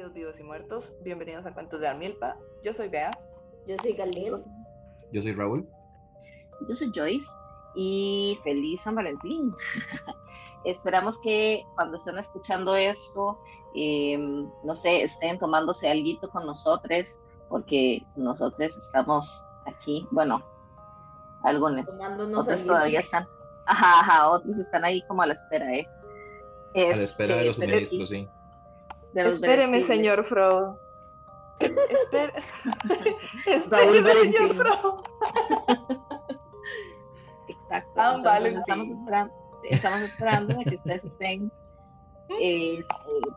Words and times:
queridos 0.00 0.14
vivos 0.14 0.40
y 0.40 0.42
muertos, 0.42 0.92
bienvenidos 1.02 1.44
a 1.44 1.52
Cuentos 1.52 1.78
de 1.78 1.86
Armilpa. 1.86 2.34
Yo 2.64 2.72
soy 2.72 2.88
Bea. 2.88 3.10
Yo 3.66 3.76
soy 3.82 3.92
Galil. 3.92 4.32
Yo 5.12 5.20
soy 5.20 5.32
Raúl. 5.32 5.68
Yo 6.66 6.74
soy 6.74 6.90
Joyce 6.94 7.28
y 7.74 8.38
feliz 8.42 8.80
San 8.80 8.94
Valentín. 8.94 9.52
Esperamos 10.64 11.18
que 11.18 11.62
cuando 11.74 11.98
estén 11.98 12.16
escuchando 12.16 12.74
esto, 12.76 13.38
em, 13.74 14.50
no 14.64 14.74
sé, 14.74 15.02
estén 15.02 15.38
tomándose 15.38 15.90
algo 15.90 16.30
con 16.32 16.46
nosotros, 16.46 17.20
porque 17.50 18.02
nosotros 18.16 18.78
estamos 18.78 19.44
aquí, 19.66 20.06
bueno, 20.12 20.42
algunos, 21.42 21.84
otros 22.34 22.64
todavía 22.64 23.00
están, 23.00 23.28
ajá, 23.66 24.00
ajá, 24.00 24.30
otros 24.30 24.56
están 24.56 24.82
ahí 24.82 25.02
como 25.02 25.20
a 25.20 25.26
la 25.26 25.34
espera, 25.34 25.74
¿eh? 25.74 25.86
a 26.74 26.96
la 26.96 27.02
espera 27.02 27.36
de 27.36 27.44
los 27.44 27.58
este, 27.58 27.68
suministros, 27.68 28.08
sí. 28.08 28.26
Espéreme, 29.14 29.82
señor 29.82 30.24
Frodo. 30.24 30.78
Espere... 31.58 32.32
Espéreme, 33.46 34.12
señor 34.12 34.54
Frodo. 34.54 35.02
Exacto. 37.48 38.30
estamos 38.58 38.90
esperando, 38.90 39.34
estamos 39.64 40.00
esperando 40.02 40.60
a 40.60 40.64
que 40.64 40.76
ustedes 40.76 41.04
estén 41.04 41.52
eh, 42.38 42.78
eh, 42.78 42.84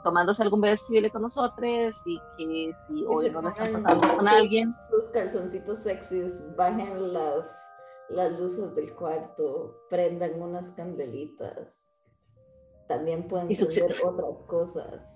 tomándose 0.03 0.43
algún 0.43 0.61
vestible 0.61 1.09
con 1.09 1.23
nosotros 1.23 2.01
y 2.05 2.19
que 2.37 2.71
si 2.87 3.05
hoy 3.05 3.29
no 3.31 3.41
lo 3.41 3.49
están 3.49 3.73
pasando 3.73 4.15
con 4.15 4.27
alguien. 4.27 4.73
Sus 4.89 5.09
calzoncitos 5.09 5.79
sexys, 5.79 6.55
bajen 6.55 7.13
las, 7.13 7.47
las 8.09 8.31
luces 8.39 8.75
del 8.75 8.93
cuarto, 8.95 9.75
prendan 9.89 10.41
unas 10.41 10.71
candelitas. 10.71 11.89
También 12.87 13.27
pueden 13.27 13.51
hacer 13.51 13.95
otras 14.03 14.43
cosas. 14.43 15.12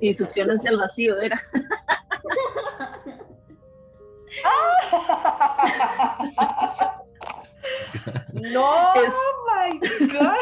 Y, 0.00 0.14
se 0.14 0.26
y 0.34 0.40
al 0.40 0.76
vacío, 0.78 1.20
era. 1.20 1.38
no, 8.32 8.92
my 9.46 9.78
God. 10.12 10.32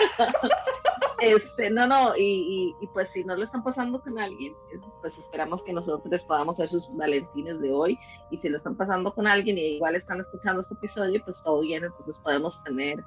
Este, 1.20 1.68
no, 1.70 1.86
no, 1.86 2.16
y, 2.16 2.74
y, 2.80 2.86
pues 2.88 3.08
si 3.08 3.24
no 3.24 3.34
lo 3.34 3.42
están 3.42 3.64
pasando 3.64 4.00
con 4.00 4.18
alguien, 4.18 4.54
pues 5.00 5.18
esperamos 5.18 5.64
que 5.64 5.72
nosotros 5.72 6.22
podamos 6.24 6.58
ser 6.58 6.69
sus 6.69 6.94
valentines 6.96 7.60
de 7.60 7.72
hoy. 7.72 7.98
Y 8.30 8.36
si 8.38 8.48
lo 8.48 8.56
están 8.56 8.76
pasando 8.76 9.12
con 9.12 9.26
alguien 9.26 9.58
y 9.58 9.76
igual 9.76 9.96
están 9.96 10.20
escuchando 10.20 10.60
este 10.60 10.74
episodio, 10.74 11.20
pues 11.24 11.42
todo 11.42 11.60
bien, 11.60 11.82
entonces 11.82 12.20
podemos 12.22 12.62
tener. 12.62 13.02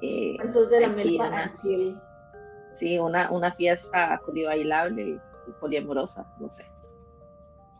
Eh, 0.00 0.38
de 0.70 0.80
la 0.80 0.88
una, 0.88 1.52
Sí, 2.70 2.98
una, 2.98 3.30
una 3.30 3.52
fiesta 3.52 4.18
bailable 4.46 5.20
y, 5.50 5.60
poliamorosa, 5.60 6.26
no 6.38 6.48
sé. 6.48 6.64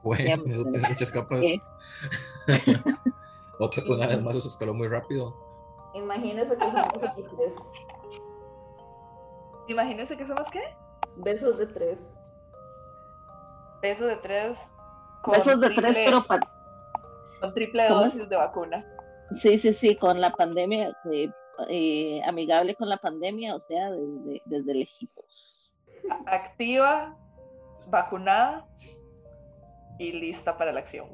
Bueno, 0.03 0.43
eso 0.47 0.65
tiene 0.65 0.89
muchas 0.89 1.11
capas. 1.11 1.45
Otra, 3.59 3.83
una 3.89 4.07
vez 4.07 4.23
más, 4.23 4.37
eso 4.37 4.49
escaló 4.49 4.73
muy 4.73 4.89
rápido. 4.89 5.35
Imagínense 5.95 6.57
que 6.57 6.71
somos 6.71 7.03
aquí 7.03 7.23
tres. 7.37 7.55
Imagínense 9.69 10.17
que 10.17 10.27
somos 10.27 10.51
qué? 10.51 10.63
Besos 11.17 11.59
de 11.59 11.67
tres. 11.67 12.01
Besos 13.83 14.07
de 14.09 14.17
tres. 14.17 14.59
Besos 15.27 15.61
de 15.61 15.71
tres, 15.71 15.99
pero 16.05 16.25
con 17.41 17.55
triple 17.55 17.89
dosis 17.89 18.29
de 18.29 18.37
vacuna. 18.37 18.85
Sí, 19.37 19.59
sí, 19.59 19.73
sí, 19.73 19.97
con 19.97 20.21
la 20.21 20.31
pandemia, 20.33 20.97
eh, 21.69 22.23
amigable 22.27 22.75
con 22.75 22.89
la 22.89 22.97
pandemia, 22.97 23.55
o 23.55 23.59
sea, 23.59 23.91
desde, 23.91 24.43
desde 24.45 24.75
lejitos. 24.75 25.73
Activa, 26.27 27.17
vacunada 27.89 28.67
y 29.99 30.13
lista 30.13 30.57
para 30.57 30.73
la 30.73 30.81
acción. 30.81 31.09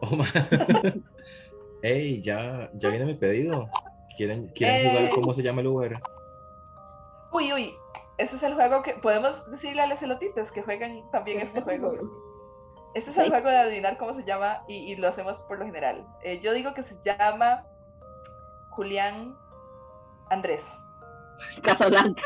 Oh, 0.00 0.18
Ey, 1.82 2.22
ya, 2.22 2.70
ya 2.72 2.88
viene 2.88 3.04
mi 3.04 3.14
pedido. 3.14 3.68
¿Quieren, 4.16 4.48
quieren 4.48 4.90
jugar 4.90 5.10
cómo 5.10 5.34
se 5.34 5.42
llama 5.42 5.60
el 5.60 5.66
Uber? 5.66 6.00
Uy, 7.32 7.52
uy, 7.52 7.74
ese 8.16 8.36
es 8.36 8.42
el 8.44 8.54
juego 8.54 8.82
que 8.82 8.94
podemos 8.94 9.50
decirle 9.50 9.82
a 9.82 9.86
los 9.86 10.00
elotites 10.00 10.52
que 10.52 10.62
juegan 10.62 11.02
también 11.10 11.40
este 11.40 11.60
juego. 11.60 11.98
Este 12.94 13.10
es 13.10 13.18
el 13.18 13.28
juego 13.28 13.50
de 13.50 13.56
adivinar 13.56 13.98
cómo 13.98 14.14
se 14.14 14.22
llama 14.24 14.62
y, 14.68 14.94
lo 14.94 15.08
hacemos 15.08 15.42
por 15.42 15.58
lo 15.58 15.64
general. 15.64 16.06
Eh, 16.22 16.38
yo 16.38 16.54
digo 16.54 16.74
que 16.74 16.84
se 16.84 16.96
llama 17.04 17.66
Julián 18.70 19.36
Andrés. 20.30 20.64
Casablanca. 21.62 22.22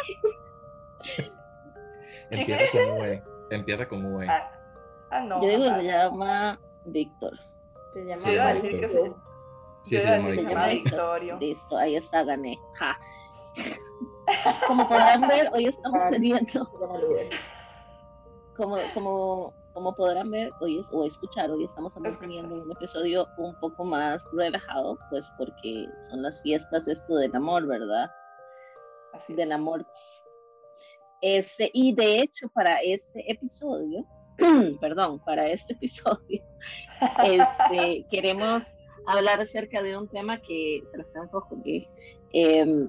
Empieza 2.31 2.64
con. 2.70 3.38
Empieza 3.50 3.88
con 3.88 4.04
V. 4.04 4.26
Ah, 4.28 4.50
ah 5.10 5.20
no. 5.20 5.42
Yo 5.42 5.48
digo 5.48 5.64
que 5.64 5.81
se 5.81 5.84
llama 5.84 6.60
Víctor. 6.84 7.32
Se 7.92 8.04
llama 8.04 8.19
sí, 8.19 8.69
Víctor. 8.69 9.16
Sí, 9.82 10.00
se, 10.00 10.10
llama, 10.10 10.66
Víctor. 10.66 11.22
Listo, 11.41 11.76
ahí 11.76 11.97
está, 11.97 12.25
gané. 12.25 12.58
Ja. 12.75 12.98
Como 14.66 14.88
podrán 14.88 15.26
ver, 15.26 15.50
hoy 15.53 15.66
estamos 15.66 16.03
teniendo. 16.10 16.69
Como, 18.56 18.76
como, 18.92 19.54
como 19.72 19.94
podrán 19.94 20.31
ver 20.31 20.50
hoy 20.60 20.81
es, 20.81 20.87
o 20.92 21.04
escuchar, 21.04 21.50
hoy 21.50 21.64
estamos 21.64 21.92
teniendo 22.19 22.56
un 22.56 22.72
episodio 22.72 23.26
un 23.38 23.54
poco 23.60 23.84
más 23.84 24.26
relajado, 24.32 24.98
pues 25.10 25.31
porque 25.38 25.87
son 26.10 26.22
las 26.22 26.42
fiestas 26.42 26.87
esto 26.88 27.14
del 27.16 27.34
amor, 27.34 27.66
¿verdad? 27.66 28.10
Así 29.12 29.34
del 29.34 29.53
amor. 29.53 29.87
Este, 31.21 31.71
y 31.73 31.95
de 31.95 32.21
hecho, 32.21 32.49
para 32.51 32.81
este 32.81 33.31
episodio, 33.31 34.05
perdón, 34.81 35.21
para 35.25 35.49
este 35.49 35.73
episodio, 35.75 36.43
este, 37.25 38.06
queremos 38.11 38.65
hablar 39.06 39.41
acerca 39.41 39.83
de 39.83 39.97
un 39.97 40.09
tema 40.09 40.39
que 40.41 40.83
se 40.91 40.99
les 40.99 41.12
tengo 41.12 41.49
que 41.65 41.89
eh, 42.33 42.89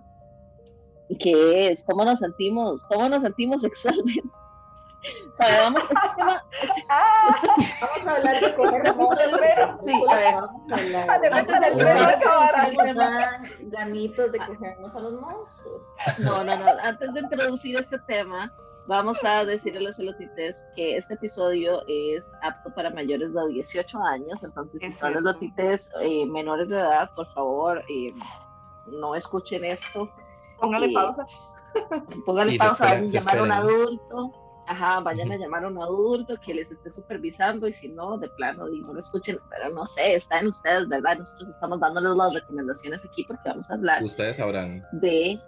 que 1.17 1.69
es 1.69 1.83
cómo 1.83 2.05
nos 2.05 2.19
sentimos, 2.19 2.83
cómo 2.83 3.09
nos 3.09 3.23
sentimos 3.23 3.61
sexualmente. 3.61 4.21
O 5.31 5.35
sea, 5.35 5.61
vamos, 5.61 5.81
este 5.83 6.09
tema, 6.15 6.43
ah, 6.89 7.41
vamos 7.81 8.07
a 8.07 8.15
hablar 8.15 8.41
de 8.41 8.55
coger 8.55 8.81
primero. 8.81 9.79
Sí, 9.81 10.03
a 10.09 11.17
ver, 11.17 11.33
ganitos 13.69 14.31
de 14.31 14.39
cogernos 14.39 14.95
a 14.95 14.99
los 14.99 15.13
monstruos. 15.13 15.81
No, 16.19 16.43
no, 16.43 16.55
no. 16.57 16.65
Antes 16.83 17.13
de 17.13 17.19
introducir 17.21 17.77
este 17.77 17.97
tema, 17.99 18.53
vamos 18.87 19.23
a 19.23 19.45
decirle 19.45 19.79
a 19.79 19.83
los 19.83 19.99
elotites 19.99 20.65
que 20.75 20.97
este 20.97 21.13
episodio 21.13 21.81
es 21.87 22.31
apto 22.41 22.73
para 22.73 22.89
mayores 22.89 23.33
de 23.33 23.47
18 23.47 24.03
años. 24.03 24.43
Entonces, 24.43 24.81
si 24.81 24.91
son 24.91 25.15
elotites 25.15 25.89
eh, 26.01 26.25
menores 26.25 26.69
de 26.69 26.77
edad, 26.77 27.09
por 27.15 27.31
favor, 27.33 27.81
eh, 27.89 28.13
no 28.87 29.15
escuchen 29.15 29.63
esto 29.63 30.11
Póngale 30.59 30.91
pausa. 30.93 31.25
Póngale 32.25 32.57
pausa, 32.57 32.85
a 32.85 32.99
llamar 32.99 33.37
a 33.37 33.43
un 33.43 33.51
adulto. 33.51 34.33
Ajá, 34.69 34.99
vayan 34.99 35.31
a 35.31 35.35
llamar 35.35 35.63
a 35.63 35.67
un 35.67 35.81
adulto 35.81 36.35
que 36.45 36.53
les 36.53 36.69
esté 36.69 36.91
supervisando 36.91 37.67
y 37.67 37.73
si 37.73 37.87
no, 37.87 38.19
de 38.19 38.29
plano, 38.29 38.67
no 38.69 38.93
lo 38.93 38.99
escuchen, 38.99 39.39
pero 39.49 39.73
no 39.73 39.87
sé, 39.87 40.13
está 40.13 40.41
en 40.41 40.49
ustedes, 40.49 40.87
¿verdad? 40.87 41.17
Nosotros 41.17 41.49
estamos 41.49 41.79
dándoles 41.79 42.15
las 42.15 42.33
recomendaciones 42.35 43.03
aquí 43.03 43.23
porque 43.23 43.49
vamos 43.49 43.67
a 43.71 43.73
hablar. 43.73 44.03
Ustedes 44.03 44.37
sabrán. 44.37 44.85
De, 44.91 45.39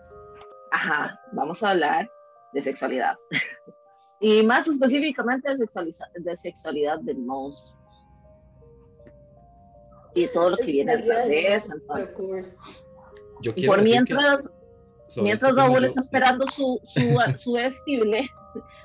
ajá, 0.72 1.22
vamos 1.34 1.62
a 1.62 1.70
hablar 1.70 2.12
de 2.54 2.64
sexualidad. 2.64 3.16
y 4.20 4.42
más 4.42 4.68
específicamente 4.68 5.52
de, 5.56 5.68
de 6.16 6.38
sexualidad 6.38 6.98
de 7.02 7.14
monstruos. 7.14 7.78
Y 10.16 10.28
todo 10.30 10.50
lo 10.50 10.58
que 10.58 10.72
viene 10.72 10.98
detrás 10.98 11.28
de 11.28 11.54
eso, 11.54 11.74
entonces. 11.76 12.58
Yo 13.44 13.54
quiero 13.54 13.74
por 13.74 13.84
mientras, 13.84 14.52
Mientras 15.18 15.56
Raúl 15.56 15.84
está 15.84 16.00
esperando 16.00 16.48
su, 16.48 16.80
su, 16.86 17.20
su 17.38 17.52
vestible, 17.54 18.28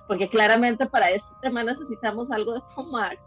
porque 0.06 0.28
claramente 0.28 0.86
para 0.86 1.10
este 1.10 1.34
tema 1.42 1.62
necesitamos 1.64 2.30
algo 2.30 2.54
de 2.54 2.62
tomar. 2.74 3.18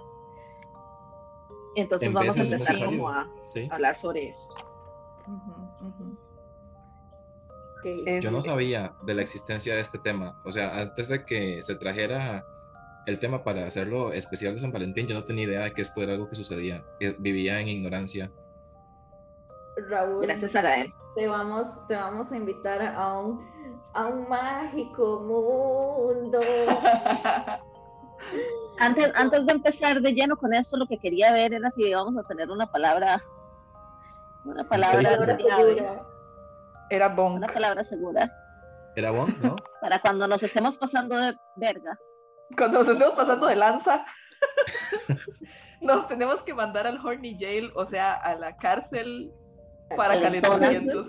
Entonces 1.76 2.12
vamos 2.12 2.38
a 2.38 2.42
empezar 2.42 2.86
como 2.86 3.10
a 3.10 3.30
hablar 3.72 3.96
sobre 3.96 4.30
eso. 4.30 4.50
Yo 8.22 8.32
no 8.32 8.42
sabía 8.42 8.94
de 9.04 9.14
la 9.14 9.22
existencia 9.22 9.76
de 9.76 9.82
este 9.82 10.00
tema. 10.00 10.42
O 10.44 10.52
sea, 10.52 10.80
antes 10.80 11.08
de 11.08 11.26
que 11.26 11.62
se 11.62 11.76
trajera 11.76 12.46
el 13.06 13.20
tema 13.20 13.44
para 13.44 13.66
hacerlo 13.66 14.12
especial 14.12 14.54
de 14.54 14.60
San 14.60 14.72
Valentín, 14.72 15.08
yo 15.08 15.16
no 15.16 15.24
tenía 15.24 15.46
idea 15.46 15.62
de 15.62 15.74
que 15.74 15.82
esto 15.82 16.02
era 16.02 16.14
algo 16.14 16.30
que 16.30 16.36
sucedía. 16.36 16.84
Vivía 17.20 17.60
en 17.60 17.70
ignorancia. 17.70 18.32
Raúl. 19.90 20.24
Gracias 20.24 20.56
a. 20.56 20.64
Te 21.16 21.28
vamos, 21.28 21.68
te 21.88 21.96
vamos 21.96 22.32
a 22.32 22.38
invitar 22.38 22.82
a 22.82 23.20
un, 23.20 23.40
a 23.94 24.08
un 24.08 24.30
mágico 24.30 25.20
mundo. 25.22 26.40
antes, 28.80 29.12
antes 29.16 29.46
de 29.46 29.52
empezar 29.52 30.02
de 30.02 30.14
lleno 30.14 30.38
con 30.38 30.54
esto, 30.54 30.78
lo 30.78 30.86
que 30.88 30.98
quería 30.98 31.32
ver 31.34 31.54
era 31.54 31.70
si 31.72 31.84
íbamos 31.88 32.18
a 32.18 32.24
tener 32.28 32.50
una 32.50 32.72
palabra. 32.72 33.22
Una 34.46 34.68
palabra 34.68 35.38
segura. 35.38 36.06
Era 36.90 37.10
bonk. 37.10 37.36
Una 37.38 37.48
palabra 37.48 37.84
segura. 37.84 38.32
Era 38.96 39.12
bonk, 39.12 39.38
¿no? 39.40 39.56
Para 39.82 40.00
cuando 40.00 40.28
nos 40.28 40.44
estemos 40.44 40.78
pasando 40.78 41.18
de 41.18 41.36
verga. 41.56 41.98
cuando 42.58 42.80
nos 42.80 42.90
estemos 42.90 43.14
pasando 43.16 43.48
de 43.48 43.56
lanza, 43.56 44.06
nos 45.82 46.08
tenemos 46.08 46.42
que 46.44 46.54
mandar 46.54 46.88
al 46.88 47.06
Horny 47.06 47.38
Jail, 47.40 47.72
o 47.76 47.86
sea, 47.86 48.14
a 48.14 48.36
la 48.36 48.58
cárcel 48.58 49.32
para 49.96 50.20
calentamientos. 50.20 51.08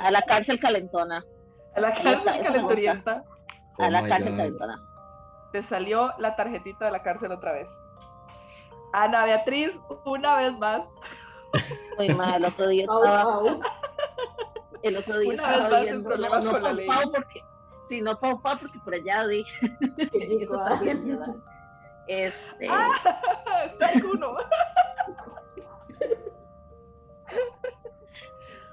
A 0.00 0.10
la 0.10 0.22
cárcel 0.22 0.58
calentona. 0.58 1.24
A 1.76 1.80
la 1.80 1.94
cárcel 1.94 2.42
calenturienta. 2.42 3.22
a 3.78 3.90
la 3.90 4.00
oh 4.02 4.08
cárcel 4.08 4.34
calentona. 4.34 4.82
Te 5.52 5.62
salió 5.62 6.12
la 6.18 6.36
tarjetita 6.36 6.86
de 6.86 6.90
la 6.90 7.02
cárcel 7.02 7.32
otra 7.32 7.52
vez. 7.52 7.68
Ana 8.92 9.24
Beatriz, 9.26 9.78
una 10.06 10.36
vez 10.36 10.58
más. 10.58 10.88
Muy 11.98 12.08
mal, 12.14 12.36
el 12.36 12.44
otro 12.46 12.68
día 12.68 12.82
estaba. 12.84 13.40
El 14.82 14.96
otro 14.96 15.18
día 15.18 15.34
una 15.34 15.42
estaba 15.42 15.80
viendo. 15.80 16.16
No, 16.16 16.40
no, 16.40 16.50
con 16.50 16.78
Pau 16.86 17.12
porque. 17.12 17.44
Sí, 17.88 18.00
no 18.00 18.18
Pau 18.18 18.40
Pau 18.40 18.58
porque 18.58 18.78
por 18.78 18.94
allá 18.94 19.26
dije. 19.26 19.76
Eso 20.40 20.58
también, 20.64 21.42
Este. 22.06 22.68
Ah, 22.70 22.92
está 23.66 23.92
el 23.92 24.06
uno. 24.06 24.36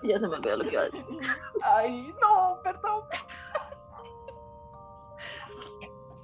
Ya 0.08 0.20
se 0.20 0.28
me 0.28 0.36
olvidó 0.36 0.58
lo 0.58 0.64
que 0.64 0.72
iba 0.72 0.82
a 0.82 0.86
decir. 0.86 1.06
Ay, 1.64 2.16
no, 2.22 2.60
perdón. 2.64 3.04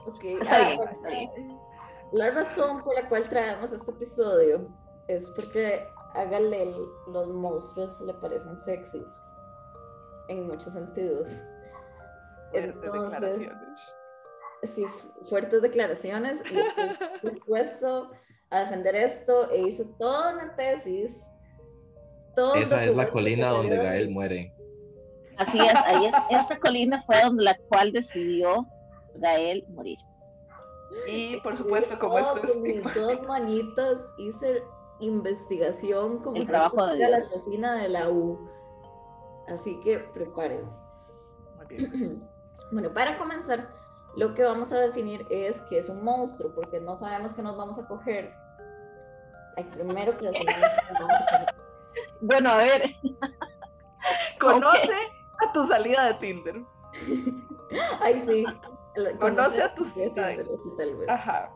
Okay. 0.05 0.33
Está 0.33 0.67
bien, 0.67 0.81
ah, 0.85 0.91
está 0.91 1.09
bien. 1.09 1.59
La 2.11 2.29
razón 2.29 2.83
por 2.83 2.93
la 2.93 3.07
cual 3.07 3.27
traemos 3.29 3.71
este 3.71 3.91
episodio 3.91 4.67
es 5.07 5.31
porque 5.31 5.87
a 6.13 6.25
Galel 6.25 6.75
los 7.07 7.27
monstruos 7.27 7.99
le 8.01 8.13
parecen 8.13 8.55
sexys 8.57 9.07
en 10.27 10.47
muchos 10.47 10.73
sentidos. 10.73 11.29
Entonces, 12.53 13.49
sí, 14.63 14.85
fuertes 15.27 15.61
declaraciones 15.61 16.43
y 16.51 16.59
estoy 16.59 16.89
dispuesto 17.23 18.11
a 18.49 18.59
defender 18.59 18.95
esto 18.95 19.49
e 19.49 19.61
hice 19.61 19.85
toda 19.97 20.33
una 20.33 20.55
tesis. 20.55 21.19
Esa 22.55 22.83
es 22.83 22.95
la 22.95 23.09
colina 23.09 23.49
donde 23.49 23.77
Gael 23.77 24.09
muere. 24.09 24.53
Así 25.37 25.59
es, 25.59 25.73
ahí 25.85 26.05
es, 26.05 26.13
esta 26.29 26.59
colina 26.59 27.01
fue 27.03 27.21
donde 27.21 27.43
la 27.43 27.57
cual 27.69 27.91
decidió 27.91 28.65
Gael 29.15 29.65
morir. 29.69 29.97
Y 31.07 31.37
por 31.37 31.57
supuesto, 31.57 31.97
como 31.99 32.19
esto 32.19 32.39
es. 32.43 32.81
Con 32.81 32.93
dos 32.93 33.27
manitas 33.27 34.01
hice 34.17 34.63
investigación 34.99 36.19
como 36.19 36.37
el 36.37 36.47
trabajo 36.47 36.87
de 36.87 37.09
la 37.09 37.21
cocina 37.21 37.75
de 37.75 37.89
la 37.89 38.09
U. 38.09 38.39
Así 39.47 39.79
que 39.81 39.99
prepárense. 39.99 40.79
bueno, 42.71 42.93
para 42.93 43.17
comenzar, 43.17 43.69
lo 44.15 44.35
que 44.35 44.43
vamos 44.43 44.71
a 44.71 44.79
definir 44.79 45.25
es 45.29 45.61
que 45.63 45.79
es 45.79 45.89
un 45.89 46.03
monstruo, 46.03 46.53
porque 46.53 46.79
no 46.79 46.95
sabemos 46.95 47.33
que 47.33 47.41
nos 47.41 47.57
vamos 47.57 47.79
a 47.79 47.87
coger. 47.87 48.31
Ay, 49.55 49.63
primero 49.65 50.17
que 50.17 50.31
Bueno, 52.21 52.51
a 52.51 52.57
ver. 52.57 52.95
Conoce 54.39 54.93
a 55.39 55.51
tu 55.53 55.67
salida 55.67 56.07
de 56.07 56.13
Tinder. 56.15 56.61
Ay, 58.01 58.23
sí. 58.25 58.45
Conoce 59.19 59.61
a 59.61 59.73
tu 59.73 59.85
salida 59.85 60.27
de 60.27 60.43
Tinder, 60.43 60.57
tal 60.77 60.95
vez. 60.95 61.09
Ajá. 61.09 61.51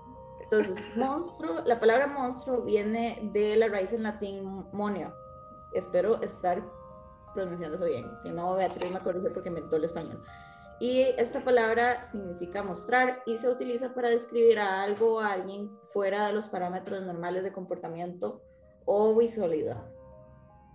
Entonces, 0.49 0.81
monstruo, 0.95 1.61
la 1.65 1.79
palabra 1.79 2.07
monstruo 2.07 2.61
viene 2.61 3.19
de 3.33 3.55
la 3.57 3.67
raíz 3.67 3.91
en 3.93 4.03
latín 4.03 4.65
monio. 4.71 5.13
Espero 5.73 6.21
estar 6.21 6.63
pronunciando 7.33 7.75
eso 7.75 7.85
bien. 7.85 8.17
Si 8.19 8.29
no, 8.29 8.55
Beatriz 8.55 8.91
me 8.91 8.99
corrige 8.99 9.29
porque 9.29 9.49
inventó 9.49 9.75
el 9.75 9.83
español. 9.83 10.23
Y 10.79 11.01
esta 11.17 11.43
palabra 11.43 12.03
significa 12.03 12.63
mostrar 12.63 13.23
y 13.25 13.37
se 13.37 13.49
utiliza 13.49 13.93
para 13.93 14.09
describir 14.09 14.59
a 14.59 14.83
algo 14.83 15.15
o 15.15 15.19
a 15.19 15.33
alguien 15.33 15.71
fuera 15.87 16.27
de 16.27 16.33
los 16.33 16.47
parámetros 16.47 17.01
normales 17.01 17.43
de 17.43 17.51
comportamiento 17.51 18.41
o 18.85 19.15
visualidad. 19.17 19.83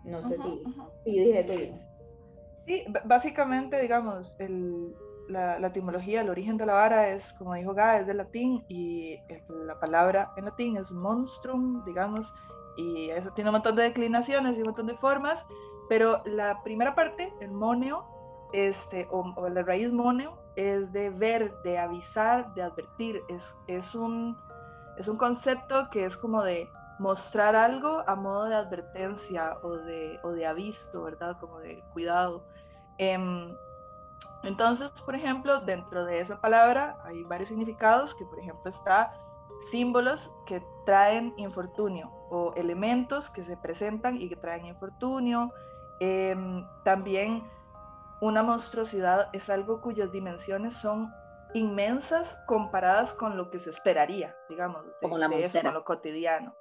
No 0.04 0.20
sé 0.22 0.36
si, 0.36 0.62
si 1.04 1.10
dije 1.10 1.40
eso 1.40 1.56
bien. 1.56 1.74
Sí, 2.66 2.84
básicamente, 3.04 3.80
digamos, 3.80 4.32
el, 4.38 4.94
la, 5.28 5.66
etimología, 5.66 6.20
el 6.20 6.30
origen 6.30 6.56
de 6.56 6.66
la 6.66 6.74
vara 6.74 7.08
es, 7.08 7.32
como 7.34 7.54
dijo 7.54 7.74
Ga, 7.74 7.98
es 7.98 8.06
del 8.06 8.18
latín 8.18 8.64
y 8.68 9.18
la 9.48 9.78
palabra 9.80 10.32
en 10.36 10.44
latín 10.44 10.76
es 10.76 10.90
monstrum, 10.90 11.84
digamos, 11.84 12.32
y 12.76 13.10
eso 13.10 13.30
tiene 13.32 13.50
un 13.50 13.54
montón 13.54 13.76
de 13.76 13.82
declinaciones 13.84 14.56
y 14.56 14.60
un 14.60 14.66
montón 14.66 14.86
de 14.86 14.96
formas, 14.96 15.44
pero 15.88 16.22
la 16.24 16.62
primera 16.62 16.94
parte, 16.94 17.32
el 17.40 17.50
moneo, 17.50 18.04
este, 18.52 19.08
o, 19.10 19.48
la 19.48 19.62
raíz 19.62 19.92
moneo, 19.92 20.38
es 20.56 20.92
de 20.92 21.10
ver, 21.10 21.52
de 21.64 21.78
avisar, 21.78 22.52
de 22.54 22.62
advertir, 22.62 23.22
es, 23.28 23.54
es, 23.66 23.94
un, 23.94 24.36
es 24.98 25.08
un 25.08 25.16
concepto 25.16 25.88
que 25.90 26.04
es 26.04 26.16
como 26.16 26.42
de 26.42 26.68
mostrar 27.02 27.56
algo 27.56 28.04
a 28.06 28.14
modo 28.14 28.44
de 28.44 28.54
advertencia 28.54 29.58
o 29.62 29.76
de, 29.76 30.20
o 30.22 30.30
de 30.30 30.46
aviso, 30.46 31.02
¿verdad? 31.02 31.36
Como 31.40 31.58
de 31.58 31.82
cuidado. 31.92 32.44
Em, 32.96 33.52
entonces, 34.44 34.90
por 35.04 35.16
ejemplo, 35.16 35.60
dentro 35.60 36.04
de 36.04 36.20
esa 36.20 36.40
palabra 36.40 36.96
hay 37.04 37.24
varios 37.24 37.48
significados, 37.48 38.14
que 38.14 38.24
por 38.24 38.38
ejemplo 38.38 38.70
está 38.70 39.12
símbolos 39.70 40.30
que 40.46 40.62
traen 40.86 41.34
infortunio 41.36 42.10
o 42.30 42.52
elementos 42.54 43.30
que 43.30 43.44
se 43.44 43.56
presentan 43.56 44.16
y 44.20 44.28
que 44.28 44.36
traen 44.36 44.66
infortunio. 44.66 45.52
Em, 45.98 46.64
también 46.84 47.42
una 48.20 48.44
monstruosidad 48.44 49.28
es 49.32 49.50
algo 49.50 49.80
cuyas 49.80 50.12
dimensiones 50.12 50.76
son 50.76 51.12
inmensas 51.54 52.36
comparadas 52.46 53.12
con 53.12 53.36
lo 53.36 53.50
que 53.50 53.58
se 53.58 53.70
esperaría, 53.70 54.36
digamos, 54.48 54.84
como 55.00 55.18
la 55.18 55.28
de 55.28 55.62
lo 55.64 55.84
cotidiano. 55.84 56.54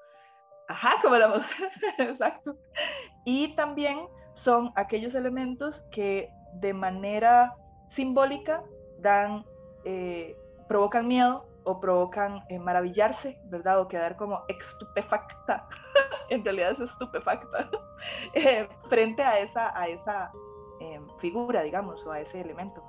Ajá, 0.68 0.96
como 1.02 1.18
la 1.18 1.42
exacto. 1.98 2.56
Y 3.26 3.56
también 3.56 4.08
son 4.34 4.72
aquellos 4.76 5.16
elementos 5.16 5.82
que 5.92 6.30
de 6.54 6.74
manera 6.74 7.56
simbólica 7.88 8.64
dan, 9.00 9.46
eh, 9.84 10.38
provocan 10.68 11.08
miedo 11.08 11.46
o 11.64 11.80
provocan 11.80 12.44
eh, 12.50 12.58
maravillarse, 12.58 13.40
¿verdad? 13.46 13.80
O 13.82 13.88
quedar 13.88 14.16
como 14.16 14.44
estupefacta, 14.48 15.68
en 16.30 16.44
realidad 16.44 16.72
es 16.72 16.80
estupefacta, 16.80 17.70
eh, 18.34 18.68
frente 18.90 19.24
a 19.24 19.40
esa, 19.40 19.78
a 19.78 19.88
esa 19.88 20.32
figura, 21.20 21.62
digamos, 21.62 22.04
o 22.08 22.12
a 22.12 22.20
ese 22.20 22.42
elemento. 22.42 22.84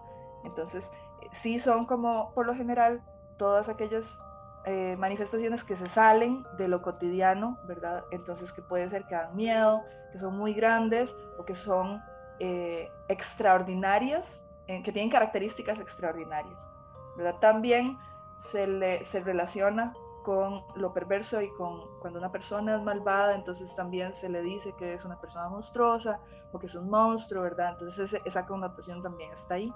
Entonces, 0.45 0.91
sí 1.33 1.59
son 1.59 1.85
como, 1.85 2.33
por 2.33 2.47
lo 2.47 2.55
general, 2.55 3.02
todas 3.37 3.69
aquellas 3.69 4.19
manifestaciones 4.97 5.64
que 5.64 5.76
se 5.76 5.87
salen 5.88 6.45
de 6.57 6.69
lo 6.69 6.83
cotidiano, 6.83 7.59
¿verdad? 7.64 8.04
Entonces, 8.11 8.52
que 8.52 8.62
puede 8.62 8.88
ser 8.88 9.04
que 9.07 9.14
dan 9.14 9.35
miedo, 9.35 9.83
que 10.12 10.19
son 10.19 10.37
muy 10.37 10.54
grandes 10.54 11.14
o 11.38 11.45
que 11.45 11.54
son 11.54 12.00
extraordinarias 13.09 14.42
eh, 14.69 14.81
que 14.83 14.92
tienen 14.92 15.11
características 15.11 15.81
extraordinarias. 15.81 16.71
¿verdad? 17.16 17.35
También 17.40 17.99
se, 18.38 18.66
le, 18.66 19.04
se 19.07 19.21
relaciona 19.21 19.92
con 20.23 20.62
lo 20.76 20.92
perverso 20.95 21.42
y 21.42 21.50
con 21.50 21.99
cuando 21.99 22.21
una 22.21 22.31
persona 22.31 22.76
es 22.76 22.83
malvada, 22.83 23.35
entonces 23.35 23.75
también 23.75 24.14
se 24.14 24.28
le 24.28 24.40
dice 24.40 24.73
que 24.78 24.95
es 24.95 25.04
una 25.04 25.21
persona 25.21 25.49
monstruosa 25.49 26.21
o 26.52 26.61
que 26.61 26.66
es 26.66 26.75
un 26.76 26.88
monstruo, 26.88 27.42
¿verdad? 27.42 27.73
Entonces 27.73 28.21
esa 28.25 28.47
connotación 28.47 29.02
también 29.02 29.33
está 29.33 29.54
ahí. 29.54 29.73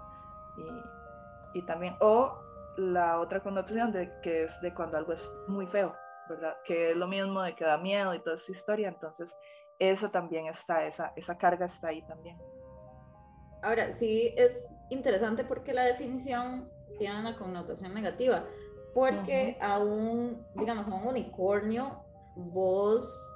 Y, 0.57 1.59
y, 1.59 1.62
también, 1.62 1.97
o 2.00 2.38
la 2.76 3.21
otra 3.21 3.40
connotación 3.42 3.92
de 3.92 4.12
que 4.23 4.45
es 4.45 4.61
de 4.61 4.75
cuando 4.75 4.97
algo 4.97 5.12
es 5.12 5.30
muy 5.49 5.66
feo, 5.66 5.95
¿verdad? 6.28 6.56
Que 6.64 6.90
es 6.90 6.97
lo 6.97 7.06
mismo 7.06 7.42
de 7.42 7.54
que 7.54 7.64
da 7.64 7.78
miedo 7.78 8.14
y 8.14 8.21
toda 8.21 8.37
esa 8.37 8.52
historia, 8.52 8.88
entonces 8.88 9.35
eso 9.78 10.11
también 10.11 10.47
está, 10.47 10.87
esa, 10.87 11.12
esa 11.16 11.37
carga 11.37 11.66
está 11.66 11.88
ahí 11.88 12.02
también. 12.02 12.38
Ahora, 13.62 13.90
sí 13.92 14.33
es 14.37 14.68
interesante 14.90 15.45
porque 15.45 15.73
la 15.73 15.85
definición 15.85 16.71
tiene 16.99 17.18
una 17.18 17.37
connotación 17.37 17.95
negativa, 17.95 18.45
porque 18.95 19.59
a 19.61 19.78
un, 19.78 20.47
digamos, 20.54 20.88
a 20.88 20.95
un 20.95 21.06
unicornio, 21.06 22.04
vos, 22.37 23.33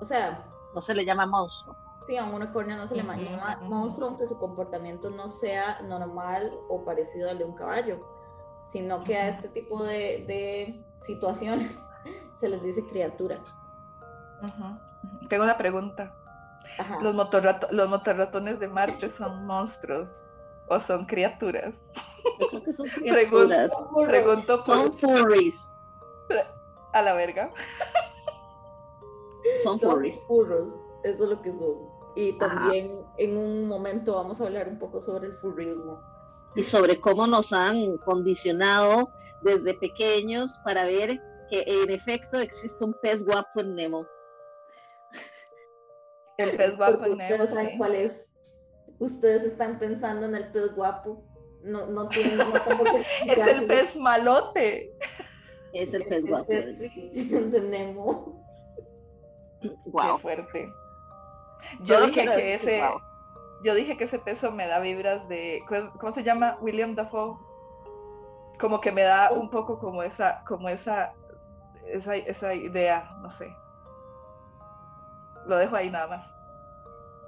o 0.00 0.04
sea... 0.04 0.44
No 0.74 0.80
se 0.80 0.94
le 0.94 1.04
llama 1.04 1.26
monstruo. 1.26 1.76
Sí, 2.02 2.16
a 2.16 2.24
un 2.24 2.34
unicornio 2.34 2.76
no 2.76 2.86
se 2.86 2.96
le 2.96 3.02
llama 3.02 3.58
monstruo, 3.62 4.08
aunque 4.08 4.26
su 4.26 4.38
comportamiento 4.38 5.10
no 5.10 5.28
sea 5.28 5.80
normal 5.82 6.52
o 6.68 6.84
parecido 6.84 7.30
al 7.30 7.38
de 7.38 7.44
un 7.44 7.54
caballo, 7.54 8.17
sino 8.68 9.02
que 9.04 9.16
a 9.16 9.28
este 9.28 9.48
tipo 9.48 9.82
de, 9.82 10.24
de 10.26 10.84
situaciones 11.00 11.80
se 12.40 12.48
les 12.48 12.62
dice 12.62 12.84
criaturas. 12.86 13.54
Tengo 15.28 15.44
una 15.44 15.56
pregunta. 15.56 16.14
Los, 17.02 17.14
los 17.72 17.88
motorratones 17.88 18.60
de 18.60 18.68
Marte 18.68 19.10
son 19.10 19.46
monstruos 19.46 20.10
o 20.68 20.78
son 20.78 21.06
criaturas. 21.06 21.74
Yo 22.38 22.48
creo 22.48 22.62
que 22.62 22.72
son 22.72 22.88
criaturas. 22.94 23.72
Pregunto, 24.06 24.62
son 24.62 24.92
furries. 24.96 25.74
A 26.92 27.02
la 27.02 27.14
verga. 27.14 27.50
Son 29.62 29.80
furries. 29.80 30.16
Eso 31.04 31.24
es 31.24 31.30
lo 31.30 31.40
que 31.40 31.52
son. 31.52 31.88
Y 32.14 32.32
también 32.38 33.00
en 33.16 33.36
un 33.36 33.66
momento 33.66 34.16
vamos 34.16 34.40
a 34.40 34.44
hablar 34.44 34.68
un 34.68 34.78
poco 34.78 35.00
sobre 35.00 35.28
el 35.28 35.34
furrismo. 35.34 36.00
Y 36.58 36.62
sobre 36.64 37.00
cómo 37.00 37.24
nos 37.28 37.52
han 37.52 37.98
condicionado 37.98 39.12
desde 39.42 39.74
pequeños 39.74 40.58
para 40.64 40.82
ver 40.82 41.20
que 41.48 41.62
en 41.64 41.88
efecto 41.88 42.36
existe 42.40 42.84
un 42.84 42.94
pez 43.00 43.24
guapo 43.24 43.60
en 43.60 43.76
Nemo. 43.76 44.04
El 46.36 46.56
pez 46.56 46.76
guapo 46.76 47.04
en 47.04 47.16
Nemo. 47.16 47.44
Ustedes 47.44 47.50
saben 47.50 47.78
cuál 47.78 47.94
es. 47.94 48.34
Ustedes 48.98 49.44
están 49.44 49.78
pensando 49.78 50.26
en 50.26 50.34
el 50.34 50.50
pez 50.50 50.74
guapo. 50.74 51.24
No, 51.62 51.86
no 51.86 52.08
tienen 52.08 52.40
Es 53.26 53.46
el 53.46 53.66
pez 53.66 53.94
malote. 53.94 54.92
Es 55.72 55.94
el 55.94 56.04
pez 56.06 56.26
guapo. 56.26 56.52
de 56.52 57.60
Nemo. 57.70 58.44
Wow. 59.86 60.16
Qué 60.16 60.22
fuerte. 60.22 60.72
Yo, 61.82 62.06
dije 62.06 62.24
que 62.24 62.54
ese. 62.54 62.82
Yo 63.62 63.74
dije 63.74 63.96
que 63.96 64.04
ese 64.04 64.18
peso 64.18 64.50
me 64.52 64.66
da 64.68 64.78
vibras 64.78 65.28
de. 65.28 65.64
¿Cómo 65.98 66.14
se 66.14 66.22
llama? 66.22 66.58
William 66.60 66.94
Dafoe. 66.94 67.36
Como 68.60 68.80
que 68.80 68.92
me 68.92 69.02
da 69.02 69.30
un 69.30 69.50
poco 69.50 69.78
como 69.78 70.02
esa, 70.02 70.42
como 70.46 70.68
esa, 70.68 71.12
esa, 71.86 72.16
esa 72.16 72.54
idea, 72.54 73.10
no 73.20 73.30
sé. 73.30 73.54
Lo 75.46 75.56
dejo 75.56 75.76
ahí 75.76 75.90
nada 75.90 76.06
más. 76.08 76.30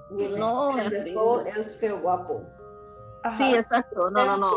No, 0.09 0.75
Dafoe 0.75 1.49
es 1.49 1.77
feo 1.79 1.99
guapo. 1.99 2.43
Sí, 3.37 3.53
exacto. 3.53 4.09
No, 4.09 4.25
no, 4.25 4.37
no. 4.37 4.51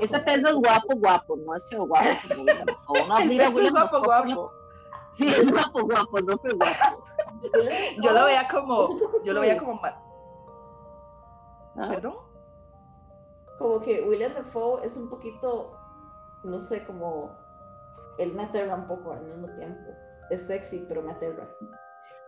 Ese 0.00 0.18
peso 0.20 0.48
es 0.48 0.54
guapo, 0.54 0.96
guapo, 0.96 1.36
no 1.36 1.54
es 1.54 1.68
feo 1.68 1.86
guapo. 1.86 2.06
No, 3.08 3.24
mira, 3.24 3.46
es 3.48 3.70
guapo, 3.70 4.02
guapo. 4.02 4.52
Sí, 5.12 5.28
es 5.28 5.50
guapo, 5.50 5.82
guapo, 5.84 6.20
no 6.20 6.38
feo 6.38 6.56
guapo. 6.56 7.04
Yo 8.00 8.12
lo 8.12 8.24
veía 8.24 8.48
como, 8.48 8.88
yo 9.22 9.32
lo 9.32 9.40
veía 9.40 9.58
como 9.58 9.74
mal. 9.74 9.94
Ah. 11.76 11.88
¿Perdón? 11.88 12.16
Como 13.58 13.80
que 13.80 14.02
William 14.02 14.32
Dafoe 14.34 14.86
es 14.86 14.96
un 14.96 15.08
poquito, 15.08 15.76
no 16.44 16.60
sé, 16.60 16.84
como 16.84 17.36
él 18.18 18.34
me 18.34 18.44
aterra 18.44 18.74
un 18.74 18.86
poco 18.86 19.12
al 19.12 19.22
mismo 19.22 19.48
tiempo. 19.56 19.90
Es 20.30 20.46
sexy, 20.46 20.84
pero 20.88 21.02
me 21.02 21.12
aterra. 21.12 21.48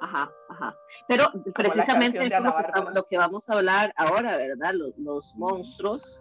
Ajá, 0.01 0.31
ajá. 0.49 0.77
Pero 1.07 1.27
precisamente 1.55 2.19
eso 2.27 2.37
es 2.37 2.95
lo 2.95 3.07
que, 3.07 3.17
vamos 3.17 3.49
a 3.49 3.55
hablar 3.55 3.93
ahora, 3.97 4.37
¿verdad? 4.37 4.73
Los, 4.75 4.99
los 4.99 5.33
monstruos 5.37 6.21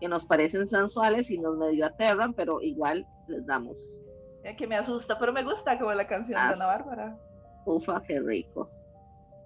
que 0.00 0.08
nos 0.08 0.24
parecen 0.24 0.66
sensuales 0.66 1.30
y 1.30 1.38
nos 1.38 1.56
medio 1.56 1.86
aterran, 1.86 2.34
pero 2.34 2.60
igual 2.60 3.06
les 3.28 3.46
damos. 3.46 3.78
Es 4.42 4.56
que 4.56 4.66
me 4.66 4.76
asusta, 4.76 5.18
pero 5.18 5.32
me 5.32 5.44
gusta 5.44 5.78
como 5.78 5.92
la 5.92 6.06
canción 6.06 6.40
de 6.40 6.54
Ana 6.54 6.66
Bárbara. 6.66 7.18
Ufa, 7.66 8.02
qué 8.02 8.20
rico. 8.20 8.70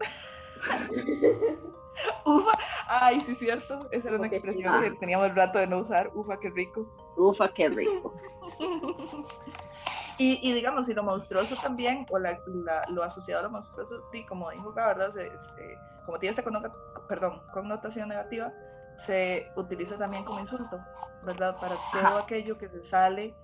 Ufa, 2.24 2.52
ay, 2.88 3.20
sí, 3.20 3.34
cierto. 3.34 3.88
Esa 3.90 4.08
era 4.08 4.18
una 4.18 4.26
expresión 4.28 4.82
que 4.82 4.90
teníamos 4.92 5.26
el 5.28 5.36
rato 5.36 5.58
de 5.58 5.66
no 5.66 5.78
usar. 5.78 6.10
Ufa, 6.14 6.38
qué 6.38 6.50
rico. 6.50 6.86
Ufa, 7.16 7.52
qué 7.52 7.68
rico. 7.68 8.12
y, 10.18 10.52
digamos, 10.52 10.88
y 10.88 10.94
lo 10.94 11.02
monstruoso 11.02 11.56
también, 11.56 12.06
o 12.10 12.18
lo 12.18 13.02
asociado 13.02 13.40
a 13.40 13.42
lo 13.44 13.50
monstruoso, 13.50 14.08
y 14.12 14.24
como 14.24 14.50
dijo 14.50 14.72
¿verdad? 14.72 15.16
Este, 15.18 15.78
como 16.04 16.18
tiene 16.18 16.36
esta 16.36 16.44
perdón, 17.08 17.42
connotación 17.52 18.08
negativa, 18.08 18.52
se 18.98 19.48
utiliza 19.56 19.96
también 19.96 20.24
como 20.24 20.40
insulto, 20.40 20.78
¿verdad? 21.24 21.56
Para 21.58 21.76
todo 21.92 22.18
aquello 22.18 22.58
que 22.58 22.68
se 22.68 22.84
sale 22.84 23.34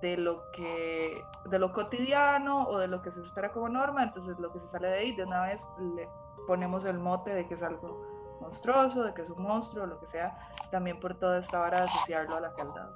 de 0.00 0.16
lo 0.16 0.50
que 0.52 1.24
de 1.46 1.58
lo 1.58 1.72
cotidiano 1.72 2.68
o 2.68 2.78
de 2.78 2.88
lo 2.88 3.02
que 3.02 3.10
se 3.10 3.20
espera 3.20 3.50
como 3.50 3.68
norma 3.68 4.04
entonces 4.04 4.38
lo 4.38 4.52
que 4.52 4.60
se 4.60 4.68
sale 4.68 4.88
de 4.88 4.98
ahí 4.98 5.16
de 5.16 5.24
una 5.24 5.42
vez 5.42 5.60
le 5.96 6.08
ponemos 6.48 6.86
el 6.86 6.98
mote 6.98 7.34
de 7.34 7.46
que 7.46 7.54
es 7.54 7.62
algo 7.62 8.02
monstruoso 8.40 9.04
de 9.04 9.12
que 9.12 9.20
es 9.22 9.28
un 9.28 9.42
monstruo 9.42 9.86
lo 9.86 10.00
que 10.00 10.06
sea 10.06 10.36
también 10.70 10.98
por 10.98 11.18
toda 11.18 11.38
esta 11.38 11.58
vara 11.58 11.82
de 11.82 11.84
asociarlo 11.84 12.36
a 12.36 12.40
la 12.40 12.50
fealdad. 12.52 12.88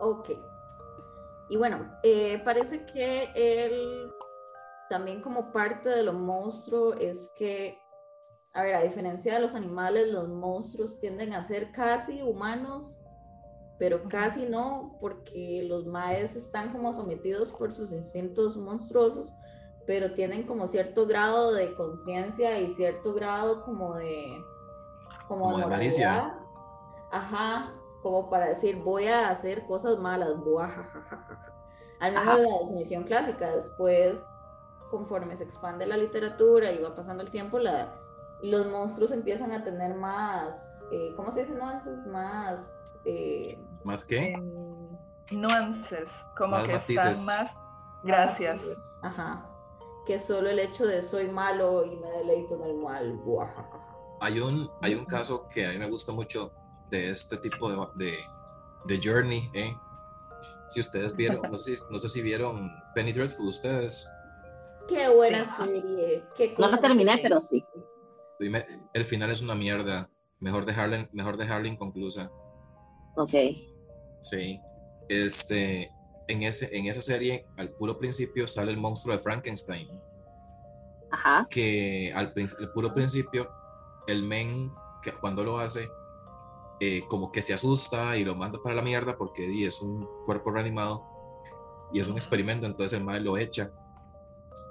Ok. 0.00 0.30
Y 1.50 1.56
bueno 1.56 1.98
eh, 2.02 2.40
parece 2.42 2.86
que 2.86 3.30
él 3.34 4.12
también 4.88 5.20
como 5.20 5.52
parte 5.52 5.90
de 5.90 6.02
lo 6.02 6.14
monstruo 6.14 6.94
es 6.94 7.30
que 7.36 7.78
a 8.54 8.62
ver, 8.62 8.74
a 8.74 8.82
diferencia 8.82 9.34
de 9.34 9.40
los 9.40 9.54
animales, 9.54 10.08
los 10.08 10.28
monstruos 10.28 10.98
tienden 10.98 11.34
a 11.34 11.44
ser 11.44 11.70
casi 11.70 12.22
humanos 12.22 13.04
pero 13.80 14.02
casi 14.10 14.44
no, 14.44 14.98
porque 15.00 15.64
los 15.66 15.86
maes 15.86 16.36
están 16.36 16.70
como 16.70 16.92
sometidos 16.92 17.50
por 17.50 17.72
sus 17.72 17.90
instintos 17.92 18.58
monstruosos, 18.58 19.32
pero 19.90 20.12
tienen 20.12 20.44
como 20.44 20.68
cierto 20.68 21.04
grado 21.04 21.52
de 21.52 21.74
conciencia 21.74 22.60
y 22.60 22.72
cierto 22.74 23.12
grado 23.12 23.64
como 23.64 23.96
de... 23.96 24.40
Como, 25.26 25.58
de 25.58 25.66
malicia. 25.66 26.38
Ajá, 27.10 27.72
como 28.00 28.30
para 28.30 28.50
decir, 28.50 28.76
voy 28.76 29.08
a 29.08 29.30
hacer 29.30 29.66
cosas 29.66 29.98
malas, 29.98 30.28
al 31.98 32.12
menos 32.12 32.38
la 32.38 32.58
definición 32.60 33.02
clásica. 33.02 33.50
Después, 33.56 34.22
conforme 34.92 35.34
se 35.34 35.42
expande 35.42 35.88
la 35.88 35.96
literatura 35.96 36.70
y 36.70 36.80
va 36.80 36.94
pasando 36.94 37.24
el 37.24 37.32
tiempo, 37.32 37.58
la, 37.58 37.96
los 38.42 38.68
monstruos 38.68 39.10
empiezan 39.10 39.50
a 39.50 39.64
tener 39.64 39.96
más, 39.96 40.54
eh, 40.92 41.14
¿cómo 41.16 41.32
se 41.32 41.40
dice 41.40 41.54
nuances? 41.54 42.06
Más 42.06 42.60
eh, 43.04 43.58
¿Más 43.82 44.04
qué? 44.04 44.36
nuances, 45.32 46.12
como 46.36 46.62
que 46.62 46.76
están 46.76 47.26
más... 47.26 47.56
Gracias. 48.04 48.62
Ajá. 49.02 49.49
Que 50.06 50.18
solo 50.18 50.50
el 50.50 50.58
hecho 50.58 50.86
de 50.86 51.02
soy 51.02 51.28
malo 51.28 51.84
y 51.84 51.96
me 51.96 52.10
deleito 52.10 52.56
en 52.56 52.62
el 52.62 52.74
mal. 52.76 53.20
Hay 54.20 54.40
un, 54.40 54.70
hay 54.82 54.94
un 54.94 55.04
caso 55.04 55.46
que 55.48 55.66
a 55.66 55.70
mí 55.70 55.78
me 55.78 55.88
gusta 55.88 56.12
mucho 56.12 56.52
de 56.90 57.10
este 57.10 57.36
tipo 57.36 57.70
de, 57.94 58.18
de, 58.86 59.00
Journey, 59.02 59.50
¿eh? 59.54 59.74
Si 60.68 60.80
ustedes 60.80 61.16
vieron, 61.16 61.42
no 61.50 61.56
sé, 61.56 61.76
si, 61.76 61.82
no 61.90 61.98
sé 61.98 62.08
si 62.08 62.22
vieron 62.22 62.70
Penny 62.94 63.12
Dreadful 63.12 63.48
ustedes. 63.48 64.08
Qué 64.88 65.08
buena 65.08 65.56
serie. 65.56 66.24
no 66.58 66.68
la 66.68 66.80
terminé, 66.80 67.18
pero 67.22 67.40
sí. 67.40 67.62
El 68.92 69.04
final 69.04 69.30
es 69.30 69.42
una 69.42 69.54
mierda. 69.54 70.10
Mejor 70.40 70.64
dejarla, 70.64 71.08
mejor 71.12 71.36
dejarla 71.36 71.68
inconclusa. 71.68 72.30
Ok. 73.16 73.32
Sí. 74.20 74.60
Este, 75.08 75.90
en, 76.28 76.42
ese, 76.42 76.76
en 76.76 76.86
esa 76.86 77.00
serie, 77.00 77.46
al 77.56 77.70
puro 77.70 77.98
principio, 77.98 78.46
sale 78.46 78.70
el 78.70 78.76
monstruo 78.76 79.14
de 79.14 79.22
Frankenstein. 79.22 79.88
Ajá. 81.10 81.46
Que 81.50 82.12
al, 82.14 82.32
puro 82.72 82.92
principio, 82.94 83.50
el 84.06 84.22
men, 84.22 84.72
que 85.02 85.12
cuando 85.12 85.44
lo 85.44 85.58
hace, 85.58 85.90
eh, 86.78 87.02
como 87.08 87.30
que 87.30 87.42
se 87.42 87.52
asusta 87.52 88.16
y 88.16 88.24
lo 88.24 88.34
manda 88.34 88.58
para 88.62 88.74
la 88.74 88.82
mierda 88.82 89.16
porque 89.18 89.66
es 89.66 89.82
un 89.82 90.08
cuerpo 90.24 90.50
reanimado 90.50 91.04
y 91.92 92.00
es 92.00 92.08
un 92.08 92.16
experimento, 92.16 92.66
entonces 92.66 92.98
el 92.98 93.04
mal 93.04 93.22
lo 93.22 93.36
echa 93.36 93.70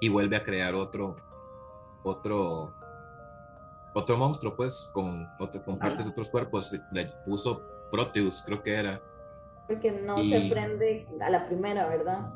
y 0.00 0.08
vuelve 0.08 0.36
a 0.36 0.42
crear 0.42 0.74
otro, 0.74 1.14
otro, 2.02 2.74
otro 3.94 4.16
monstruo, 4.16 4.56
pues, 4.56 4.90
con, 4.92 5.26
con 5.64 5.78
partes 5.78 6.06
de 6.06 6.10
otros 6.10 6.30
cuerpos. 6.30 6.72
Le 6.90 7.06
puso 7.26 7.62
Proteus, 7.90 8.42
creo 8.42 8.62
que 8.62 8.74
era. 8.74 9.02
Porque 9.70 9.92
no 9.92 10.18
se 10.18 10.50
prende 10.50 11.06
a 11.20 11.30
la 11.30 11.46
primera, 11.46 11.86
¿verdad? 11.86 12.34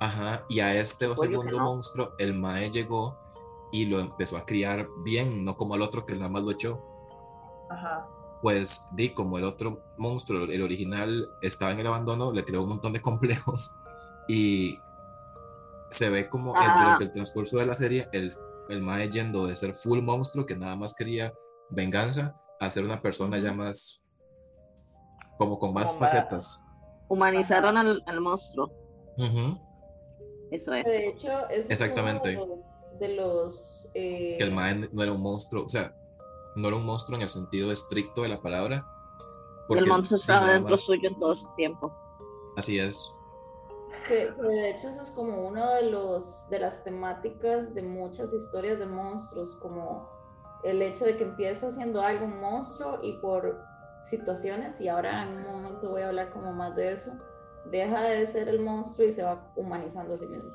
Ajá, 0.00 0.44
y 0.48 0.58
a 0.58 0.74
este 0.74 1.06
segundo 1.16 1.60
monstruo, 1.60 2.14
el 2.18 2.34
Mae 2.34 2.68
llegó 2.68 3.16
y 3.70 3.86
lo 3.86 4.00
empezó 4.00 4.36
a 4.36 4.44
criar 4.44 4.88
bien, 5.04 5.44
no 5.44 5.56
como 5.56 5.74
al 5.74 5.82
otro 5.82 6.04
que 6.04 6.16
nada 6.16 6.28
más 6.28 6.42
lo 6.42 6.50
echó. 6.50 6.84
Ajá. 7.70 8.08
Pues 8.42 8.88
di, 8.90 9.10
como 9.10 9.38
el 9.38 9.44
otro 9.44 9.84
monstruo, 9.98 10.46
el 10.46 10.62
original, 10.62 11.30
estaba 11.42 11.70
en 11.70 11.78
el 11.78 11.86
abandono, 11.86 12.32
le 12.32 12.44
creó 12.44 12.64
un 12.64 12.70
montón 12.70 12.92
de 12.92 13.00
complejos 13.00 13.70
y 14.28 14.76
se 15.90 16.10
ve 16.10 16.28
como 16.28 16.56
ah. 16.56 16.76
durante 16.76 17.04
el 17.04 17.12
transcurso 17.12 17.58
de 17.58 17.66
la 17.66 17.76
serie, 17.76 18.08
el, 18.10 18.34
el 18.68 18.82
Mae 18.82 19.08
yendo 19.10 19.46
de 19.46 19.54
ser 19.54 19.74
full 19.74 20.00
monstruo, 20.00 20.44
que 20.44 20.56
nada 20.56 20.74
más 20.74 20.92
quería 20.92 21.32
venganza, 21.70 22.34
a 22.58 22.68
ser 22.68 22.84
una 22.84 23.00
persona 23.00 23.38
ya 23.38 23.52
más 23.52 24.03
como 25.38 25.58
con 25.58 25.72
más 25.72 25.96
facetas. 25.96 26.64
Humanizaron 27.08 27.76
al, 27.76 28.20
monstruo. 28.20 28.70
Eso 30.50 30.72
es. 30.72 30.84
De 30.84 31.08
hecho, 31.08 31.48
es 31.48 31.70
exactamente 31.70 32.38
de 32.98 33.08
los, 33.08 33.88
eh, 33.94 34.36
que 34.38 34.44
el 34.44 34.52
Mae 34.52 34.88
no 34.92 35.02
era 35.02 35.12
un 35.12 35.20
monstruo, 35.20 35.64
o 35.64 35.68
sea, 35.68 35.94
no 36.56 36.68
era 36.68 36.76
un 36.76 36.86
monstruo 36.86 37.16
en 37.16 37.22
el 37.22 37.28
sentido 37.28 37.72
estricto 37.72 38.22
de 38.22 38.28
la 38.28 38.40
palabra. 38.40 38.86
el 39.68 39.86
monstruo 39.86 40.18
estaba 40.18 40.52
dentro 40.52 40.76
suyo 40.78 41.08
en 41.08 41.18
todo 41.18 41.32
ese 41.32 41.46
tiempo. 41.56 41.92
Así 42.56 42.78
es. 42.78 43.12
Que, 44.06 44.30
de 44.30 44.70
hecho 44.70 44.88
eso 44.88 45.02
es 45.02 45.10
como 45.12 45.46
uno 45.48 45.66
de 45.70 45.90
los 45.90 46.48
de 46.50 46.58
las 46.58 46.84
temáticas 46.84 47.74
de 47.74 47.82
muchas 47.82 48.32
historias 48.32 48.78
de 48.78 48.86
monstruos, 48.86 49.56
como 49.56 50.08
el 50.62 50.82
hecho 50.82 51.04
de 51.04 51.16
que 51.16 51.24
empieza 51.24 51.70
siendo 51.72 52.02
algo 52.02 52.26
un 52.26 52.40
monstruo 52.40 52.98
y 53.02 53.14
por 53.14 53.64
situaciones, 54.04 54.80
y 54.80 54.88
ahora 54.88 55.22
en 55.24 55.38
un 55.38 55.62
momento 55.62 55.90
voy 55.90 56.02
a 56.02 56.08
hablar 56.08 56.30
como 56.30 56.52
más 56.52 56.74
de 56.76 56.92
eso, 56.92 57.12
deja 57.64 58.02
de 58.02 58.26
ser 58.26 58.48
el 58.48 58.60
monstruo 58.60 59.08
y 59.08 59.12
se 59.12 59.22
va 59.22 59.50
humanizando 59.56 60.14
a 60.14 60.18
sí 60.18 60.26
mismo. 60.26 60.50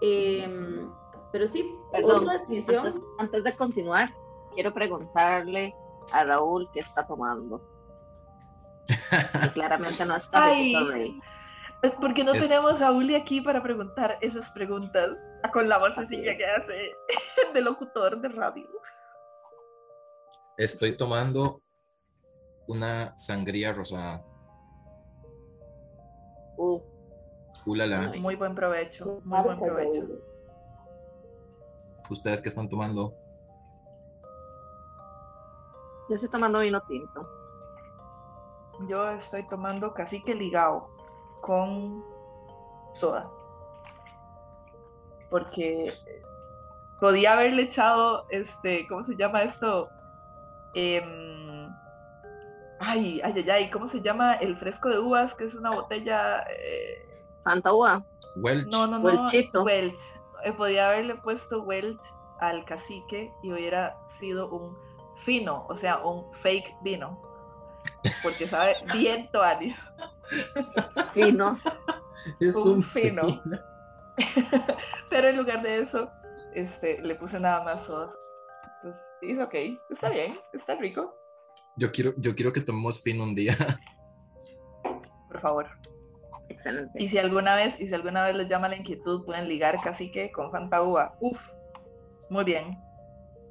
Em, 0.00 0.90
pero 1.32 1.48
sí, 1.48 1.68
Perdón, 1.90 2.22
otra 2.22 2.38
definición. 2.38 3.02
Antes, 3.18 3.44
de 3.44 3.56
continuar, 3.56 4.10
quiero 4.54 4.72
preguntarle 4.72 5.74
a 6.12 6.24
Raúl 6.24 6.68
qué 6.72 6.80
está 6.80 7.06
tomando. 7.06 7.60
claramente 9.54 10.04
no 10.04 10.16
está 10.16 10.44
Ay, 10.44 11.20
porque 12.00 12.24
no 12.24 12.32
tenemos 12.32 12.80
a 12.80 12.90
Uli 12.90 13.14
aquí 13.14 13.40
para 13.40 13.62
preguntar 13.62 14.18
esas 14.20 14.50
preguntas 14.50 15.18
con 15.52 15.68
la 15.68 15.78
voz 15.78 15.94
sencilla 15.94 16.36
que 16.36 16.46
hace 16.46 16.96
de 17.54 17.60
locutor 17.60 18.20
de 18.20 18.28
radio. 18.28 18.68
Estoy 20.56 20.96
tomando 20.96 21.60
una 22.66 23.16
sangría 23.18 23.72
rosada. 23.72 24.24
Uh. 26.56 26.80
Muy 27.66 28.36
buen 28.36 28.54
provecho, 28.54 29.20
muy 29.24 29.42
buen 29.42 29.58
provecho. 29.58 30.06
¿Ustedes 32.08 32.40
qué 32.40 32.48
están 32.48 32.68
tomando? 32.68 33.12
Yo 36.08 36.14
estoy 36.14 36.30
tomando 36.30 36.60
vino 36.60 36.80
tinto. 36.82 37.28
Yo 38.88 39.10
estoy 39.10 39.46
tomando 39.48 39.92
cacique 39.92 40.32
ligado 40.34 40.88
con 41.42 42.04
soda. 42.94 43.28
Porque 45.28 45.90
podía 47.00 47.32
haberle 47.32 47.62
echado, 47.62 48.26
este, 48.30 48.86
¿cómo 48.86 49.02
se 49.02 49.16
llama 49.16 49.42
esto? 49.42 49.88
Em, 50.78 51.74
ay, 52.80 53.18
ay, 53.24 53.32
ay, 53.34 53.50
ay, 53.50 53.70
¿cómo 53.70 53.88
se 53.88 54.02
llama 54.02 54.34
el 54.34 54.58
fresco 54.58 54.90
de 54.90 54.98
uvas? 54.98 55.34
Que 55.34 55.44
es 55.44 55.54
una 55.54 55.70
botella... 55.70 56.44
Eh, 56.50 57.24
Fanta 57.42 57.72
uva. 57.72 58.04
Welch. 58.36 58.66
No, 58.70 58.86
no, 58.86 58.98
no. 58.98 59.04
Welchito. 59.04 59.62
Welch. 59.62 59.98
Eh, 60.44 60.52
podía 60.52 60.88
haberle 60.88 61.14
puesto 61.14 61.62
Welch 61.62 62.02
al 62.40 62.66
cacique 62.66 63.32
y 63.42 63.52
hubiera 63.52 63.96
sido 64.08 64.50
un 64.50 64.76
fino, 65.24 65.64
o 65.70 65.76
sea, 65.76 65.98
un 65.98 66.30
fake 66.42 66.74
vino. 66.82 67.22
Porque 68.22 68.46
sabe 68.46 68.74
bien 68.92 69.30
toanis. 69.32 69.76
Fino. 71.14 71.58
Es 72.38 72.54
un, 72.54 72.84
fino. 72.84 73.22
Pero 75.08 75.28
en 75.28 75.36
lugar 75.38 75.62
de 75.62 75.80
eso, 75.80 76.10
este, 76.54 77.00
le 77.00 77.14
puse 77.14 77.40
nada 77.40 77.64
más 77.64 77.86
soda. 77.86 78.12
Entonces, 78.86 79.02
es 79.22 79.40
ok, 79.40 79.80
está 79.90 80.10
bien, 80.10 80.38
está 80.52 80.76
rico. 80.76 81.12
Yo 81.76 81.90
quiero, 81.90 82.14
yo 82.18 82.36
quiero 82.36 82.52
que 82.52 82.60
tomemos 82.60 83.02
fino 83.02 83.24
un 83.24 83.34
día. 83.34 83.56
Por 85.28 85.40
favor. 85.40 85.66
Excelente. 86.48 87.02
Y 87.02 87.08
si 87.08 87.18
alguna 87.18 87.56
vez, 87.56 87.78
y 87.80 87.88
si 87.88 87.94
alguna 87.94 88.24
vez 88.24 88.36
les 88.36 88.48
llama 88.48 88.68
la 88.68 88.76
inquietud, 88.76 89.24
pueden 89.24 89.48
ligar 89.48 89.80
casi 89.82 90.12
que 90.12 90.30
con 90.30 90.52
Fanta 90.52 90.82
Uva. 90.82 91.16
Uf, 91.20 91.40
muy 92.30 92.44
bien. 92.44 92.78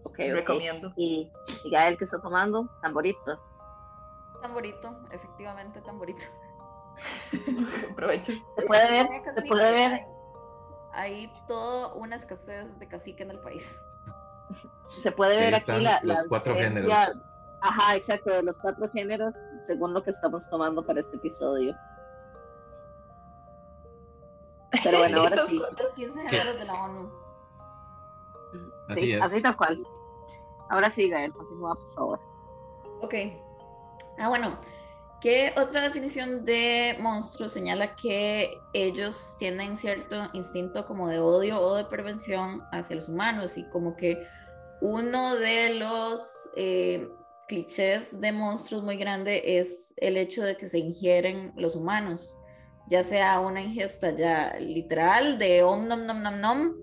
Ok, 0.03 0.19
recomiendo. 0.19 0.93
Y, 0.95 1.29
y 1.65 1.69
Gael, 1.69 1.97
¿qué 1.97 2.05
está 2.05 2.21
tomando? 2.21 2.69
Tamborito. 2.81 3.37
Tamborito, 4.41 4.97
efectivamente, 5.11 5.81
tamborito. 5.81 6.23
Aprovecho. 7.91 8.31
Se 8.55 8.61
puede 8.65 8.89
ver, 8.89 9.07
se 9.33 9.41
puede 9.41 9.71
ver. 9.71 10.01
Hay, 10.93 11.29
toda 11.45 11.93
una 11.95 12.15
escasez 12.15 12.79
de 12.79 12.87
cacique 12.87 13.23
en 13.23 13.31
el 13.31 13.39
país. 13.39 13.77
Se 14.87 15.11
puede 15.11 15.37
ver 15.37 15.55
aquí 15.55 15.71
la, 15.79 15.99
los 16.03 16.23
cuatro 16.23 16.55
géneros. 16.55 16.93
Ajá, 17.61 17.95
exacto, 17.95 18.29
de 18.29 18.43
los 18.43 18.59
cuatro 18.59 18.89
géneros, 18.91 19.35
según 19.65 19.93
lo 19.93 20.03
que 20.03 20.11
estamos 20.11 20.47
tomando 20.49 20.85
para 20.85 20.99
este 20.99 21.15
episodio. 21.15 21.75
Pero 24.83 24.99
bueno, 24.99 25.21
ahora 25.21 25.47
sí. 25.47 25.57
Los 25.57 25.91
15 25.93 26.29
géneros 26.29 26.57
de 26.57 26.65
la 26.65 26.73
ONU. 26.73 27.11
Así 28.89 29.13
es. 29.13 29.21
Así 29.21 29.41
tal 29.41 29.57
cual. 29.57 29.85
Ahora 30.69 30.91
sí, 30.91 31.09
Gael, 31.09 31.33
continúa, 31.33 31.75
por 31.75 31.93
favor. 31.93 32.19
Ok. 33.01 33.13
Ah, 34.19 34.29
bueno. 34.29 34.59
¿Qué 35.21 35.53
otra 35.57 35.81
definición 35.81 36.45
de 36.45 36.97
monstruo 36.99 37.49
señala 37.49 37.95
que 37.95 38.61
ellos 38.73 39.35
tienen 39.39 39.75
cierto 39.75 40.29
instinto 40.33 40.85
como 40.85 41.07
de 41.07 41.19
odio 41.19 41.59
o 41.59 41.75
de 41.75 41.85
prevención 41.85 42.61
hacia 42.71 42.97
los 42.97 43.09
humanos? 43.09 43.57
Y 43.57 43.67
como 43.69 43.95
que 43.95 44.23
uno 44.81 45.35
de 45.35 45.75
los 45.75 46.49
eh, 46.55 47.07
clichés 47.47 48.19
de 48.19 48.31
monstruos 48.31 48.83
muy 48.83 48.97
grande 48.97 49.59
es 49.59 49.93
el 49.97 50.17
hecho 50.17 50.43
de 50.43 50.57
que 50.57 50.67
se 50.67 50.79
ingieren 50.79 51.53
los 51.55 51.75
humanos 51.75 52.37
ya 52.87 53.03
sea 53.03 53.39
una 53.39 53.61
ingesta 53.61 54.15
ya 54.15 54.57
literal 54.59 55.37
de 55.37 55.63
om 55.63 55.87
nom 55.87 56.05
nom 56.05 56.21
nom 56.21 56.39
nom 56.39 56.73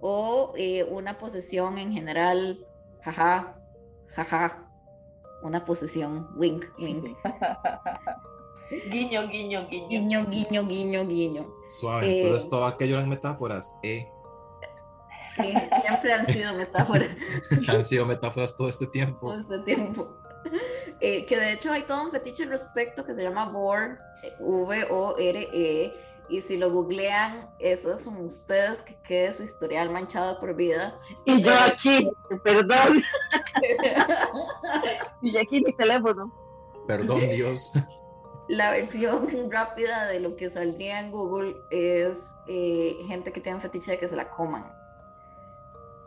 o 0.00 0.52
eh, 0.56 0.84
una 0.84 1.16
posesión 1.16 1.78
en 1.78 1.90
general, 1.90 2.66
jaja, 3.02 3.56
jaja, 4.08 4.70
una 5.42 5.64
posesión, 5.64 6.28
wink, 6.36 6.66
wink. 6.78 7.16
guiño, 8.90 9.26
guiño, 9.28 9.66
guiño. 9.66 9.88
Guiño, 9.88 10.26
guiño, 10.26 10.66
guiño, 10.66 11.06
guiño. 11.06 11.46
Suave, 11.68 12.06
eh, 12.06 12.20
entonces 12.20 12.50
todo 12.50 12.66
aquello 12.66 12.96
eran 12.96 13.08
metáforas, 13.08 13.74
eh. 13.82 14.06
Sí, 15.36 15.54
siempre 15.82 16.12
han 16.12 16.26
sido 16.26 16.54
metáforas. 16.56 17.08
han 17.68 17.84
sido 17.84 18.06
metáforas 18.06 18.56
todo 18.56 18.68
este 18.68 18.86
tiempo. 18.86 19.28
Todo 19.28 19.38
este 19.38 19.58
tiempo. 19.60 20.18
Eh, 21.00 21.24
que 21.26 21.38
de 21.38 21.52
hecho 21.52 21.72
hay 21.72 21.82
todo 21.82 22.02
un 22.02 22.10
fetiche 22.10 22.44
al 22.44 22.50
respecto 22.50 23.04
que 23.04 23.14
se 23.14 23.22
llama 23.22 23.46
VORE, 23.46 23.98
V-O-R-E, 24.38 25.92
y 26.28 26.40
si 26.40 26.56
lo 26.56 26.70
googlean, 26.70 27.50
eso 27.58 27.96
son 27.96 28.24
ustedes 28.24 28.82
que 28.82 28.94
quede 29.02 29.32
su 29.32 29.42
historial 29.42 29.90
manchado 29.90 30.38
por 30.38 30.54
vida. 30.54 30.98
Y 31.26 31.42
yo 31.42 31.52
aquí, 31.66 32.10
perdón. 32.42 33.02
y 35.22 35.36
aquí 35.36 35.60
mi 35.60 35.74
teléfono. 35.74 36.32
Perdón, 36.86 37.20
Dios. 37.30 37.72
La 38.48 38.70
versión 38.70 39.28
rápida 39.50 40.06
de 40.06 40.20
lo 40.20 40.36
que 40.36 40.48
saldría 40.48 41.00
en 41.00 41.10
Google 41.10 41.56
es 41.70 42.34
eh, 42.46 42.96
gente 43.06 43.32
que 43.32 43.40
tiene 43.40 43.60
fetiche 43.60 43.92
de 43.92 43.98
que 43.98 44.08
se 44.08 44.16
la 44.16 44.30
coman 44.30 44.64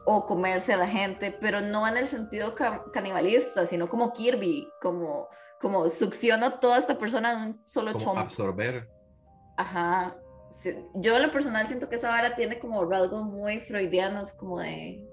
o 0.10 0.26
comerse 0.26 0.72
a 0.72 0.78
la 0.78 0.88
gente, 0.88 1.38
pero 1.38 1.60
no 1.60 1.86
en 1.86 1.98
el 1.98 2.08
sentido 2.08 2.56
canibalista, 2.94 3.66
sino 3.66 3.90
como 3.90 4.14
Kirby, 4.14 4.72
como, 4.82 5.28
como 5.60 5.90
succiona 5.90 6.62
toda 6.62 6.78
esta 6.78 6.98
persona 6.98 7.34
en 7.34 7.40
un 7.40 7.62
solo 7.66 7.92
como 7.92 8.18
Absorber. 8.18 8.90
Ajá. 9.58 10.16
Yo 10.94 11.18
en 11.18 11.24
lo 11.24 11.30
personal 11.30 11.68
siento 11.68 11.90
que 11.90 11.96
esa 11.96 12.08
vara 12.08 12.38
tiene 12.38 12.58
como 12.58 12.86
rasgos 12.86 13.26
muy 13.26 13.60
freudianos, 13.60 14.32
como 14.32 14.62
de 14.62 15.06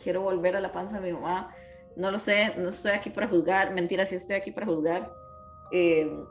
quiero 0.00 0.20
volver 0.22 0.54
a 0.54 0.60
la 0.60 0.70
panza 0.70 1.00
de 1.00 1.08
mi 1.08 1.12
mamá. 1.12 1.52
No 1.96 2.12
lo 2.12 2.20
sé, 2.20 2.54
no 2.56 2.68
estoy 2.68 2.92
aquí 2.92 3.10
para 3.10 3.26
juzgar, 3.26 3.74
mentira, 3.74 4.06
sí 4.06 4.14
estoy 4.14 4.36
aquí 4.36 4.52
para 4.52 4.66
juzgar. 4.66 5.12
Eh, 5.72 6.24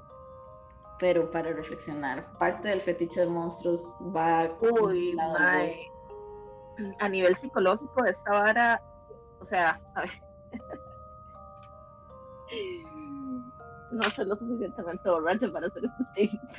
pero 1.00 1.30
para 1.30 1.52
reflexionar, 1.52 2.24
parte 2.38 2.70
del 2.70 2.80
fetiche 2.80 3.20
de 3.20 3.28
monstruos 3.28 3.98
va 4.16 4.50
Uy, 4.62 5.18
a 7.00 7.10
nivel 7.10 7.36
psicológico 7.36 8.06
esta 8.06 8.32
vara, 8.32 8.82
o 9.40 9.46
sea, 9.46 9.80
a 9.96 10.02
ver. 10.02 10.12
no 13.92 14.04
sé 14.04 14.26
lo 14.26 14.36
suficientemente 14.36 15.10
borracho 15.10 15.52
para 15.52 15.68
hacer 15.68 15.84
este 15.86 16.04
statement. 16.04 16.52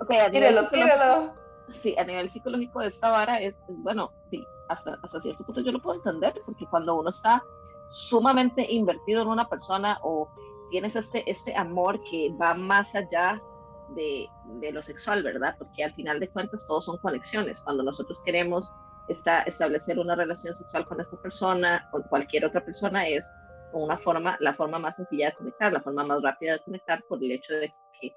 ok, 0.00 0.10
a 0.10 0.30
tíralo, 0.30 0.68
tíralo. 0.68 1.34
Sí, 1.82 1.94
a 1.98 2.04
nivel 2.04 2.30
psicológico 2.30 2.82
esta 2.82 3.08
vara 3.08 3.40
es, 3.40 3.62
bueno, 3.68 4.12
sí, 4.30 4.44
hasta, 4.68 4.98
hasta 5.02 5.20
cierto 5.20 5.44
punto 5.44 5.60
yo 5.62 5.72
lo 5.72 5.78
puedo 5.78 5.96
entender, 5.96 6.34
porque 6.44 6.66
cuando 6.66 6.94
uno 6.96 7.10
está 7.10 7.42
sumamente 7.88 8.70
invertido 8.70 9.22
en 9.22 9.28
una 9.28 9.48
persona 9.48 9.98
o 10.02 10.28
tienes 10.70 10.96
este, 10.96 11.28
este 11.30 11.54
amor 11.56 12.00
que 12.10 12.34
va 12.40 12.54
más 12.54 12.94
allá 12.94 13.40
de, 13.94 14.72
lo 14.72 14.82
sexual, 14.82 15.22
¿verdad? 15.22 15.54
Porque 15.58 15.84
al 15.84 15.92
final 15.94 16.20
de 16.20 16.28
cuentas 16.28 16.66
todos 16.66 16.84
son 16.84 16.98
conexiones. 16.98 17.60
Cuando 17.60 17.82
nosotros 17.82 18.20
queremos 18.24 18.72
establecer 19.08 19.98
una 19.98 20.14
relación 20.14 20.54
sexual 20.54 20.86
con 20.86 21.00
esta 21.00 21.16
persona 21.20 21.88
o 21.92 22.02
cualquier 22.02 22.44
otra 22.44 22.64
persona 22.64 23.06
es 23.06 23.32
una 23.72 23.96
forma, 23.96 24.36
la 24.40 24.54
forma 24.54 24.78
más 24.78 24.96
sencilla 24.96 25.30
de 25.30 25.36
conectar, 25.36 25.72
la 25.72 25.80
forma 25.80 26.04
más 26.04 26.22
rápida 26.22 26.52
de 26.52 26.60
conectar 26.60 27.02
por 27.08 27.22
el 27.22 27.32
hecho 27.32 27.54
de 27.54 27.72
que 28.00 28.14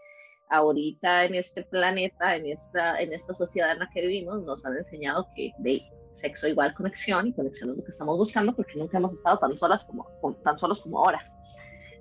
ahorita 0.50 1.26
en 1.26 1.36
este 1.36 1.64
planeta, 1.64 2.36
en 2.36 2.46
esta, 2.46 3.02
en 3.02 3.14
esta 3.14 3.34
sociedad 3.34 3.72
en 3.72 3.80
la 3.80 3.90
que 3.94 4.02
vivimos, 4.02 4.44
nos 4.44 4.66
han 4.66 4.78
enseñado 4.78 5.28
que 5.36 5.52
de 5.60 5.82
sexo 6.12 6.48
igual 6.48 6.74
conexión 6.74 7.28
y 7.28 7.34
conexión 7.34 7.72
es 7.72 7.78
lo 7.78 7.84
que 7.84 7.92
estamos 7.92 8.18
buscando 8.18 8.56
porque 8.56 8.76
nunca 8.76 8.98
hemos 8.98 9.14
estado 9.14 9.38
tan 9.38 9.58
solas 9.58 9.84
como, 9.86 10.08
tan 10.44 10.58
solos 10.58 10.82
como 10.82 11.00
ahora. 11.00 11.24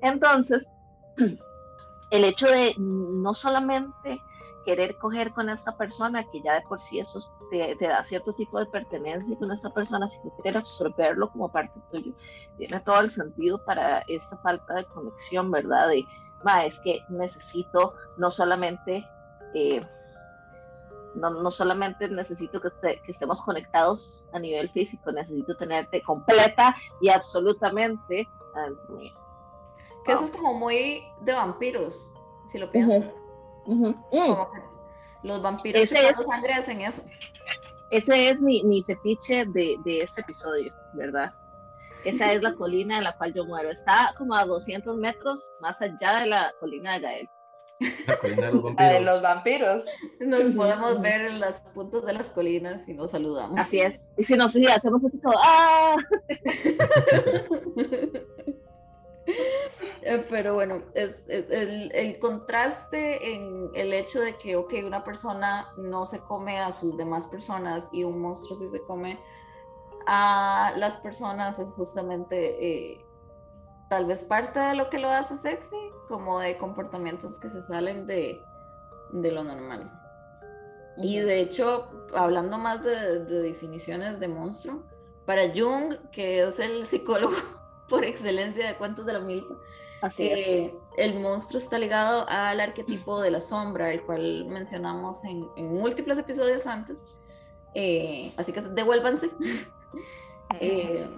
Entonces, 0.03 0.69
el 2.15 2.25
hecho 2.25 2.47
de 2.47 2.77
no 2.79 3.35
solamente 3.35 4.23
querer 4.65 4.97
coger 4.99 5.33
con 5.33 5.49
esta 5.49 5.77
persona, 5.77 6.25
que 6.31 6.41
ya 6.43 6.55
de 6.55 6.63
por 6.63 6.81
sí 6.81 7.01
eso 7.01 7.19
te, 7.51 7.77
da 7.81 8.05
cierto 8.05 8.33
tipo 8.35 8.59
de 8.61 8.67
pertenencia 8.67 9.37
con 9.37 9.51
esta 9.51 9.71
persona, 9.71 10.09
sino 10.09 10.35
querer 10.37 10.59
absorberlo 10.59 11.29
como 11.31 11.51
parte 11.51 11.79
tuyo, 11.91 12.13
tiene 12.57 12.79
todo 12.81 13.01
el 13.01 13.11
sentido 13.11 13.63
para 13.65 13.99
esta 14.07 14.37
falta 14.39 14.75
de 14.75 14.85
conexión, 14.87 15.51
¿verdad? 15.51 15.89
De, 15.89 16.07
es 16.65 16.79
que 16.81 17.01
necesito 17.09 17.95
no 18.17 18.31
solamente 18.31 19.05
eh, 19.55 19.85
No, 21.17 21.31
no 21.31 21.51
solamente 21.51 22.09
necesito 22.09 22.61
que, 22.61 22.71
que, 22.81 23.11
estemos 23.11 23.43
conectados 23.43 24.25
a 24.33 24.39
nivel 24.39 24.71
físico, 24.71 25.11
necesito 25.11 25.57
tenerte 25.57 26.01
completa 26.03 26.77
y 27.01 27.09
absolutamente 27.09 28.29
Que 30.05 30.13
eso 30.13 30.25
es 30.25 30.31
como 30.31 30.55
muy 30.55 31.05
de 31.21 31.33
vampiros, 31.33 32.13
si 32.45 32.59
lo 32.59 32.71
piensas. 32.71 33.23
los 35.23 35.43
vampiros 35.43 35.83
ese 35.83 36.09
es, 36.09 36.19
sangre 36.19 36.53
hacen 36.53 36.83
eso. 36.83 37.03
Ese 37.91 38.31
es 38.31 38.41
mi, 38.41 38.63
mi 38.65 38.83
fetiche 38.83 39.47
de, 39.47 39.77
de 39.85 40.03
este 40.03 40.21
episodio, 40.21 40.73
¿verdad? 40.95 41.33
Esa 42.05 42.33
es 42.33 42.43
la 42.43 42.55
colina 42.57 42.99
en 42.99 43.05
la 43.05 43.17
cual 43.17 43.33
yo 43.35 43.45
muero. 43.45 43.71
Está 43.71 44.15
como 44.17 44.35
a 44.35 44.45
200 44.45 44.97
metros 44.97 45.55
más 45.61 45.81
allá 45.81 46.21
de 46.21 46.27
la 46.27 46.53
colina 46.61 46.95
de 46.95 47.01
Gael. 47.01 47.29
La 48.07 48.17
colina 48.19 48.47
de 48.47 48.53
los 48.53 48.63
vampiros. 48.63 48.93
de 48.93 49.01
los 49.01 49.23
vampiros. 49.23 49.85
Nos 50.21 50.43
podemos 50.51 51.01
ver 51.01 51.23
en 51.23 51.41
los 51.41 51.61
puntos 51.61 52.05
de 52.05 52.13
las 52.13 52.31
colinas 52.31 52.89
y 52.89 52.95
nos 52.95 53.11
saludamos. 53.13 53.59
Así 53.59 53.81
es. 53.81 54.13
Y 54.17 54.25
si 54.25 54.37
nos 54.37 54.53
sí, 54.53 54.67
hacemos 54.67 55.05
así 55.05 55.21
como 55.21 55.39
¡ah! 55.43 55.97
Eh, 60.07 60.25
pero 60.29 60.55
bueno, 60.55 60.83
es, 60.93 61.23
el, 61.29 61.91
el, 61.95 62.19
contraste 62.19 63.35
en 63.35 63.71
el 63.75 63.95
hecho 63.95 64.21
de 64.21 64.37
que, 64.37 64.55
ok, 64.55 64.75
una 64.85 65.03
persona 65.03 65.73
no 65.79 66.05
se 66.05 66.21
come 66.21 66.61
a 66.61 66.71
sus 66.71 66.95
demás 66.99 67.27
personas 67.27 67.89
y 67.91 68.05
un 68.05 68.21
monstruo 68.21 68.55
sí 68.55 68.69
se 68.69 68.83
come 68.83 69.19
a 70.07 70.75
las 70.77 70.99
personas 70.99 71.59
es 71.59 71.71
justamente 71.73 72.93
eh, 72.93 73.05
tal 73.89 74.07
vez 74.07 74.25
parte 74.25 74.61
de 74.61 74.75
lo 74.75 74.91
que 74.91 74.99
lo 74.99 75.09
hace 75.09 75.37
sexy, 75.37 75.77
como 76.09 76.41
de 76.41 76.57
comportamientos 76.59 77.39
que 77.39 77.49
se 77.49 77.63
salen 77.63 78.07
de, 78.07 78.41
de 79.13 79.33
lo 79.33 79.45
normal. 79.45 79.91
Y 80.99 81.19
de 81.19 81.41
hecho, 81.41 81.89
hablando 82.15 82.59
más 82.59 82.83
de, 82.85 83.25
definiciones 83.25 84.21
de 84.21 84.29
monstruo, 84.29 84.83
para 85.27 85.43
Jung, 85.55 85.95
que 86.13 86.43
es 86.43 86.61
el 86.61 86.85
psicólogo 86.85 87.35
por 87.89 88.05
excelencia 88.05 88.67
de 88.67 88.77
cuentos 88.77 89.07
de 89.07 89.13
la 89.13 89.21
milpa, 89.21 89.55
Así 90.05 90.25
eh, 90.25 90.75
el 90.99 91.19
monstruo 91.19 91.59
está 91.59 91.79
ligado 91.79 92.27
al 92.29 92.61
arquetipo 92.61 93.23
de 93.23 93.31
la 93.31 93.41
sombra, 93.41 93.91
el 93.91 94.03
cual 94.03 94.45
mencionamos 94.45 95.25
en, 95.25 95.49
múltiples 95.57 96.19
episodios 96.19 96.67
antes. 96.67 97.19
Eh, 97.75 98.35
así 98.37 98.53
que 98.53 98.61
devuélvanse 98.61 99.31
eh, 100.61 101.09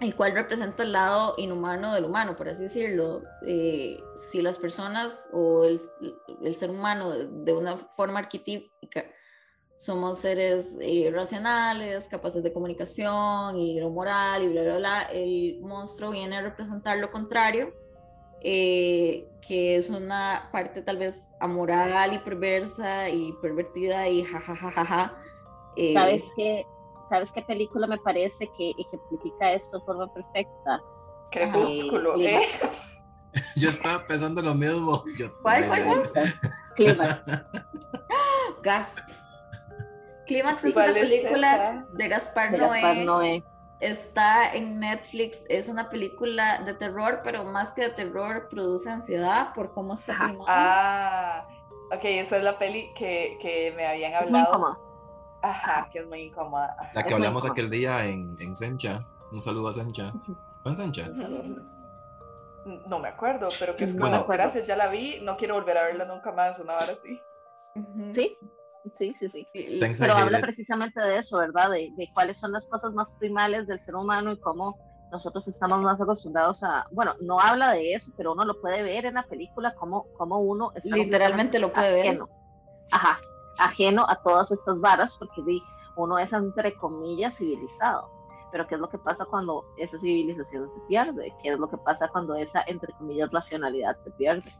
el 0.00 0.14
cual 0.14 0.34
representa 0.34 0.82
el 0.82 0.92
lado 0.92 1.36
inhumano 1.38 1.94
del 1.94 2.04
humano, 2.04 2.36
por 2.36 2.50
así 2.50 2.64
decirlo. 2.64 3.22
Si 4.30 4.42
las 4.42 4.58
personas 4.58 5.30
o 5.32 5.64
el, 5.64 5.78
ser 6.54 6.70
humano 6.70 7.12
de, 7.12 7.54
una 7.54 7.78
forma 7.78 8.18
arquetípica 8.18 9.06
somos 9.82 10.18
seres 10.18 10.78
eh, 10.80 11.10
racionales, 11.12 12.06
capaces 12.06 12.40
de 12.40 12.52
comunicación 12.52 13.56
y 13.56 13.80
lo 13.80 13.90
moral 13.90 14.44
y 14.44 14.48
bla, 14.48 14.62
bla, 14.62 14.76
bla, 14.76 15.02
el 15.12 15.58
monstruo 15.60 16.12
viene 16.12 16.36
a 16.36 16.42
representar 16.42 16.98
lo 16.98 17.10
contrario, 17.10 17.74
que 18.40 19.26
es 19.48 19.90
una 19.90 20.48
parte 20.52 20.82
tal 20.82 20.98
vez 20.98 21.34
amoral 21.40 22.12
y 22.12 22.20
perversa 22.20 23.08
y 23.08 23.32
pervertida 23.42 24.08
y 24.08 24.22
jajajaja. 24.22 25.16
¿Sabes 25.92 26.30
qué? 26.36 26.64
¿Sabes 27.08 27.32
qué 27.32 27.42
película 27.42 27.88
me 27.88 27.98
parece 27.98 28.48
que 28.56 28.70
ejemplifica 28.78 29.52
esto 29.52 29.80
de 29.80 29.84
forma 29.84 30.14
perfecta? 30.14 30.80
Crepúsculo, 31.32 32.20
eh, 32.20 32.36
¿eh? 32.36 32.48
Yo 33.56 33.68
estaba 33.68 34.06
pensando 34.06 34.40
lo 34.42 34.54
mismo. 34.54 35.02
¿Cuál, 35.42 35.66
cuál, 35.66 36.12
Clímax. 36.76 37.24
Gas. 38.62 38.96
Clímax 40.26 40.64
es 40.64 40.76
una 40.76 40.92
película 40.92 41.86
de 41.92 42.08
Gaspar, 42.08 42.52
Noé. 43.04 43.44
Está 43.80 44.52
en 44.52 44.78
Netflix, 44.78 45.44
es 45.48 45.68
una 45.68 45.88
película 45.88 46.60
de 46.60 46.72
terror, 46.74 47.20
pero 47.24 47.42
más 47.42 47.72
que 47.72 47.82
de 47.82 47.90
terror 47.90 48.46
produce 48.48 48.88
ansiedad 48.88 49.52
por 49.54 49.72
cómo 49.74 49.94
está 49.94 50.14
filmada. 50.14 50.44
Ah, 50.46 51.48
ok, 51.92 52.04
esa 52.04 52.36
es 52.36 52.44
la 52.44 52.58
peli 52.58 52.94
que, 52.94 53.38
que 53.40 53.72
me 53.76 53.84
habían 53.84 54.14
hablado. 54.14 54.78
Ajá, 55.42 55.88
que 55.90 55.98
es 55.98 56.06
muy 56.06 56.20
incómoda. 56.20 56.76
La 56.94 57.02
que 57.02 57.12
hablamos 57.12 57.44
aquel 57.44 57.68
día 57.68 58.04
en, 58.06 58.36
en 58.38 58.54
Sencha. 58.54 59.04
Un 59.32 59.42
saludo 59.42 59.70
a 59.70 59.72
Sencha. 59.72 60.12
¿Fue 60.62 60.70
en 60.70 60.76
Sencha? 60.76 61.08
No 62.86 63.00
me 63.00 63.08
acuerdo, 63.08 63.48
pero 63.58 63.74
que 63.74 63.82
es 63.84 63.92
como 63.94 64.08
bueno, 64.08 64.24
frase, 64.24 64.64
ya 64.64 64.76
la 64.76 64.86
vi, 64.86 65.18
no 65.22 65.36
quiero 65.36 65.54
volver 65.54 65.76
a 65.78 65.82
verla 65.86 66.04
nunca 66.04 66.30
más, 66.30 66.60
una 66.60 66.74
hora 66.74 66.84
así. 66.84 67.20
Sí, 68.14 68.38
sí, 68.98 69.14
sí, 69.14 69.28
sí. 69.28 69.46
Pero 69.98 70.14
habla 70.14 70.40
precisamente 70.40 71.00
de 71.00 71.18
eso, 71.18 71.38
¿verdad? 71.38 71.70
De, 71.70 71.92
de, 71.96 72.10
cuáles 72.12 72.36
son 72.36 72.52
las 72.52 72.66
cosas 72.66 72.92
más 72.92 73.14
primales 73.14 73.66
del 73.66 73.78
ser 73.78 73.94
humano 73.94 74.32
y 74.32 74.38
cómo 74.38 74.76
nosotros 75.12 75.46
estamos 75.46 75.80
más 75.82 76.00
acostumbrados 76.00 76.62
a, 76.62 76.86
bueno, 76.90 77.14
no 77.20 77.38
habla 77.38 77.72
de 77.72 77.94
eso, 77.94 78.10
pero 78.16 78.32
uno 78.32 78.46
lo 78.46 78.60
puede 78.60 78.82
ver 78.82 79.04
en 79.04 79.14
la 79.14 79.22
película, 79.24 79.74
cómo, 79.74 80.06
cómo 80.16 80.40
uno 80.40 80.72
está 80.74 80.96
literalmente 80.96 81.58
lo 81.58 81.70
puede 81.70 81.92
ver. 81.92 82.20
Ajá, 82.90 83.20
ajeno 83.58 84.06
a 84.08 84.16
todas 84.22 84.50
estas 84.50 84.80
varas, 84.80 85.16
porque 85.18 85.42
uno 85.96 86.18
es 86.18 86.32
entre 86.32 86.74
comillas 86.74 87.36
civilizado. 87.36 88.10
Pero 88.50 88.66
¿qué 88.66 88.74
es 88.74 88.80
lo 88.80 88.88
que 88.88 88.98
pasa 88.98 89.24
cuando 89.26 89.64
esa 89.76 89.98
civilización 89.98 90.70
se 90.72 90.80
pierde? 90.88 91.34
¿Qué 91.42 91.50
es 91.50 91.58
lo 91.58 91.68
que 91.68 91.78
pasa 91.78 92.08
cuando 92.08 92.34
esa 92.34 92.62
entre 92.66 92.92
comillas 92.94 93.30
racionalidad 93.30 93.96
se 93.98 94.10
pierde? 94.12 94.50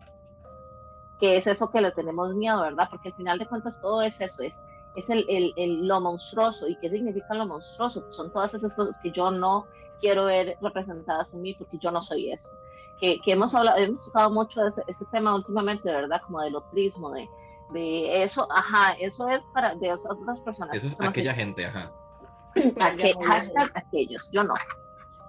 ¿Qué 1.22 1.36
es 1.36 1.46
eso 1.46 1.70
que 1.70 1.80
le 1.80 1.92
tenemos 1.92 2.34
miedo, 2.34 2.60
verdad? 2.60 2.88
Porque 2.90 3.08
al 3.08 3.14
final 3.14 3.38
de 3.38 3.46
cuentas 3.46 3.80
todo 3.80 4.02
es 4.02 4.20
eso, 4.20 4.42
es, 4.42 4.60
es 4.96 5.08
el, 5.08 5.24
el, 5.56 5.86
lo 5.86 6.00
monstruoso. 6.00 6.66
¿Y 6.66 6.76
qué 6.80 6.90
significa 6.90 7.32
lo 7.32 7.46
monstruoso? 7.46 8.04
Son 8.10 8.32
todas 8.32 8.52
esas 8.54 8.74
cosas 8.74 8.98
que 8.98 9.12
yo 9.12 9.30
no 9.30 9.66
quiero 10.00 10.24
ver 10.24 10.58
representadas 10.60 11.32
en 11.32 11.42
mí 11.42 11.54
porque 11.54 11.78
yo 11.78 11.92
no 11.92 12.02
soy 12.02 12.32
eso. 12.32 12.50
Que, 13.00 13.20
que 13.20 13.32
hemos 13.32 13.54
hablado, 13.54 13.78
hemos 13.78 14.04
tocado 14.04 14.30
mucho 14.30 14.66
ese, 14.66 14.82
ese 14.88 15.04
tema 15.12 15.34
últimamente, 15.34 15.88
¿verdad? 15.88 16.20
Como 16.26 16.42
del 16.42 16.56
otrismo, 16.56 17.12
de 17.12 17.28
de 17.72 18.22
eso, 18.22 18.46
ajá, 18.50 18.92
eso 19.00 19.28
es 19.28 19.44
para 19.54 19.74
de 19.74 19.92
otras 19.92 20.40
personas. 20.40 20.76
Eso 20.76 20.86
es 20.86 21.00
aquella 21.00 21.34
gente, 21.34 21.64
ajá. 21.64 21.90
hashtag 22.78 23.70
aquellos, 23.74 24.30
yo 24.30 24.44
no. 24.44 24.54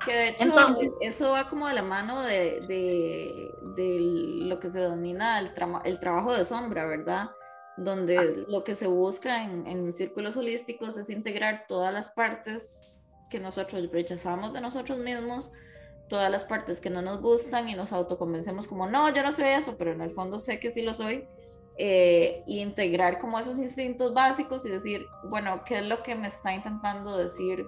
Que 0.06 0.14
de 0.14 0.28
hecho, 0.30 0.44
Entonces, 0.44 0.94
eso 1.02 1.32
va 1.32 1.50
como 1.50 1.68
de 1.68 1.76
la 1.76 1.82
mano 1.82 2.22
de, 2.24 2.62
de, 2.68 3.98
lo 4.46 4.60
que 4.60 4.70
se 4.70 4.80
denomina 4.80 5.40
el, 5.40 5.52
el, 5.86 6.00
trabajo 6.00 6.34
de 6.34 6.46
sombra, 6.46 6.86
¿verdad? 6.86 7.32
Donde 7.78 8.18
ah. 8.18 8.46
lo 8.48 8.64
que 8.64 8.76
se 8.76 8.88
busca 8.88 9.44
en, 9.44 9.66
en 9.68 9.92
círculos 9.92 10.38
holísticos 10.38 10.98
es 10.98 11.10
integrar 11.10 11.66
todas 11.68 11.94
las 11.94 12.10
partes 12.10 13.00
que 13.30 13.40
nosotros 13.40 13.90
rechazamos 13.92 14.54
de 14.54 14.62
nosotros 14.62 15.00
mismos, 15.00 15.52
todas 16.08 16.30
las 16.30 16.44
partes 16.44 16.80
que 16.80 16.90
no 16.90 17.02
nos 17.02 17.22
gustan 17.22 17.70
y 17.70 17.76
nos 17.76 17.94
autoconvencemos 17.94 18.68
como, 18.68 18.88
no, 18.88 19.14
yo 19.14 19.24
no 19.24 19.32
soy 19.32 19.46
eso, 19.46 19.76
pero 19.78 19.92
en 19.92 20.02
el 20.02 20.12
fondo 20.12 20.38
sé 20.38 20.60
que 20.60 20.70
sí 20.70 20.82
lo 20.82 20.94
soy 20.94 21.28
eh, 21.78 22.44
integrar 22.46 23.18
como 23.18 23.40
esos 23.40 23.58
instintos 23.58 24.14
básicos 24.14 24.64
y 24.66 24.70
decir, 24.70 25.08
bueno, 25.24 25.64
¿qué 25.66 25.80
es 25.80 25.86
lo 25.86 26.04
que 26.04 26.14
me 26.14 26.28
está 26.28 26.54
intentando 26.54 27.18
decir 27.18 27.66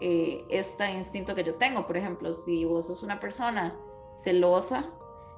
eh, 0.00 0.44
este 0.50 0.90
instinto 0.92 1.34
que 1.34 1.44
yo 1.44 1.54
tengo? 1.54 1.86
Por 1.86 1.96
ejemplo, 1.96 2.32
si 2.32 2.64
vos 2.64 2.86
sos 2.86 3.02
una 3.02 3.20
persona 3.20 3.78
celosa, 4.14 4.90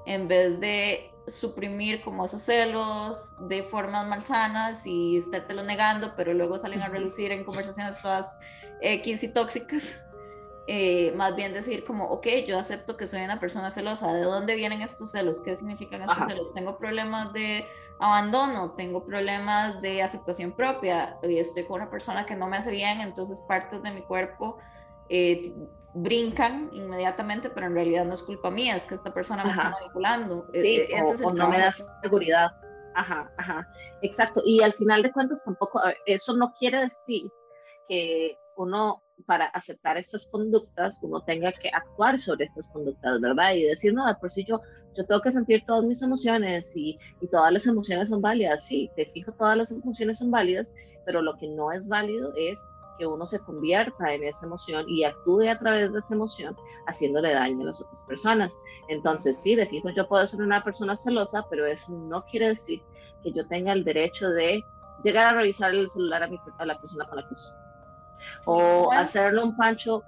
en 0.07 0.29
vez 0.29 0.59
de 0.61 1.11
suprimir 1.27 2.01
como 2.03 2.25
esos 2.25 2.41
celos 2.43 3.37
de 3.49 3.63
formas 3.63 4.07
malsanas 4.07 4.87
y 4.87 5.19
estártelo 5.19 5.63
negando, 5.63 6.15
pero 6.17 6.33
luego 6.33 6.59
salen 6.59 6.83
a 6.83 6.89
relucir 6.89 7.33
en 7.33 7.45
conversaciones 7.45 8.01
todas 8.01 8.39
X 8.81 9.23
y 9.23 9.29
tóxicas, 9.29 10.01
eh, 10.67 11.13
más 11.17 11.37
bien 11.37 11.53
decir 11.53 11.85
como, 11.85 12.07
ok, 12.07 12.27
yo 12.47 12.59
acepto 12.59 12.97
que 12.97 13.07
soy 13.07 13.23
una 13.23 13.39
persona 13.41 13.71
celosa, 13.71 14.13
¿de 14.13 14.23
dónde 14.23 14.55
vienen 14.55 14.83
estos 14.83 15.11
celos? 15.11 15.41
¿Qué 15.41 15.55
significan 15.55 16.03
estos 16.03 16.27
celos? 16.27 16.53
Tengo 16.53 16.79
problemas 16.79 17.33
de 17.33 17.67
abandono, 18.01 18.73
tengo 18.73 19.05
problemas 19.05 19.81
de 19.83 20.03
aceptación 20.03 20.53
propia 20.53 21.19
y 21.23 21.39
estoy 21.39 21.65
con 21.65 21.81
una 21.81 21.91
persona 21.91 22.25
que 22.25 22.37
no 22.37 22.49
me 22.49 22.57
hace 22.57 22.71
bien, 22.71 23.01
entonces 23.01 23.41
partes 23.41 23.83
de 23.83 23.91
mi 23.91 24.03
cuerpo 24.03 24.59
eh, 25.09 25.53
brincan 25.95 26.71
inmediatamente, 26.73 27.51
pero 27.51 27.67
en 27.67 27.75
realidad 27.75 28.05
no 28.05 28.15
es 28.15 28.23
culpa 28.23 28.51
mía, 28.51 28.77
es 28.77 28.85
que 28.85 28.95
esta 28.95 29.13
persona 29.13 29.45
me 29.45 29.51
está 29.51 29.71
manipulando. 29.71 30.47
E, 30.53 30.61
sí, 30.61 30.69
e, 30.69 30.85
ese 30.85 31.11
es 31.15 31.21
el 31.21 31.35
no 31.35 31.49
me 31.49 31.59
da 31.59 31.73
seguridad. 32.03 32.51
Ajá, 32.95 33.31
ajá, 33.37 33.69
exacto. 34.03 34.43
Y 34.45 34.63
al 34.63 34.73
final 34.73 35.03
de 35.03 35.13
cuentas 35.13 35.43
tampoco, 35.45 35.81
eso 36.07 36.37
no 36.37 36.53
quiere 36.53 36.81
decir 36.81 37.31
que 37.89 38.37
uno 38.57 39.03
para 39.27 39.47
aceptar 39.47 39.97
estas 39.97 40.27
conductas, 40.27 40.99
uno 41.03 41.23
tenga 41.23 41.53
que 41.53 41.69
actuar 41.69 42.19
sobre 42.19 42.45
estas 42.45 42.69
conductas, 42.69 43.21
¿verdad? 43.21 43.55
Y 43.55 43.65
decir, 43.65 43.93
no, 43.95 44.05
por 44.21 44.31
si 44.31 44.45
yo, 44.45 44.61
yo 44.99 45.07
tengo 45.07 45.21
que 45.21 45.31
sentir 45.31 45.63
todas 45.65 45.85
mis 45.85 46.03
emociones 46.03 46.77
y, 46.77 46.99
y, 47.21 47.29
todas 47.29 47.53
las 47.53 47.67
emociones 47.67 48.09
son 48.09 48.21
válidas. 48.21 48.67
Sí, 48.67 48.91
te 48.97 49.07
fijo, 49.07 49.31
todas 49.33 49.57
las 49.57 49.71
emociones 49.71 50.19
son 50.19 50.33
válidas, 50.33 50.75
pero 51.07 51.23
lo 51.23 51.37
que 51.37 51.47
no 51.47 51.71
es 51.71 51.87
válido 51.87 52.33
es 52.37 52.69
que 52.99 53.07
uno 53.07 53.25
se 53.25 53.39
convierta 53.39 54.13
en 54.13 54.25
esa 54.25 54.47
emoción 54.47 54.85
y 54.89 55.05
actúe 55.05 55.49
a 55.49 55.57
través 55.57 55.93
de 55.93 56.01
esa 56.01 56.15
emoción 56.15 56.57
haciéndole 56.89 57.33
daño 57.33 57.63
a 57.63 57.67
las 57.67 57.81
otras 57.81 58.03
personas. 58.09 58.59
Entonces, 58.89 59.41
sí, 59.41 59.55
de 59.55 59.67
fijo, 59.67 59.89
yo 59.91 60.09
puedo 60.09 60.27
ser 60.27 60.43
una 60.43 60.65
persona 60.65 60.97
celosa, 60.97 61.47
pero 61.49 61.65
eso 61.65 61.93
no 61.93 62.25
quiere 62.25 62.49
decir 62.49 62.83
que 63.23 63.33
yo 63.33 63.47
tenga 63.47 63.73
el 63.73 63.85
derecho 63.85 64.29
de 64.31 64.65
llegar 65.05 65.33
a 65.33 65.39
revisar 65.39 65.73
el 65.77 65.89
celular 65.89 66.25
a, 66.25 66.27
mi, 66.27 66.41
a 66.59 66.67
la 66.67 66.77
persona 66.81 67.07
con 67.07 67.19
la 67.19 67.29
que 67.29 67.35
estoy. 67.35 67.57
O 68.47 68.91
hacerle 68.91 69.45
un 69.45 69.57
pancho. 69.57 70.03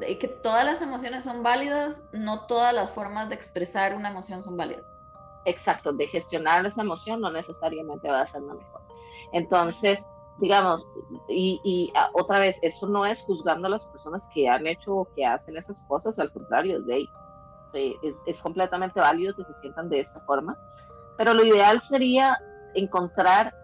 De 0.00 0.18
que 0.18 0.28
todas 0.28 0.64
las 0.64 0.82
emociones 0.82 1.24
son 1.24 1.42
válidas, 1.42 2.04
no 2.12 2.46
todas 2.46 2.74
las 2.74 2.90
formas 2.90 3.28
de 3.28 3.34
expresar 3.34 3.94
una 3.94 4.10
emoción 4.10 4.42
son 4.42 4.56
válidas. 4.56 4.92
Exacto, 5.44 5.92
de 5.92 6.06
gestionar 6.06 6.66
esa 6.66 6.82
emoción 6.82 7.20
no 7.20 7.30
necesariamente 7.30 8.08
va 8.08 8.22
a 8.22 8.26
ser 8.26 8.42
la 8.42 8.54
mejor. 8.54 8.82
Entonces, 9.32 10.06
digamos, 10.38 10.86
y, 11.28 11.92
ah, 11.94 12.10
otra 12.14 12.38
vez, 12.38 12.58
esto 12.62 12.86
no 12.86 13.06
es 13.06 13.22
juzgando 13.22 13.66
a 13.66 13.70
las 13.70 13.86
personas 13.86 14.26
que 14.34 14.48
han 14.48 14.66
hecho 14.66 14.94
o 14.96 15.08
que 15.14 15.24
hacen 15.24 15.56
esas 15.56 15.82
cosas, 15.82 16.18
al 16.18 16.32
contrario, 16.32 16.80
de, 16.82 17.08
es, 18.02 18.16
es 18.26 18.42
completamente 18.42 19.00
válido 19.00 19.34
que 19.34 19.44
se 19.44 19.54
sientan 19.54 19.88
de 19.88 20.00
esta 20.00 20.20
forma, 20.22 20.58
pero 21.16 21.34
lo 21.34 21.44
ideal 21.44 21.80
sería 21.80 22.38
encontrar 22.74 23.54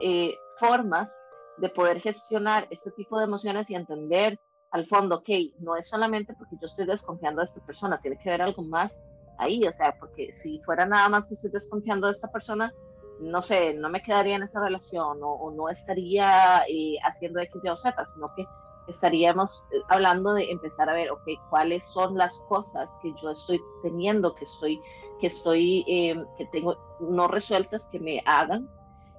eh, 0.00 0.38
formas 0.56 1.18
de 1.58 1.68
poder 1.68 2.00
gestionar 2.00 2.66
este 2.70 2.90
tipo 2.92 3.18
de 3.18 3.24
emociones 3.24 3.70
y 3.70 3.74
entender 3.74 4.40
al 4.72 4.86
fondo, 4.86 5.16
ok, 5.16 5.28
no 5.60 5.76
es 5.76 5.88
solamente 5.88 6.34
porque 6.34 6.56
yo 6.60 6.66
estoy 6.66 6.86
desconfiando 6.86 7.40
de 7.40 7.44
esta 7.44 7.60
persona, 7.60 8.00
tiene 8.00 8.18
que 8.18 8.30
haber 8.30 8.42
algo 8.42 8.62
más 8.62 9.04
ahí, 9.38 9.66
o 9.66 9.72
sea, 9.72 9.94
porque 9.98 10.32
si 10.32 10.60
fuera 10.60 10.86
nada 10.86 11.08
más 11.08 11.28
que 11.28 11.34
estoy 11.34 11.50
desconfiando 11.50 12.06
de 12.06 12.14
esta 12.14 12.28
persona, 12.28 12.72
no 13.20 13.42
sé, 13.42 13.74
no 13.74 13.90
me 13.90 14.02
quedaría 14.02 14.36
en 14.36 14.42
esa 14.42 14.60
relación 14.60 15.18
o, 15.22 15.50
no 15.50 15.68
estaría 15.68 16.62
eh, 16.68 16.96
haciendo 17.04 17.40
X, 17.40 17.62
Y 17.64 17.68
o 17.68 17.76
Z, 17.76 18.06
sino 18.06 18.32
que 18.34 18.46
estaríamos 18.88 19.66
eh, 19.72 19.80
hablando 19.88 20.32
de 20.32 20.50
empezar 20.50 20.88
a 20.88 20.94
ver, 20.94 21.10
ok, 21.10 21.22
cuáles 21.50 21.84
son 21.84 22.16
las 22.16 22.38
cosas 22.48 22.96
que 23.02 23.12
yo 23.22 23.30
estoy 23.30 23.60
teniendo, 23.82 24.34
que 24.34 24.44
estoy, 24.44 24.80
que 25.20 25.26
estoy, 25.26 25.84
em, 25.86 26.24
que 26.38 26.46
tengo 26.46 26.76
no 27.00 27.28
resueltas, 27.28 27.86
que 27.86 28.00
me 28.00 28.22
hagan 28.24 28.68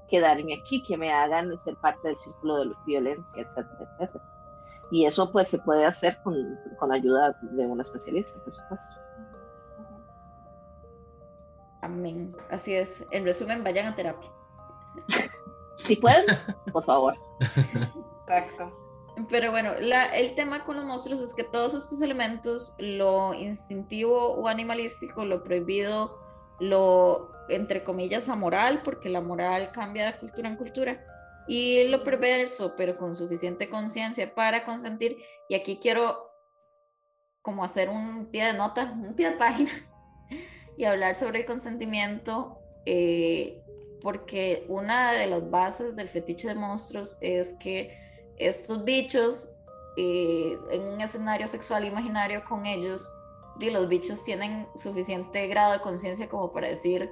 quedarme 0.10 0.56
aquí, 0.56 0.84
que 0.84 0.98
me 0.98 1.12
hagan 1.12 1.56
ser 1.58 1.76
parte 1.78 2.08
del 2.08 2.18
círculo 2.18 2.66
de 2.66 2.76
violencia, 2.86 3.42
etcétera, 3.42 3.90
etcétera. 3.94 4.34
Y 4.94 5.08
eso 5.08 5.32
pues 5.32 5.50
se 5.50 5.58
puede 5.58 5.86
hacer 5.86 6.20
con, 6.22 6.36
con 6.78 6.92
ayuda 6.92 7.36
de 7.42 7.66
un 7.66 7.82
especialista, 7.82 8.40
por 8.44 8.54
supuesto. 8.54 8.96
Amén. 11.82 12.36
Así 12.52 12.76
es. 12.76 13.04
En 13.10 13.26
resumen, 13.26 13.64
vayan 13.64 13.88
a 13.88 13.96
terapia. 13.96 14.30
si 15.78 15.96
pueden, 15.96 16.24
por 16.72 16.86
favor. 16.86 17.16
Exacto. 18.22 18.72
Pero 19.32 19.50
bueno, 19.50 19.72
el 19.74 20.36
tema 20.36 20.64
con 20.64 20.76
los 20.76 20.86
monstruos 20.86 21.22
es 21.22 21.34
que 21.34 21.44
todos 21.44 21.74
estos 21.74 22.00
elementos, 22.04 22.76
lo 22.78 23.34
instintivo 23.34 24.36
o 24.36 24.48
animalístico, 24.48 25.26
lo 25.26 25.44
prohibido, 25.44 26.20
lo 26.60 27.32
entre 27.50 27.84
comillas 27.84 28.30
amoral, 28.30 28.84
porque 28.84 29.10
la 29.10 29.22
moral 29.22 29.72
cambia 29.72 30.06
de 30.06 30.20
cultura 30.20 30.50
en 30.50 30.56
cultura, 30.56 31.04
y 31.48 31.84
lo 31.86 32.04
perverso, 32.04 32.76
pero 32.76 32.98
con 32.98 33.16
suficiente 33.16 33.70
conciencia 33.70 34.34
para 34.34 34.66
consentir. 34.66 35.18
Y 35.50 35.56
aquí 35.56 35.78
quiero 35.82 36.32
como 37.42 37.64
hacer 37.64 37.90
un 37.90 38.28
pie 38.28 38.46
de 38.46 38.54
nota, 38.54 38.92
un 38.92 39.14
pie 39.14 39.32
de 39.32 39.38
página, 39.38 39.72
y 40.78 40.86
hablar 40.86 41.16
sobre 41.16 41.42
el 41.42 41.46
consentimiento, 41.46 42.58
eh, 42.86 43.62
porque 44.02 44.66
una 44.70 45.12
de 45.14 45.28
las 45.28 45.50
bases 45.50 45.96
del 45.96 46.10
fetiche 46.10 46.48
de 46.48 46.56
monstruos 46.56 47.18
es 47.22 47.54
que 47.60 47.98
estos 48.38 48.84
bichos 48.84 49.52
eh, 49.98 50.58
en 50.72 50.82
un 50.84 51.02
escenario 51.02 51.48
sexual 51.48 51.86
imaginario 51.86 52.44
con 52.46 52.66
ellos, 52.66 53.06
y 53.60 53.70
los 53.70 53.88
bichos 53.88 54.24
tienen 54.26 54.68
suficiente 54.76 55.48
grado 55.48 55.74
de 55.74 55.82
conciencia 55.82 56.28
como 56.28 56.52
para 56.52 56.70
decir, 56.70 57.12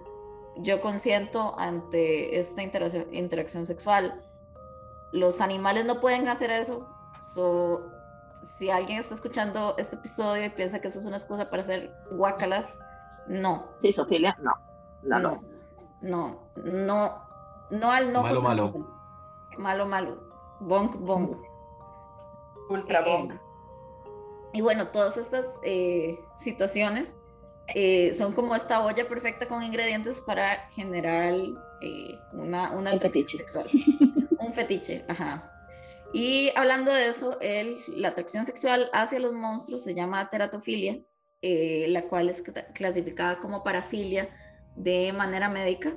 yo 0.57 0.81
consiento 0.81 1.55
ante 1.57 2.39
esta 2.39 2.61
interacción, 2.61 3.13
interacción 3.13 3.65
sexual. 3.65 4.21
Los 5.11 5.41
animales 5.41 5.85
no 5.85 5.99
pueden 5.99 6.27
hacer 6.27 6.51
eso. 6.51 6.87
si 8.43 8.69
alguien 8.69 8.99
está 8.99 9.13
escuchando 9.13 9.75
este 9.77 9.95
episodio 9.95 10.45
y 10.45 10.49
piensa 10.49 10.79
que 10.79 10.87
eso 10.87 10.99
es 10.99 11.05
una 11.05 11.17
excusa 11.17 11.49
para 11.49 11.61
hacer 11.61 11.93
guacalas, 12.11 12.79
no. 13.27 13.65
Sí, 13.81 13.93
Sofía, 13.93 14.35
no. 14.41 14.51
No, 15.03 15.19
no, 15.19 15.37
no, 16.01 16.39
no, 16.55 17.27
no 17.71 17.91
al 17.91 18.13
no. 18.13 18.23
Malo, 18.23 18.41
malo. 18.41 18.87
Malo, 19.57 19.85
malo. 19.85 20.31
Bonk, 20.59 20.95
bonk. 20.97 21.37
Ultra 22.69 22.99
eh, 22.99 23.03
bonk. 23.05 23.33
y 24.53 24.61
bueno, 24.61 24.89
todas 24.89 25.17
estas 25.17 25.59
eh, 25.63 26.23
situaciones 26.35 27.17
eh, 27.75 28.13
son 28.13 28.33
como 28.33 28.55
esta 28.55 28.83
olla 28.83 29.07
perfecta 29.07 29.47
con 29.47 29.63
ingredientes 29.63 30.21
para 30.21 30.69
generar 30.71 31.33
una, 32.33 32.71
una 32.71 32.93
un 32.93 32.99
fetiche 32.99 33.37
sexual. 33.37 33.67
un 34.39 34.53
fetiche, 34.53 35.05
ajá. 35.07 35.51
Y 36.13 36.51
hablando 36.55 36.93
de 36.93 37.07
eso, 37.07 37.39
el, 37.39 37.77
la 37.87 38.09
atracción 38.09 38.45
sexual 38.45 38.89
hacia 38.93 39.19
los 39.19 39.33
monstruos 39.33 39.83
se 39.83 39.93
llama 39.93 40.29
teratofilia, 40.29 40.99
la 41.41 42.03
cual 42.03 42.29
es 42.29 42.43
clasificada 42.73 43.39
como 43.39 43.63
parafilia 43.63 44.29
de 44.75 45.13
manera 45.13 45.49
médica 45.49 45.95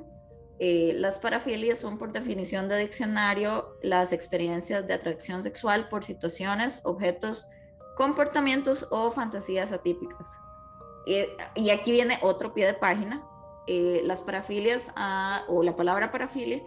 eh, 0.61 0.95
las 0.97 1.19
parafilias 1.19 1.81
son 1.81 1.99
por 1.99 2.13
definición 2.13 2.69
de 2.69 2.79
diccionario 2.79 3.77
las 3.83 4.13
experiencias 4.13 4.87
de 4.87 4.95
atracción 4.95 5.43
sexual 5.43 5.89
por 5.89 6.05
situaciones, 6.05 6.81
objetos, 6.85 7.49
comportamientos 7.97 8.87
o 8.91 9.11
fantasías 9.11 9.73
atípicas. 9.73 10.29
Y 11.55 11.71
aquí 11.71 11.93
viene 11.93 12.19
otro 12.23 12.55
pie 12.55 12.67
de 12.67 12.75
página. 12.75 13.23
Eh, 13.67 14.03
las 14.05 14.21
parafilias 14.21 14.93
ah, 14.95 15.45
o 15.49 15.62
la 15.62 15.75
palabra 15.75 16.12
parafilia 16.12 16.62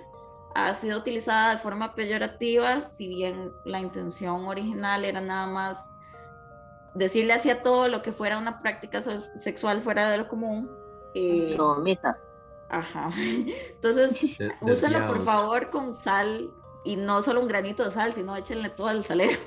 ha 0.55 0.73
sido 0.73 0.97
utilizada 0.97 1.51
de 1.51 1.57
forma 1.59 1.93
peyorativa, 1.93 2.81
si 2.81 3.07
bien 3.07 3.51
la 3.65 3.79
intención 3.79 4.47
original 4.47 5.05
era 5.05 5.21
nada 5.21 5.45
más 5.45 5.93
decirle 6.95 7.33
hacia 7.33 7.61
todo 7.61 7.87
lo 7.87 8.01
que 8.01 8.11
fuera 8.11 8.39
una 8.39 8.59
práctica 8.59 9.01
sexual 9.01 9.81
fuera 9.83 10.09
de 10.09 10.17
lo 10.17 10.27
común. 10.27 10.71
Eh, 11.13 11.53
Somitas 11.55 12.43
Ajá. 12.69 13.11
Entonces, 13.75 14.37
úsenlo 14.61 15.07
por 15.07 15.23
favor 15.23 15.67
con 15.67 15.95
sal 15.95 16.51
y 16.83 16.95
no 16.95 17.21
solo 17.21 17.41
un 17.41 17.47
granito 17.47 17.83
de 17.83 17.91
sal, 17.91 18.13
sino 18.13 18.35
échenle 18.35 18.69
todo 18.69 18.87
al 18.87 19.03
salero. 19.03 19.39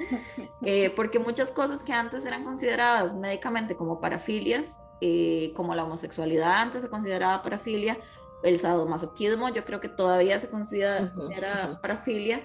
Eh, 0.62 0.90
porque 0.94 1.18
muchas 1.18 1.50
cosas 1.50 1.82
que 1.82 1.92
antes 1.92 2.26
eran 2.26 2.44
consideradas 2.44 3.14
médicamente 3.14 3.76
como 3.76 3.98
parafilias, 3.98 4.82
eh, 5.00 5.52
como 5.56 5.74
la 5.74 5.84
homosexualidad 5.84 6.52
antes 6.52 6.82
se 6.82 6.90
consideraba 6.90 7.42
parafilia, 7.42 7.96
el 8.42 8.58
sadomasoquismo 8.58 9.48
yo 9.48 9.64
creo 9.64 9.80
que 9.80 9.88
todavía 9.88 10.38
se 10.38 10.50
considera, 10.50 11.78
parafilia. 11.80 12.42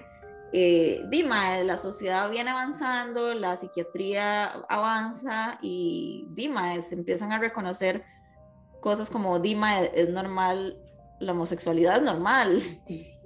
Eh, 0.52 1.02
Dima, 1.10 1.58
la 1.58 1.76
sociedad 1.76 2.30
viene 2.30 2.50
avanzando, 2.50 3.34
la 3.34 3.56
psiquiatría 3.56 4.46
avanza 4.68 5.58
y 5.60 6.26
Dima, 6.30 6.80
se 6.80 6.94
empiezan 6.94 7.32
a 7.32 7.38
reconocer 7.38 8.04
cosas 8.80 9.10
como 9.10 9.38
Dima 9.40 9.82
es 9.82 10.08
normal, 10.08 10.78
la 11.18 11.32
homosexualidad 11.32 11.96
es 11.96 12.02
normal, 12.02 12.62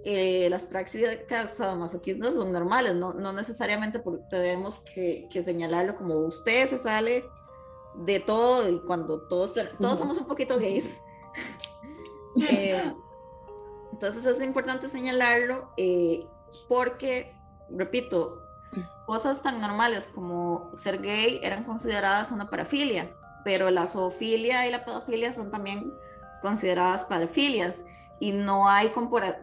eh, 0.04 0.48
las 0.50 0.66
prácticas 0.66 1.56
sadomasoquistas 1.56 2.34
son 2.34 2.52
normales, 2.52 2.94
no, 2.94 3.12
no 3.12 3.32
necesariamente 3.32 4.02
tenemos 4.28 4.80
que, 4.80 5.28
que, 5.30 5.42
señalarlo 5.42 5.96
como 5.96 6.16
usted 6.20 6.66
se 6.66 6.78
sale 6.78 7.24
de 7.96 8.20
todo 8.20 8.68
y 8.68 8.80
cuando 8.80 9.22
todos, 9.28 9.52
todos 9.78 9.98
somos 9.98 10.16
un 10.18 10.26
poquito 10.26 10.58
gays. 10.58 11.00
Eh, 12.48 12.94
entonces 13.92 14.24
es 14.24 14.40
importante 14.40 14.88
señalarlo 14.88 15.72
eh, 15.76 16.24
porque, 16.68 17.34
repito, 17.68 18.40
cosas 19.04 19.42
tan 19.42 19.60
normales 19.60 20.06
como 20.06 20.70
ser 20.76 21.02
gay 21.02 21.40
eran 21.42 21.64
consideradas 21.64 22.30
una 22.30 22.48
parafilia 22.48 23.12
pero 23.44 23.70
la 23.70 23.86
zoofilia 23.86 24.66
y 24.66 24.70
la 24.70 24.84
pedofilia 24.84 25.32
son 25.32 25.50
también 25.50 25.92
consideradas 26.42 27.04
parafilias 27.04 27.84
y 28.20 28.32
no 28.32 28.68
hay 28.68 28.92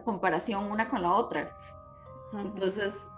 comparación 0.04 0.64
una 0.64 0.88
con 0.88 1.02
la 1.02 1.12
otra. 1.12 1.54
Entonces, 2.32 3.08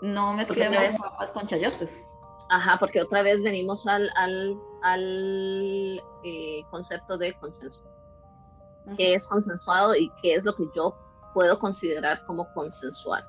no 0.00 0.32
mezclemos 0.32 0.96
papas 0.98 1.30
con 1.30 1.46
chayotes. 1.46 2.04
Ajá, 2.48 2.78
porque 2.78 3.00
otra 3.00 3.22
vez 3.22 3.42
venimos 3.42 3.86
al, 3.86 4.10
al, 4.16 4.58
al 4.82 6.02
eh, 6.24 6.64
concepto 6.70 7.16
de 7.16 7.34
consenso. 7.34 7.80
¿Qué 8.96 9.14
es 9.14 9.28
consensuado 9.28 9.94
y 9.94 10.10
qué 10.20 10.34
es 10.34 10.44
lo 10.44 10.56
que 10.56 10.64
yo 10.74 10.96
puedo 11.34 11.58
considerar 11.58 12.24
como 12.26 12.52
consensual? 12.54 13.24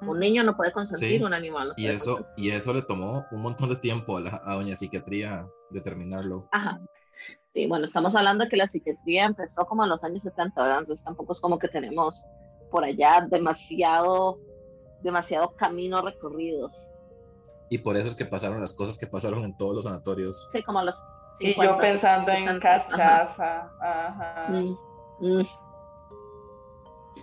Un 0.00 0.18
niño 0.18 0.42
no 0.42 0.56
puede 0.56 0.72
consentir, 0.72 1.24
un 1.24 1.32
animal 1.32 1.74
y 1.76 1.86
eso 1.86 2.26
Y 2.36 2.50
eso 2.50 2.74
le 2.74 2.82
tomó 2.82 3.24
un 3.30 3.40
montón 3.40 3.68
de 3.68 3.76
tiempo 3.76 4.16
a, 4.16 4.20
la, 4.20 4.42
a 4.44 4.54
Doña 4.54 4.74
Psiquiatría 4.74 5.46
determinarlo. 5.70 6.48
Ajá. 6.50 6.80
Sí, 7.52 7.66
bueno, 7.66 7.84
estamos 7.84 8.14
hablando 8.14 8.44
de 8.44 8.50
que 8.50 8.56
la 8.56 8.66
psiquiatría 8.66 9.26
empezó 9.26 9.66
como 9.66 9.84
en 9.84 9.90
los 9.90 10.02
años 10.04 10.22
70, 10.22 10.62
¿verdad? 10.62 10.78
Entonces 10.78 11.04
tampoco 11.04 11.34
es 11.34 11.40
como 11.40 11.58
que 11.58 11.68
tenemos 11.68 12.24
por 12.70 12.82
allá 12.82 13.26
demasiado, 13.28 14.38
demasiado 15.02 15.54
camino 15.54 16.00
recorrido. 16.00 16.70
Y 17.68 17.76
por 17.76 17.98
eso 17.98 18.08
es 18.08 18.14
que 18.14 18.24
pasaron 18.24 18.58
las 18.58 18.72
cosas 18.72 18.96
que 18.96 19.06
pasaron 19.06 19.44
en 19.44 19.54
todos 19.54 19.74
los 19.74 19.84
sanatorios. 19.84 20.48
Sí, 20.50 20.62
como 20.62 20.80
los... 20.80 20.96
y 21.40 21.54
yo 21.54 21.76
pensando 21.76 22.32
en 22.32 22.58
cachaza. 22.58 23.70
Ajá. 23.78 24.46
Mm, 24.48 24.76
mm. 25.20 25.46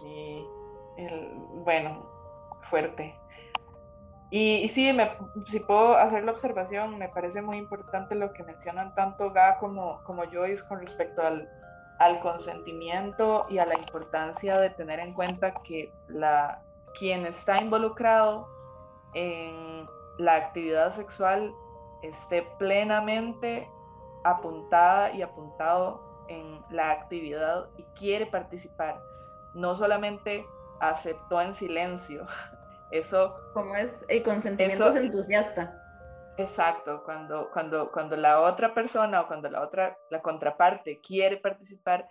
Y 0.05 0.45
bueno, 1.63 2.05
fuerte. 2.69 3.15
Y, 4.31 4.67
sí, 4.69 4.93
me, 4.93 5.11
si 5.45 5.59
puedo 5.59 5.97
hacer 5.97 6.23
la 6.23 6.31
observación, 6.31 6.99
me 6.99 7.09
parece 7.09 7.41
muy 7.41 7.57
importante 7.57 8.13
lo 8.13 8.31
que 8.31 8.43
mencionan 8.43 8.93
tanto 8.93 9.31
Ga 9.31 9.57
como, 9.57 10.03
como 10.03 10.23
Joyce 10.31 10.63
con 10.67 10.79
respecto 10.79 11.23
al, 11.23 11.49
al 11.97 12.19
consentimiento 12.19 13.47
y 13.49 13.57
a 13.57 13.65
la 13.65 13.77
importancia 13.77 14.57
de 14.57 14.69
tener 14.69 14.99
en 14.99 15.13
cuenta 15.13 15.55
que 15.63 15.91
la, 16.07 16.61
quien 16.97 17.25
está 17.25 17.59
involucrado 17.59 18.47
en 19.15 19.87
la 20.19 20.35
actividad 20.35 20.91
sexual 20.93 21.53
esté 22.03 22.43
plenamente 22.57 23.67
apuntada 24.23 25.11
y 25.11 25.21
apuntado 25.21 26.25
en 26.27 26.61
la 26.69 26.91
actividad 26.91 27.67
y 27.77 27.83
quiere 27.97 28.25
participar. 28.25 29.01
No 29.53 29.75
solamente 29.75 30.45
aceptó 30.79 31.41
en 31.41 31.53
silencio. 31.53 32.27
Eso. 32.91 33.35
Como 33.53 33.75
es 33.75 34.03
el 34.07 34.23
consentimiento 34.23 34.89
entusiasta. 34.95 35.75
Exacto, 36.37 37.03
cuando, 37.03 37.49
cuando, 37.51 37.91
cuando 37.91 38.15
la 38.15 38.39
otra 38.39 38.73
persona 38.73 39.21
o 39.21 39.27
cuando 39.27 39.49
la 39.49 39.61
otra, 39.61 39.97
la 40.09 40.21
contraparte 40.21 41.01
quiere 41.01 41.35
participar, 41.35 42.07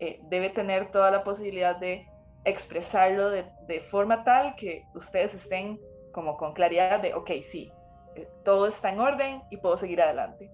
eh, 0.00 0.18
debe 0.24 0.50
tener 0.50 0.90
toda 0.90 1.12
la 1.12 1.22
posibilidad 1.22 1.76
de 1.76 2.08
expresarlo 2.44 3.30
de, 3.30 3.48
de, 3.68 3.80
forma 3.80 4.24
tal 4.24 4.56
que 4.56 4.84
ustedes 4.96 5.34
estén 5.34 5.80
como 6.10 6.36
con 6.36 6.54
claridad 6.54 7.00
de, 7.00 7.14
ok, 7.14 7.30
sí, 7.44 7.72
eh, 8.16 8.28
todo 8.44 8.66
está 8.66 8.90
en 8.90 8.98
orden 8.98 9.42
y 9.50 9.58
puedo 9.58 9.76
seguir 9.76 10.02
adelante. 10.02 10.50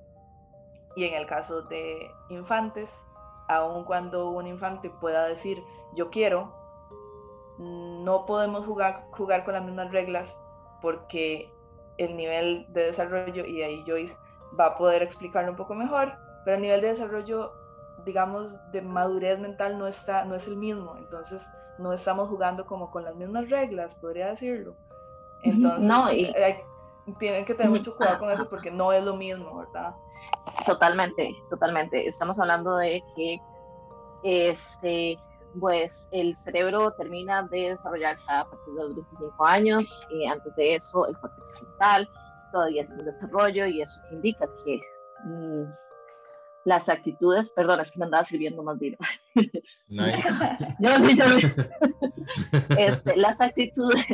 Y 0.94 1.04
en 1.04 1.14
el 1.14 1.26
caso 1.26 1.62
de 1.62 2.10
infantes, 2.28 2.94
aun 3.48 3.84
cuando 3.84 4.30
un 4.30 4.46
infante 4.46 4.90
pueda 4.90 5.26
decir, 5.26 5.62
yo 5.94 6.10
quiero, 6.10 6.54
no 8.08 8.24
podemos 8.24 8.64
jugar, 8.64 9.04
jugar 9.10 9.44
con 9.44 9.52
las 9.52 9.62
mismas 9.62 9.90
reglas 9.92 10.34
porque 10.80 11.52
el 11.98 12.16
nivel 12.16 12.64
de 12.70 12.84
desarrollo, 12.84 13.44
y 13.44 13.60
ahí 13.60 13.84
Joyce 13.86 14.16
va 14.58 14.66
a 14.68 14.78
poder 14.78 15.02
explicarlo 15.02 15.50
un 15.50 15.58
poco 15.58 15.74
mejor, 15.74 16.14
pero 16.42 16.56
el 16.56 16.62
nivel 16.62 16.80
de 16.80 16.88
desarrollo, 16.88 17.52
digamos, 18.06 18.50
de 18.72 18.80
madurez 18.80 19.38
mental 19.38 19.78
no, 19.78 19.86
está, 19.86 20.24
no 20.24 20.36
es 20.36 20.46
el 20.46 20.56
mismo, 20.56 20.96
entonces 20.96 21.46
no 21.78 21.92
estamos 21.92 22.30
jugando 22.30 22.64
como 22.64 22.90
con 22.90 23.04
las 23.04 23.14
mismas 23.14 23.50
reglas, 23.50 23.94
podría 23.96 24.28
decirlo. 24.28 24.74
Entonces, 25.42 25.86
no, 25.86 26.10
y... 26.10 26.32
tienen 27.18 27.44
que 27.44 27.52
tener 27.52 27.70
mucho 27.70 27.94
cuidado 27.94 28.20
con 28.20 28.30
eso 28.30 28.48
porque 28.48 28.70
no 28.70 28.90
es 28.90 29.04
lo 29.04 29.16
mismo, 29.16 29.54
¿verdad? 29.58 29.94
Totalmente, 30.64 31.36
totalmente. 31.50 32.08
Estamos 32.08 32.38
hablando 32.38 32.74
de 32.76 33.02
que 33.14 33.38
este, 34.22 35.18
pues 35.60 36.08
el 36.12 36.36
cerebro 36.36 36.92
termina 36.92 37.42
de 37.44 37.70
desarrollarse 37.70 38.30
a 38.30 38.44
partir 38.44 38.74
de 38.74 38.82
los 38.82 38.94
25 38.94 39.44
años, 39.44 40.06
y 40.10 40.26
antes 40.26 40.54
de 40.56 40.76
eso 40.76 41.06
el 41.06 41.16
cortex 41.18 41.58
frontal 41.58 42.08
todavía 42.52 42.82
es 42.82 42.92
en 42.92 43.04
desarrollo 43.04 43.66
y 43.66 43.82
eso 43.82 44.00
indica 44.10 44.46
que 44.64 44.80
mm, 45.24 45.64
las 46.64 46.88
actitudes, 46.88 47.50
perdón, 47.50 47.80
es 47.80 47.90
que 47.90 47.98
me 47.98 48.04
andaba 48.04 48.24
sirviendo 48.24 48.62
más 48.62 48.78
vino. 48.78 48.96
Este, 52.76 53.16
las 53.16 53.40
actitudes, 53.40 54.04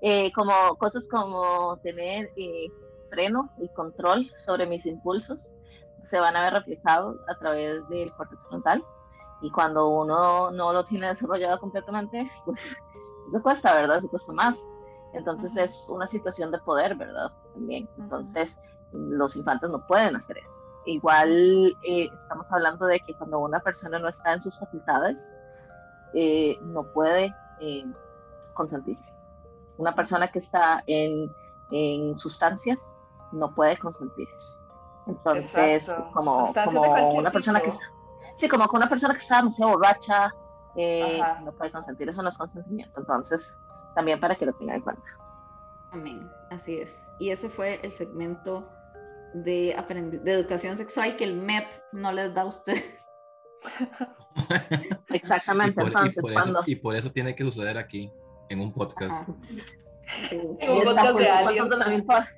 eh, 0.00 0.30
como 0.32 0.76
cosas 0.76 1.08
como 1.08 1.76
tener 1.82 2.30
eh, 2.36 2.68
freno 3.08 3.50
y 3.60 3.68
control 3.70 4.30
sobre 4.36 4.66
mis 4.66 4.86
impulsos, 4.86 5.56
se 6.04 6.20
van 6.20 6.36
a 6.36 6.44
ver 6.44 6.52
reflejados 6.54 7.18
a 7.28 7.36
través 7.38 7.86
del 7.88 8.12
cortex 8.12 8.46
frontal 8.48 8.84
y 9.42 9.50
cuando 9.50 9.88
uno 9.88 10.50
no 10.50 10.72
lo 10.72 10.84
tiene 10.84 11.08
desarrollado 11.08 11.58
completamente, 11.58 12.30
pues 12.44 12.76
eso 13.28 13.42
cuesta, 13.42 13.74
¿verdad? 13.74 13.98
Eso 13.98 14.08
cuesta 14.08 14.32
más. 14.32 14.68
Entonces 15.12 15.56
es 15.56 15.86
una 15.88 16.06
situación 16.06 16.50
de 16.50 16.58
poder, 16.58 16.94
¿verdad? 16.96 17.32
También. 17.54 17.88
Entonces 17.98 18.58
los 18.92 19.36
infantes 19.36 19.70
no 19.70 19.84
pueden 19.86 20.16
hacer 20.16 20.38
eso. 20.38 20.60
Igual 20.86 21.76
eh, 21.82 22.08
estamos 22.14 22.50
hablando 22.52 22.86
de 22.86 23.00
que 23.00 23.14
cuando 23.14 23.38
una 23.38 23.60
persona 23.60 23.98
no 23.98 24.08
está 24.08 24.32
en 24.32 24.42
sus 24.42 24.58
facultades, 24.58 25.36
eh, 26.14 26.58
no 26.62 26.84
puede 26.92 27.34
eh, 27.60 27.84
consentir. 28.54 28.98
Una 29.78 29.94
persona 29.94 30.30
que 30.30 30.38
está 30.38 30.82
en, 30.86 31.30
en 31.70 32.16
sustancias 32.16 33.00
no 33.32 33.54
puede 33.54 33.76
consentir. 33.76 34.28
Entonces, 35.06 35.94
como, 36.12 36.52
como 36.52 37.14
una 37.14 37.32
persona 37.32 37.60
que 37.60 37.68
está 37.68 37.84
Sí, 38.40 38.48
como 38.48 38.66
con 38.68 38.78
una 38.78 38.88
persona 38.88 39.12
que 39.12 39.20
está 39.20 39.36
demasiado 39.36 39.72
borracha, 39.72 40.34
eh, 40.74 41.20
no 41.44 41.52
puede 41.52 41.70
consentir, 41.70 42.08
eso 42.08 42.22
no 42.22 42.30
es 42.30 42.38
consentimiento. 42.38 42.98
Entonces, 42.98 43.54
también 43.94 44.18
para 44.18 44.34
que 44.34 44.46
lo 44.46 44.54
tengan 44.54 44.76
en 44.76 44.82
cuenta. 44.82 45.02
Amén, 45.92 46.26
así 46.50 46.78
es. 46.78 47.06
Y 47.18 47.28
ese 47.28 47.50
fue 47.50 47.80
el 47.82 47.92
segmento 47.92 48.66
de, 49.34 49.76
de 50.22 50.32
educación 50.32 50.74
sexual 50.74 51.16
que 51.16 51.24
el 51.24 51.36
MEP 51.36 51.66
no 51.92 52.12
les 52.12 52.32
da 52.32 52.40
a 52.40 52.44
ustedes. 52.46 53.10
Exactamente, 55.08 55.82
entonces, 55.82 56.24
y 56.26 56.32
cuando... 56.32 56.60
Eso, 56.60 56.70
y 56.70 56.76
por 56.76 56.96
eso 56.96 57.12
tiene 57.12 57.34
que 57.34 57.44
suceder 57.44 57.76
aquí, 57.76 58.10
en 58.48 58.62
un 58.62 58.72
podcast. 58.72 59.28
En 60.30 60.40
un 60.46 60.82
podcast 60.82 61.18
de 61.18 61.28
alguien. 61.28 61.68
¿Cuántos 61.68 61.68
de 61.68 61.76
la 61.76 61.88
milpa? 61.88 62.28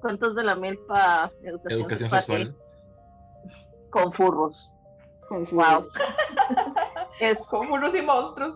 ¿Cuántos 0.00 0.34
de 0.34 0.42
la 0.42 0.54
milpa 0.56 1.32
educación, 1.44 1.80
educación 1.80 2.10
sexual? 2.10 2.56
Con 3.90 4.12
furros. 4.12 4.73
Wow. 5.52 5.88
es, 7.20 7.46
con 7.48 7.66
furros 7.66 7.94
y 7.94 8.02
monstruos. 8.02 8.54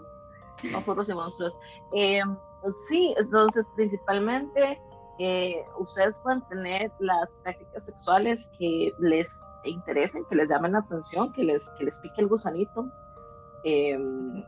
Con 0.73 0.83
furros 0.83 1.09
y 1.09 1.14
monstruos. 1.14 1.57
Eh, 1.95 2.23
sí, 2.88 3.14
entonces 3.19 3.71
principalmente 3.77 4.81
eh, 5.19 5.64
ustedes 5.79 6.19
pueden 6.21 6.43
tener 6.43 6.93
las 7.01 7.33
prácticas 7.43 7.87
sexuales 7.87 8.51
que 8.59 8.93
les 8.99 9.45
interesen, 9.64 10.25
que 10.27 10.37
les 10.37 10.49
llamen 10.49 10.73
la 10.73 10.79
atención, 10.79 11.33
que 11.33 11.43
les, 11.43 11.71
que 11.71 11.85
les 11.85 11.99
pique 11.99 12.21
el 12.21 12.29
gusanito, 12.29 12.88
em, 13.64 14.45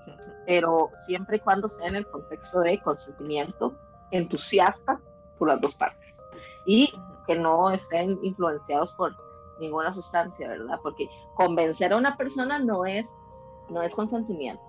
pero 0.47 0.90
siempre 0.95 1.38
y 1.38 1.40
cuando 1.40 1.69
sea 1.69 1.88
en 1.88 1.97
el 1.97 2.07
contexto 2.07 2.61
de 2.61 2.81
consentimiento 2.81 3.75
entusiasta 4.12 5.01
por 5.38 5.49
las 5.49 5.61
dos 5.61 5.75
partes 5.75 6.25
y 6.66 6.93
que 7.27 7.37
no 7.37 7.71
estén 7.71 8.19
influenciados 8.23 8.93
por 8.95 9.14
ninguna 9.61 9.94
sustancia, 9.94 10.49
¿verdad? 10.49 10.79
Porque 10.83 11.09
convencer 11.35 11.92
a 11.92 11.96
una 11.96 12.16
persona 12.16 12.59
no 12.59 12.87
es, 12.87 13.14
no 13.68 13.83
es 13.83 13.94
consentimiento. 13.94 14.62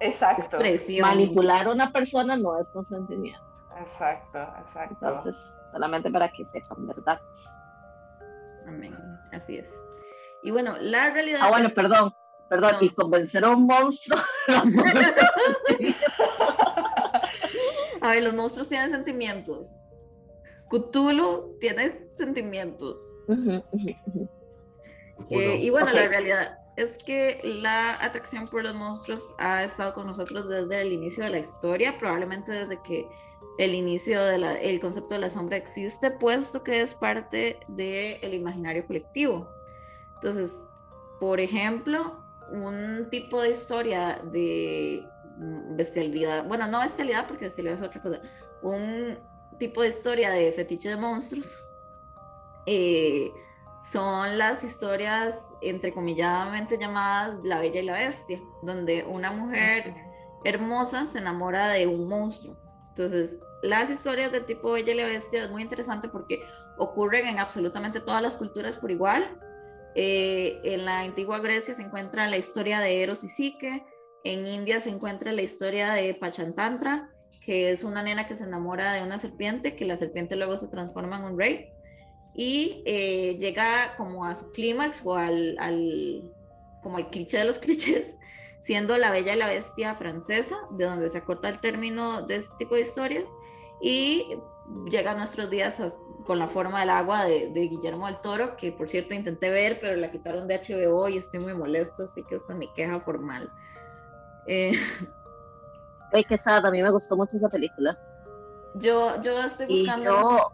Exacto. 0.00 0.58
Manipular 1.00 1.66
a 1.66 1.70
una 1.70 1.92
persona 1.92 2.36
no 2.36 2.58
es 2.58 2.68
consentimiento. 2.70 3.40
Exacto, 3.80 4.38
exacto. 4.60 4.96
Entonces, 5.00 5.36
solamente 5.70 6.10
para 6.10 6.30
que 6.30 6.44
sepan, 6.44 6.86
¿verdad? 6.86 7.20
Amén, 8.66 8.94
así 9.32 9.56
es. 9.56 9.82
Y 10.42 10.50
bueno, 10.50 10.76
la 10.78 11.10
realidad. 11.10 11.40
Ah, 11.42 11.50
bueno, 11.50 11.70
perdón, 11.70 12.14
perdón, 12.48 12.76
y 12.80 12.90
convencer 12.90 13.44
a 13.44 13.50
un 13.50 13.66
monstruo. 13.66 14.20
a 18.00 18.10
ver, 18.10 18.22
los 18.22 18.34
monstruos 18.34 18.68
tienen 18.68 18.90
sentimientos. 18.90 19.81
Cthulhu 20.72 21.58
tiene 21.60 22.08
sentimientos. 22.14 22.96
Eh, 25.30 25.56
y 25.60 25.70
bueno, 25.70 25.92
la 25.92 26.08
realidad 26.08 26.58
es 26.76 26.96
que 27.04 27.40
la 27.44 28.02
atracción 28.02 28.46
por 28.46 28.64
los 28.64 28.74
monstruos 28.74 29.34
ha 29.38 29.62
estado 29.62 29.94
con 29.94 30.06
nosotros 30.06 30.48
desde 30.48 30.80
el 30.80 30.92
inicio 30.92 31.22
de 31.22 31.30
la 31.30 31.38
historia, 31.38 31.96
probablemente 31.98 32.50
desde 32.50 32.82
que 32.82 33.06
el 33.58 33.74
inicio 33.74 34.22
del 34.24 34.80
concepto 34.80 35.14
de 35.14 35.20
la 35.20 35.30
sombra 35.30 35.58
existe, 35.58 36.10
puesto 36.10 36.62
que 36.64 36.80
es 36.80 36.94
parte 36.94 37.60
del 37.68 38.34
imaginario 38.34 38.86
colectivo. 38.86 39.48
Entonces, 40.14 40.58
por 41.20 41.38
ejemplo, 41.38 42.16
un 42.50 43.08
tipo 43.10 43.42
de 43.42 43.50
historia 43.50 44.20
de 44.32 45.06
bestialidad, 45.76 46.46
bueno, 46.46 46.66
no 46.66 46.80
bestialidad 46.80 47.26
porque 47.28 47.44
bestialidad 47.44 47.76
es 47.76 47.82
otra 47.82 48.02
cosa, 48.02 48.20
un 48.62 49.18
tipo 49.58 49.82
de 49.82 49.88
historia 49.88 50.30
de 50.30 50.52
fetiche 50.52 50.88
de 50.88 50.96
monstruos 50.96 51.58
eh, 52.66 53.32
son 53.82 54.38
las 54.38 54.62
historias 54.62 55.54
entrecomilladamente 55.60 56.78
llamadas 56.78 57.40
La 57.42 57.58
Bella 57.58 57.80
y 57.80 57.84
la 57.84 57.94
Bestia, 57.94 58.40
donde 58.62 59.04
una 59.04 59.32
mujer 59.32 59.94
hermosa 60.44 61.04
se 61.04 61.18
enamora 61.18 61.68
de 61.68 61.86
un 61.86 62.06
monstruo. 62.06 62.56
Entonces, 62.90 63.38
las 63.62 63.90
historias 63.90 64.30
del 64.30 64.44
tipo 64.44 64.72
Bella 64.72 64.92
y 64.92 64.96
la 64.96 65.06
Bestia 65.06 65.44
es 65.44 65.50
muy 65.50 65.62
interesante 65.62 66.08
porque 66.08 66.42
ocurren 66.78 67.26
en 67.26 67.38
absolutamente 67.38 68.00
todas 68.00 68.22
las 68.22 68.36
culturas 68.36 68.76
por 68.76 68.90
igual. 68.90 69.38
Eh, 69.94 70.60
en 70.64 70.84
la 70.84 71.00
antigua 71.00 71.40
Grecia 71.40 71.74
se 71.74 71.82
encuentra 71.82 72.28
la 72.28 72.36
historia 72.36 72.78
de 72.80 73.02
Eros 73.02 73.24
y 73.24 73.28
Psique, 73.28 73.84
en 74.24 74.46
India 74.46 74.78
se 74.80 74.90
encuentra 74.90 75.32
la 75.32 75.42
historia 75.42 75.92
de 75.92 76.14
Pachantantra, 76.14 77.11
que 77.44 77.70
es 77.70 77.84
una 77.84 78.02
nena 78.02 78.26
que 78.26 78.36
se 78.36 78.44
enamora 78.44 78.92
de 78.94 79.02
una 79.02 79.18
serpiente, 79.18 79.74
que 79.74 79.84
la 79.84 79.96
serpiente 79.96 80.36
luego 80.36 80.56
se 80.56 80.68
transforma 80.68 81.16
en 81.16 81.24
un 81.24 81.38
rey 81.38 81.72
y 82.34 82.82
eh, 82.86 83.36
llega 83.38 83.94
como 83.96 84.24
a 84.24 84.34
su 84.34 84.50
clímax 84.52 85.02
o 85.04 85.14
al, 85.14 85.56
al, 85.58 86.32
como 86.82 86.98
el 86.98 87.08
cliché 87.08 87.38
de 87.38 87.44
los 87.44 87.58
clichés, 87.58 88.16
siendo 88.58 88.96
La 88.96 89.10
Bella 89.10 89.34
y 89.34 89.38
la 89.38 89.48
Bestia 89.48 89.94
francesa, 89.94 90.56
de 90.70 90.84
donde 90.84 91.08
se 91.08 91.18
acorta 91.18 91.48
el 91.48 91.58
término 91.58 92.22
de 92.22 92.36
este 92.36 92.56
tipo 92.58 92.74
de 92.74 92.82
historias, 92.82 93.28
y 93.80 94.26
llega 94.90 95.10
a 95.10 95.14
nuestros 95.14 95.50
días 95.50 95.82
con 96.24 96.38
la 96.38 96.46
forma 96.46 96.80
del 96.80 96.90
agua 96.90 97.24
de, 97.24 97.48
Guillermo 97.48 98.06
del 98.06 98.18
Toro, 98.18 98.56
que 98.56 98.70
por 98.70 98.88
cierto 98.88 99.14
intenté 99.14 99.50
ver, 99.50 99.80
pero 99.80 100.00
la 100.00 100.10
quitaron 100.10 100.46
de 100.46 100.58
HBO 100.58 101.08
y 101.08 101.16
estoy 101.16 101.40
muy 101.40 101.54
molesto, 101.54 102.04
así 102.04 102.22
que 102.22 102.36
esta 102.36 102.52
es 102.52 102.58
mi 102.58 102.72
queja 102.72 103.00
formal. 103.00 103.50
Eh, 104.46 104.72
Ay, 106.12 106.24
qué 106.24 106.36
sad, 106.36 106.64
a 106.66 106.70
mí 106.70 106.82
me 106.82 106.90
gustó 106.90 107.16
mucho 107.16 107.36
esa 107.36 107.48
película. 107.48 107.98
Yo, 108.74 109.20
yo 109.20 109.42
estoy 109.42 109.66
buscando. 109.66 110.02
Y 110.02 110.06
yo, 110.06 110.52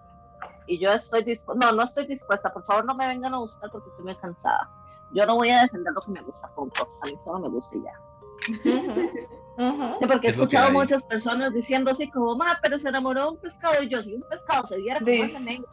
y 0.66 0.78
yo 0.78 0.92
estoy 0.92 1.24
dispuesta, 1.24 1.66
no, 1.66 1.72
no 1.72 1.82
estoy 1.82 2.06
dispuesta, 2.06 2.52
por 2.52 2.64
favor 2.64 2.84
no 2.84 2.94
me 2.94 3.09
vengan 3.09 3.34
a 3.34 3.38
buscar 3.38 3.70
porque 3.70 3.88
estoy 3.88 4.04
muy 4.04 4.16
cansada. 4.16 4.68
Yo 5.12 5.24
no 5.24 5.36
voy 5.36 5.50
a 5.50 5.62
defender 5.62 5.92
lo 5.94 6.00
que 6.00 6.11
me 6.12 6.20
gusta, 6.22 6.46
punto. 6.48 6.86
A 7.02 7.06
mí 7.06 7.16
solo 7.24 7.40
me 7.40 7.48
gusta 7.48 7.76
y 7.76 7.82
ya. 7.82 7.92
porque 10.06 10.28
he 10.28 10.30
escuchado 10.30 10.70
muchas 10.70 11.02
personas 11.04 11.52
diciendo 11.52 11.90
así 11.90 12.11
como, 12.11 12.36
ma, 12.36 12.59
pero 12.62 12.78
se 12.78 12.88
enamoró 12.90 13.22
de 13.22 13.28
un 13.30 13.36
pescado 13.38 13.82
y 13.82 13.88
yo, 13.88 14.02
si 14.02 14.14
un 14.14 14.22
pescado 14.22 14.66
se 14.66 14.76
diera 14.76 15.00
como 15.00 15.12
ese 15.12 15.40
men, 15.40 15.64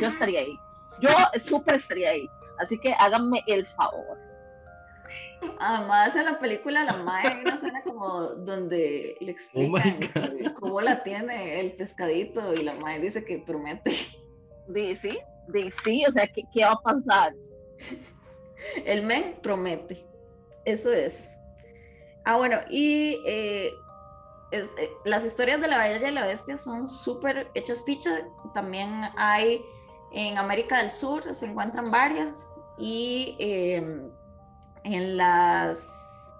yo 0.00 0.08
estaría 0.08 0.40
ahí. 0.40 0.58
Yo 1.00 1.10
súper 1.38 1.74
estaría 1.74 2.10
ahí. 2.10 2.30
Así 2.58 2.78
que 2.78 2.94
háganme 2.98 3.42
el 3.46 3.66
favor. 3.66 4.18
Además, 5.60 6.14
en 6.16 6.24
la 6.24 6.38
película 6.38 6.84
la 6.84 6.94
madre 6.94 7.28
hay 7.28 7.40
una 7.40 7.54
escena 7.54 7.82
como 7.82 8.20
donde 8.20 9.16
le 9.20 9.26
oh 9.26 9.30
explican 9.30 10.54
cómo 10.58 10.80
la 10.80 11.02
tiene 11.02 11.60
el 11.60 11.72
pescadito 11.72 12.54
y 12.54 12.62
la 12.62 12.74
madre 12.74 13.00
dice 13.00 13.24
que 13.24 13.38
promete. 13.38 13.90
Sí, 13.90 14.96
sí, 14.96 15.18
sí, 15.82 16.04
o 16.06 16.12
sea, 16.12 16.26
¿qué, 16.26 16.42
¿qué, 16.52 16.64
va 16.64 16.72
a 16.72 16.80
pasar? 16.80 17.34
El 18.84 19.02
men 19.02 19.36
promete, 19.42 20.04
eso 20.64 20.92
es. 20.92 21.34
Ah, 22.24 22.36
bueno, 22.36 22.58
y 22.68 23.18
eh, 23.24 23.72
eh, 24.50 24.68
las 25.04 25.24
historias 25.24 25.60
de 25.60 25.68
la 25.68 25.78
Bella 25.78 26.08
y 26.08 26.12
la 26.12 26.26
Bestia 26.26 26.56
son 26.56 26.86
súper 26.86 27.50
hechas 27.54 27.82
picha. 27.82 28.10
También 28.52 29.00
hay 29.16 29.62
en 30.12 30.36
América 30.36 30.78
del 30.78 30.90
Sur, 30.90 31.34
se 31.34 31.46
encuentran 31.46 31.90
varias 31.90 32.54
y... 32.78 33.36
Em, 33.38 34.10
en 34.84 35.16
las 35.16 36.34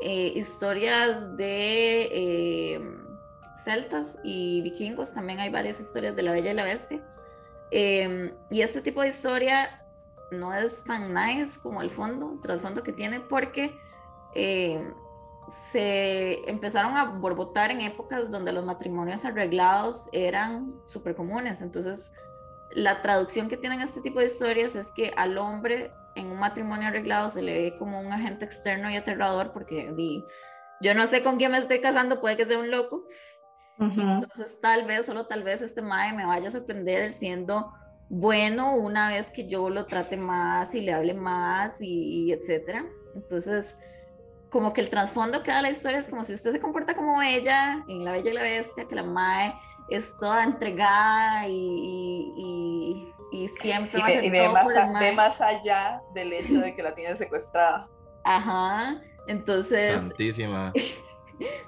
eh, 0.00 0.32
historias 0.34 1.36
de 1.36 2.08
eh, 2.10 2.80
celtas 3.56 4.18
y 4.24 4.60
vikingos 4.62 5.14
también 5.14 5.40
hay 5.40 5.50
varias 5.50 5.80
historias 5.80 6.16
de 6.16 6.22
la 6.22 6.32
Bella 6.32 6.50
y 6.50 6.54
la 6.54 6.64
Bestia. 6.64 7.00
Em, 7.70 8.32
y 8.50 8.60
este 8.60 8.80
tipo 8.82 9.00
de 9.00 9.08
historia 9.08 9.84
no 10.30 10.52
es 10.52 10.84
tan 10.84 11.14
nice 11.14 11.58
como 11.60 11.82
el 11.82 11.90
fondo, 11.90 12.32
el 12.32 12.40
trasfondo 12.40 12.82
que 12.82 12.92
tiene, 12.92 13.20
porque 13.20 13.74
em, 14.34 14.92
se 15.48 16.48
empezaron 16.50 16.96
a 16.96 17.04
borbotar 17.04 17.70
en 17.70 17.80
épocas 17.80 18.30
donde 18.30 18.52
los 18.52 18.64
matrimonios 18.64 19.24
arreglados 19.24 20.08
eran 20.12 20.74
súper 20.84 21.14
comunes. 21.14 21.62
Entonces, 21.62 22.12
la 22.74 23.02
traducción 23.02 23.48
que 23.48 23.56
tienen 23.56 23.80
este 23.80 24.00
tipo 24.00 24.18
de 24.18 24.26
historias 24.26 24.74
es 24.74 24.90
que 24.90 25.12
al 25.16 25.38
hombre 25.38 25.92
en 26.14 26.26
un 26.26 26.38
matrimonio 26.38 26.88
arreglado 26.88 27.28
se 27.28 27.42
le 27.42 27.62
ve 27.62 27.78
como 27.78 28.00
un 28.00 28.12
agente 28.12 28.44
externo 28.44 28.90
y 28.90 28.96
aterrador 28.96 29.52
porque 29.52 29.92
di, 29.96 30.24
yo 30.80 30.94
no 30.94 31.06
sé 31.06 31.22
con 31.22 31.36
quién 31.36 31.52
me 31.52 31.58
estoy 31.58 31.80
casando, 31.80 32.20
puede 32.20 32.36
que 32.36 32.46
sea 32.46 32.58
un 32.58 32.70
loco. 32.70 33.04
Entonces 33.78 34.60
tal 34.60 34.84
vez, 34.84 35.06
solo 35.06 35.26
tal 35.26 35.42
vez 35.42 35.60
este 35.60 35.82
mae 35.82 36.12
me 36.12 36.24
vaya 36.24 36.48
a 36.48 36.52
sorprender 36.52 37.10
siendo 37.10 37.72
bueno 38.08 38.76
una 38.76 39.08
vez 39.08 39.30
que 39.30 39.48
yo 39.48 39.70
lo 39.70 39.86
trate 39.86 40.16
más 40.16 40.74
y 40.74 40.82
le 40.82 40.92
hable 40.92 41.14
más 41.14 41.80
y, 41.80 42.26
y 42.26 42.32
etcétera. 42.32 42.84
Entonces, 43.14 43.76
como 44.50 44.72
que 44.72 44.82
el 44.82 44.90
trasfondo 44.90 45.42
que 45.42 45.50
da 45.50 45.62
la 45.62 45.70
historia 45.70 45.98
es 45.98 46.08
como 46.08 46.22
si 46.22 46.34
usted 46.34 46.52
se 46.52 46.60
comporta 46.60 46.94
como 46.94 47.22
ella 47.22 47.84
en 47.88 48.04
La 48.04 48.12
Bella 48.12 48.30
y 48.30 48.34
la 48.34 48.42
Bestia, 48.42 48.86
que 48.86 48.94
la 48.94 49.02
mae 49.02 49.54
es 49.88 50.16
toda 50.18 50.44
entregada 50.44 51.46
y, 51.48 53.12
y, 53.32 53.48
siempre 53.48 54.00
va 54.00 54.06
a 54.06 54.10
ser 54.10 54.30
ve, 54.30 54.48
más, 54.48 54.66
ve 55.00 55.12
más 55.12 55.40
allá 55.40 56.02
del 56.14 56.32
hecho 56.32 56.60
de 56.60 56.74
que 56.74 56.82
la 56.82 56.94
tiene 56.94 57.16
secuestrada. 57.16 57.88
Ajá, 58.24 59.02
entonces... 59.26 60.00
Santísima. 60.00 60.72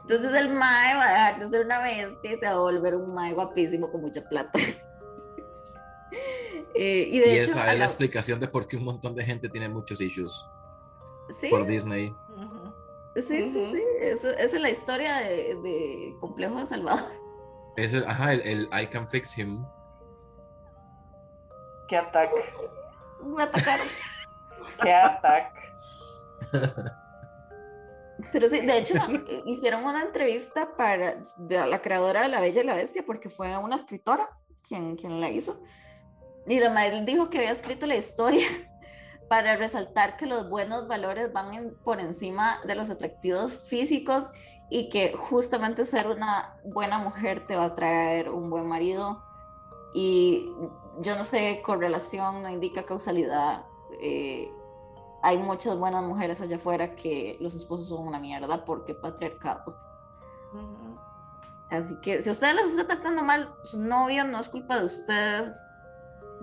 Entonces 0.03 0.33
el 0.35 0.51
mae 0.51 0.95
va 0.95 1.05
a 1.05 1.13
dejar 1.13 1.41
de 1.41 1.49
ser 1.49 1.65
una 1.65 1.81
bestia 1.81 2.33
y 2.33 2.39
se 2.39 2.47
va 2.47 2.53
a 2.53 2.59
volver 2.59 2.95
un 2.95 3.13
mae 3.13 3.33
guapísimo 3.33 3.91
con 3.91 4.03
mucha 4.03 4.23
plata. 4.23 4.59
Eh, 6.77 7.09
y, 7.09 7.21
de 7.21 7.41
esa 7.41 7.73
es 7.73 7.79
la... 7.79 7.85
explicación 7.85 8.41
de 8.41 8.49
por 8.49 8.67
qué 8.67 8.77
un 8.77 8.85
montón 8.85 9.15
de 9.15 9.25
gente 9.25 9.49
tiene 9.49 9.69
muchos 9.69 10.01
issues 10.01 10.45
¿Sí? 11.31 11.49
por 11.49 11.65
Disney. 11.67 12.13
Sí, 13.15 13.23
sí, 13.23 13.53
sí. 13.53 13.83
esa 14.01 14.33
es 14.33 14.53
la 14.55 14.71
historia 14.71 15.19
de, 15.19 15.55
de 15.55 16.17
Complejo 16.21 16.59
de 16.59 16.67
Salvador. 16.67 17.13
Es 17.77 17.93
el, 17.93 18.05
ajá, 18.07 18.33
el, 18.33 18.69
I 18.73 18.87
can 18.87 19.09
fix 19.09 19.37
him. 19.37 19.65
¿Qué 21.89 21.97
ataque? 21.97 22.35
Me 23.23 23.43
atacaron. 23.43 23.87
¿Qué 24.83 24.93
ataque? 24.93 25.61
Pero 28.33 28.49
sí, 28.49 28.65
de 28.65 28.79
hecho, 28.79 28.95
hicieron 29.45 29.85
una 29.85 30.03
entrevista 30.03 30.77
para 30.77 31.17
de 31.37 31.67
la 31.67 31.83
creadora 31.83 32.23
de 32.23 32.29
La 32.29 32.41
Bella 32.41 32.63
y 32.63 32.65
la 32.65 32.75
Bestia, 32.75 33.05
porque 33.05 33.29
fue 33.29 33.57
una 33.59 33.75
escritora 33.75 34.31
quien, 34.67 34.97
quien 34.97 35.21
la 35.21 35.31
hizo. 35.31 35.61
Y 36.47 36.61
la 36.61 36.71
madre 36.71 37.03
dijo 37.05 37.31
que 37.31 37.39
había 37.39 37.51
escrito 37.51 37.87
la 37.87 37.97
historia 37.97 38.47
para 39.29 39.57
resaltar 39.57 40.17
que 40.17 40.27
los 40.27 40.49
buenos 40.49 40.87
valores 40.87 41.33
van 41.33 41.75
por 41.85 42.01
encima 42.01 42.61
de 42.67 42.75
los 42.75 42.91
atractivos 42.91 43.53
físicos 43.69 44.31
y 44.75 44.89
que 44.89 45.13
justamente 45.13 45.85
ser 45.85 46.09
una 46.09 46.59
buena 46.65 46.99
mujer 46.99 47.47
te 47.47 47.55
va 47.55 47.67
a 47.67 47.75
traer 47.77 48.29
un 48.29 48.51
buen 48.51 48.67
marido 48.67 49.23
y 49.95 50.51
yo 50.99 51.15
no 51.15 51.23
sé, 51.23 51.63
correlación 51.65 52.43
no 52.43 52.51
indica 52.51 52.83
causalidad. 52.83 53.67
Eh, 54.01 54.51
hay 55.23 55.39
muchas 55.39 55.79
buenas 55.79 56.03
mujeres 56.03 56.41
allá 56.41 56.57
afuera 56.57 56.97
que 56.97 57.37
los 57.39 57.55
esposos 57.55 57.87
son 57.87 58.05
una 58.05 58.19
mierda 58.19 58.65
porque 58.65 58.95
patriarcado. 58.95 59.77
Así 61.71 61.95
que 62.01 62.21
si 62.21 62.31
usted 62.31 62.53
les 62.57 62.77
está 62.77 62.85
tratando 62.85 63.23
mal, 63.23 63.55
su 63.63 63.79
novio 63.79 64.25
no 64.25 64.41
es 64.41 64.49
culpa 64.49 64.81
de 64.81 64.87
ustedes. 64.87 65.57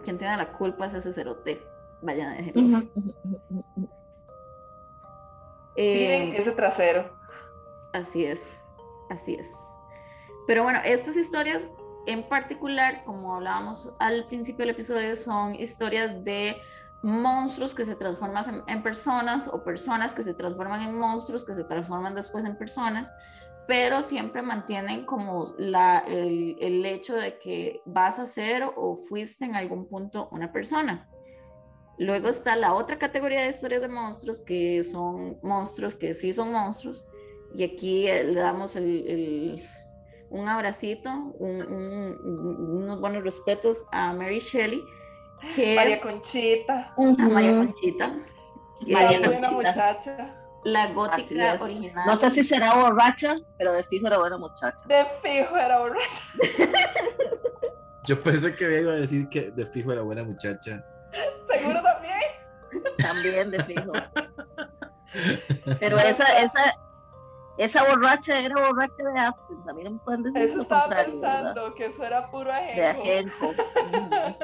Quien 0.05 0.17
tiene 0.17 0.37
la 0.37 0.53
culpa 0.53 0.85
es 0.85 0.93
ese 0.93 1.11
cerote. 1.11 1.61
Vayan 2.01 2.29
a 2.29 2.35
dejarlo. 2.37 2.87
eh, 5.75 6.33
ese 6.37 6.53
trasero. 6.53 7.19
Así 7.93 8.25
es, 8.25 8.63
así 9.09 9.35
es. 9.35 9.55
Pero 10.47 10.63
bueno, 10.63 10.79
estas 10.83 11.15
historias 11.15 11.69
en 12.07 12.27
particular, 12.27 13.03
como 13.05 13.35
hablábamos 13.35 13.91
al 13.99 14.25
principio 14.27 14.65
del 14.65 14.75
episodio, 14.75 15.15
son 15.15 15.55
historias 15.55 16.23
de 16.23 16.57
monstruos 17.03 17.73
que 17.73 17.85
se 17.85 17.95
transforman 17.95 18.63
en, 18.67 18.83
personas 18.83 19.47
o 19.47 19.63
personas 19.63 20.13
que 20.13 20.23
se 20.23 20.33
transforman 20.33 20.81
en 20.81 20.97
monstruos 20.97 21.45
que 21.45 21.53
se 21.53 21.63
transforman 21.63 22.13
después 22.13 22.45
en 22.45 22.57
personas, 22.57 23.11
pero 23.67 24.01
siempre 24.01 24.41
mantienen 24.41 25.05
como 25.05 25.53
la, 25.57 25.99
el, 26.07 26.57
el 26.59 26.85
hecho 26.85 27.15
de 27.15 27.37
que 27.39 27.81
vas 27.85 28.19
a 28.19 28.25
ser 28.25 28.63
o 28.75 28.97
fuiste 28.97 29.45
en 29.45 29.55
algún 29.55 29.87
punto 29.87 30.29
una 30.31 30.51
persona. 30.51 31.09
Luego 31.97 32.29
está 32.29 32.55
la 32.55 32.73
otra 32.73 32.97
categoría 32.97 33.41
de 33.41 33.49
historias 33.49 33.81
de 33.81 33.87
monstruos, 33.87 34.41
que 34.41 34.83
son 34.83 35.37
monstruos 35.43 35.95
que 35.95 36.13
sí 36.13 36.33
son 36.33 36.51
monstruos, 36.51 37.05
y 37.55 37.63
aquí 37.63 38.07
eh, 38.07 38.23
le 38.23 38.39
damos 38.39 38.75
el, 38.75 39.61
un 40.29 40.47
abracito, 40.47 41.09
unos 41.39 42.99
buenos 42.99 43.23
respetos 43.23 43.85
a 43.91 44.13
Mary 44.13 44.39
Shelley. 44.39 44.83
Que, 45.55 45.75
María 45.75 45.99
Conchita. 45.99 46.93
A 46.95 47.27
María 47.27 47.57
Conchita. 47.57 48.15
María 48.87 49.21
Conchita. 49.21 49.51
muchacha. 49.51 50.37
La 50.63 50.93
gótica 50.93 51.57
original. 51.59 52.05
No 52.05 52.17
sé 52.17 52.29
si 52.29 52.43
será 52.43 52.75
borracha, 52.75 53.35
pero 53.57 53.73
de 53.73 53.83
fijo 53.83 54.05
era 54.07 54.19
buena 54.19 54.37
muchacha. 54.37 54.77
De 54.85 55.05
fijo 55.23 55.57
era 55.57 55.79
borracha. 55.79 56.23
Yo 58.05 58.21
pensé 58.21 58.55
que 58.55 58.81
iba 58.81 58.93
a 58.93 58.95
decir 58.95 59.27
que 59.29 59.51
de 59.51 59.65
fijo 59.65 59.91
era 59.91 60.01
buena 60.01 60.23
muchacha. 60.23 60.85
Seguro 61.51 61.81
también. 61.81 62.19
También 62.97 63.51
de 63.51 63.63
fijo. 63.63 63.91
Pero 65.79 65.97
esa, 65.97 66.39
esa, 66.39 66.75
esa 67.65 67.83
borracha 67.83 68.39
era 68.39 68.55
borracha 68.55 69.03
de 69.03 69.19
absinthe, 69.19 69.69
a 69.69 69.73
mí 69.73 69.83
no 69.83 69.91
me 69.91 69.99
pueden 69.99 70.23
decir 70.23 70.41
Eso 70.41 70.61
estaba 70.61 70.89
pensando, 70.89 71.75
que 71.75 71.85
eso 71.85 72.03
era 72.03 72.31
puro 72.31 72.51
ajenco. 72.51 73.53
De 73.53 74.35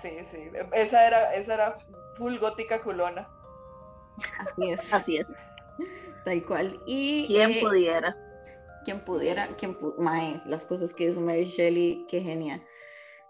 sí, 0.02 0.10
sí, 0.30 0.50
esa 0.72 1.06
era, 1.06 1.34
esa 1.34 1.54
era 1.54 1.74
full 2.16 2.38
gótica 2.38 2.80
culona. 2.80 3.28
Así 4.38 4.70
es. 4.70 4.94
Así 4.94 5.16
es. 5.18 5.28
Tal 6.24 6.42
cual. 6.46 6.80
Y, 6.86 7.26
¿Quién 7.26 7.50
eh, 7.52 7.60
pudiera? 7.60 8.16
Quien 8.86 9.00
pudiera, 9.00 9.48
quien 9.56 9.76
mae, 9.98 10.40
las 10.46 10.64
cosas 10.64 10.94
que 10.94 11.04
hizo 11.04 11.20
Mary 11.20 11.44
Shelley, 11.44 12.06
qué 12.08 12.22
genial. 12.22 12.62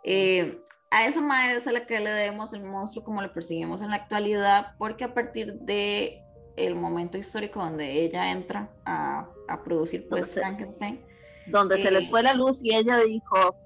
Eh, 0.04 0.60
a 0.90 1.06
esa 1.06 1.20
mae 1.20 1.56
es 1.56 1.66
a 1.66 1.72
la 1.72 1.84
que 1.84 1.98
le 1.98 2.10
debemos 2.10 2.52
el 2.52 2.62
monstruo 2.62 3.04
como 3.04 3.22
lo 3.22 3.32
perseguimos 3.32 3.82
en 3.82 3.90
la 3.90 3.96
actualidad, 3.96 4.74
porque 4.78 5.02
a 5.02 5.14
partir 5.14 5.54
de 5.54 6.21
el 6.56 6.74
momento 6.74 7.18
histórico 7.18 7.60
donde 7.60 8.02
ella 8.02 8.30
entra 8.30 8.68
a, 8.84 9.26
a 9.48 9.62
producir 9.62 10.08
pues 10.08 10.34
Frankenstein. 10.34 11.04
Donde 11.46 11.78
se 11.78 11.90
les 11.90 12.06
eh, 12.06 12.08
fue 12.10 12.22
la 12.22 12.34
luz 12.34 12.60
y 12.62 12.74
ella 12.74 12.98
dijo, 12.98 13.56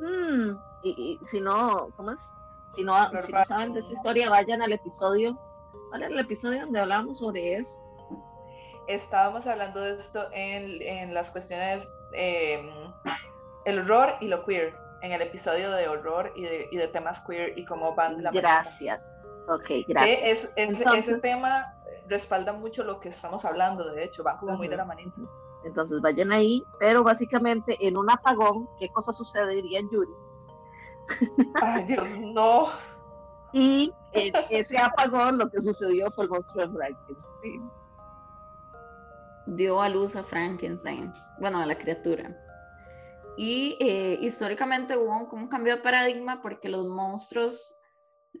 mm, 0.00 0.50
y, 0.82 1.18
si 1.30 1.40
no, 1.40 1.90
¿cómo 1.96 2.12
es? 2.12 2.20
Si 2.74 2.82
no, 2.82 2.94
si 3.20 3.32
no 3.32 3.44
saben 3.44 3.72
de 3.72 3.80
esa 3.80 3.92
historia, 3.92 4.30
vayan 4.30 4.62
al 4.62 4.72
episodio, 4.72 5.38
¿cuál 5.90 6.02
el 6.04 6.18
episodio 6.18 6.62
donde 6.62 6.80
hablamos 6.80 7.18
sobre 7.18 7.56
eso? 7.56 7.86
Estábamos 8.88 9.46
hablando 9.46 9.80
de 9.80 9.98
esto 9.98 10.28
en, 10.32 10.82
en 10.82 11.14
las 11.14 11.30
cuestiones, 11.30 11.86
eh, 12.14 12.68
el 13.64 13.78
horror 13.80 14.14
y 14.20 14.26
lo 14.26 14.44
queer, 14.44 14.74
en 15.02 15.12
el 15.12 15.22
episodio 15.22 15.70
de 15.72 15.88
horror 15.88 16.32
y 16.34 16.42
de, 16.42 16.68
y 16.70 16.76
de 16.76 16.88
temas 16.88 17.20
queer 17.20 17.56
y 17.58 17.64
cómo 17.64 17.94
van 17.94 18.22
la 18.22 18.30
Gracias. 18.30 19.00
Ok, 19.48 19.86
gracias. 19.88 20.50
Es, 20.56 20.82
ese 20.92 21.16
tema 21.18 21.74
respalda 22.10 22.52
mucho 22.52 22.84
lo 22.84 23.00
que 23.00 23.08
estamos 23.08 23.44
hablando, 23.44 23.90
de 23.92 24.04
hecho, 24.04 24.22
va 24.22 24.36
como 24.36 24.56
muy 24.56 24.68
de 24.68 24.76
la 24.76 24.84
manita. 24.84 25.16
Entonces 25.64 26.00
vayan 26.00 26.32
ahí, 26.32 26.62
pero 26.78 27.02
básicamente 27.02 27.76
en 27.86 27.96
un 27.96 28.10
apagón, 28.10 28.68
¿qué 28.78 28.88
cosa 28.90 29.12
sucedería 29.12 29.78
en 29.78 29.90
Yuri? 29.90 30.12
Ay, 31.62 31.84
Dios, 31.84 32.08
no. 32.20 32.68
Y 33.52 33.92
en 34.12 34.32
ese 34.50 34.78
apagón 34.78 35.38
lo 35.38 35.48
que 35.50 35.60
sucedió 35.60 36.10
fue 36.12 36.24
el 36.24 36.30
monstruo 36.30 36.66
de 36.66 36.72
Frankenstein. 36.72 37.70
Dio 39.46 39.82
a 39.82 39.88
luz 39.88 40.16
a 40.16 40.22
Frankenstein, 40.22 41.12
bueno, 41.38 41.58
a 41.58 41.66
la 41.66 41.76
criatura. 41.76 42.36
Y 43.36 43.76
eh, 43.80 44.18
históricamente 44.20 44.96
hubo 44.96 45.16
un, 45.16 45.28
un 45.32 45.48
cambio 45.48 45.76
de 45.76 45.82
paradigma 45.82 46.40
porque 46.42 46.68
los 46.68 46.86
monstruos 46.86 47.79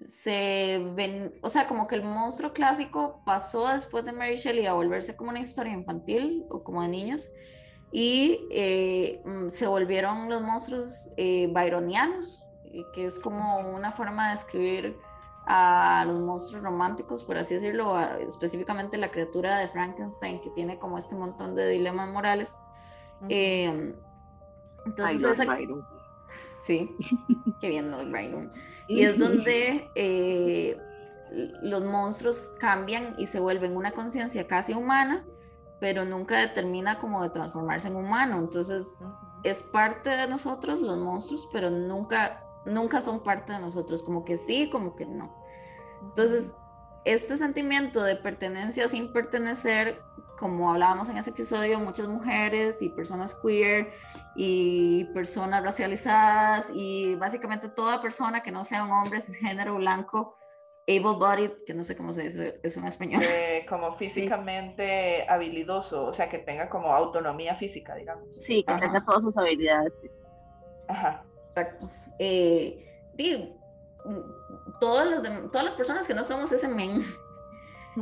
se 0.06 0.82
ven, 0.94 1.34
o 1.42 1.48
sea, 1.48 1.66
como 1.66 1.86
que 1.86 1.94
el 1.94 2.02
monstruo 2.02 2.52
clásico 2.52 3.22
pasó 3.24 3.68
después 3.68 4.04
de 4.04 4.12
Mary 4.12 4.36
Shelley 4.36 4.66
a 4.66 4.72
volverse 4.72 5.16
como 5.16 5.30
una 5.30 5.40
historia 5.40 5.72
infantil 5.72 6.46
o 6.48 6.62
como 6.62 6.82
de 6.82 6.88
niños 6.88 7.30
y 7.92 8.46
eh, 8.50 9.20
mm, 9.24 9.48
se 9.48 9.66
volvieron 9.66 10.28
los 10.28 10.42
monstruos 10.42 11.10
eh, 11.16 11.50
byronianos, 11.52 12.44
que 12.94 13.04
es 13.06 13.18
como 13.18 13.58
una 13.70 13.90
forma 13.90 14.28
de 14.28 14.34
escribir 14.34 14.96
a 15.46 16.04
los 16.06 16.20
monstruos 16.20 16.62
románticos, 16.62 17.24
por 17.24 17.36
así 17.36 17.54
decirlo, 17.54 17.98
específicamente 18.20 18.96
la 18.96 19.10
criatura 19.10 19.58
de 19.58 19.66
Frankenstein 19.66 20.40
que 20.40 20.50
tiene 20.50 20.78
como 20.78 20.96
este 20.96 21.16
montón 21.16 21.56
de 21.56 21.68
dilemas 21.68 22.08
morales. 22.08 22.60
Em, 23.28 23.94
entonces, 24.86 25.38
sí, 26.60 26.96
qué 27.60 27.68
bien, 27.68 27.90
Byron. 28.12 28.52
Y 28.90 29.04
es 29.04 29.18
donde 29.18 29.88
eh, 29.94 30.76
los 31.62 31.82
monstruos 31.84 32.50
cambian 32.58 33.14
y 33.18 33.28
se 33.28 33.38
vuelven 33.38 33.76
una 33.76 33.92
conciencia 33.92 34.48
casi 34.48 34.74
humana, 34.74 35.24
pero 35.78 36.04
nunca 36.04 36.38
determina 36.38 36.98
como 36.98 37.22
de 37.22 37.30
transformarse 37.30 37.86
en 37.86 37.94
humano. 37.94 38.38
Entonces 38.40 38.98
es 39.44 39.62
parte 39.62 40.10
de 40.10 40.26
nosotros 40.26 40.80
los 40.80 40.98
monstruos, 40.98 41.48
pero 41.52 41.70
nunca, 41.70 42.44
nunca 42.66 43.00
son 43.00 43.22
parte 43.22 43.52
de 43.52 43.60
nosotros, 43.60 44.02
como 44.02 44.24
que 44.24 44.36
sí, 44.36 44.68
como 44.70 44.96
que 44.96 45.06
no. 45.06 45.32
Entonces, 46.02 46.46
este 47.04 47.36
sentimiento 47.36 48.02
de 48.02 48.16
pertenencia 48.16 48.88
sin 48.88 49.12
pertenecer, 49.12 50.02
como 50.36 50.70
hablábamos 50.70 51.08
en 51.08 51.16
ese 51.16 51.30
episodio, 51.30 51.78
muchas 51.78 52.08
mujeres 52.08 52.82
y 52.82 52.88
personas 52.88 53.36
queer 53.40 53.92
y 54.36 55.04
personas 55.12 55.62
racializadas 55.62 56.70
y 56.74 57.14
básicamente 57.16 57.68
toda 57.68 58.00
persona 58.00 58.42
que 58.42 58.52
no 58.52 58.64
sea 58.64 58.84
un 58.84 58.92
hombre 58.92 59.20
cisgénero 59.20 59.76
blanco, 59.76 60.36
able-bodied, 60.86 61.64
que 61.66 61.74
no 61.74 61.82
sé 61.82 61.96
cómo 61.96 62.12
se 62.12 62.22
dice 62.22 62.60
eso 62.62 62.80
en 62.80 62.86
español. 62.86 63.22
Eh, 63.24 63.66
como 63.68 63.92
físicamente 63.92 65.26
habilidoso, 65.28 66.06
o 66.06 66.14
sea, 66.14 66.28
que 66.28 66.38
tenga 66.38 66.68
como 66.68 66.94
autonomía 66.94 67.54
física, 67.54 67.94
digamos. 67.94 68.26
Sí, 68.36 68.64
que 68.64 68.74
tenga 68.74 69.04
todas 69.04 69.22
sus 69.22 69.36
habilidades 69.36 69.92
físicas. 70.00 70.30
Ajá. 70.88 71.24
Exacto. 71.46 71.90
Eh, 72.18 72.86
todas 74.80 75.08
las, 75.08 75.22
todas 75.50 75.64
las 75.64 75.74
personas 75.74 76.06
que 76.06 76.14
no 76.14 76.22
somos 76.22 76.52
ese 76.52 76.68
men, 76.68 77.00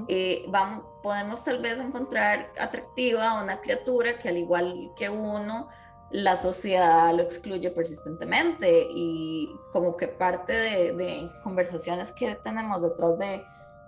eh, 0.09 0.45
vamos, 0.49 0.85
podemos 1.03 1.43
tal 1.45 1.61
vez 1.61 1.81
encontrar 1.81 2.53
atractiva 2.59 3.31
a 3.31 3.43
una 3.43 3.61
criatura 3.61 4.19
que 4.19 4.29
al 4.29 4.37
igual 4.37 4.93
que 4.97 5.09
uno, 5.09 5.69
la 6.11 6.37
sociedad 6.37 7.13
lo 7.15 7.23
excluye 7.23 7.71
persistentemente 7.71 8.89
y 8.91 9.55
como 9.73 9.97
que 9.97 10.09
parte 10.09 10.53
de, 10.53 11.31
conversaciones 11.43 12.13
que 12.13 12.35
tenemos 12.37 12.81
detrás 12.83 13.19
de, 13.19 13.45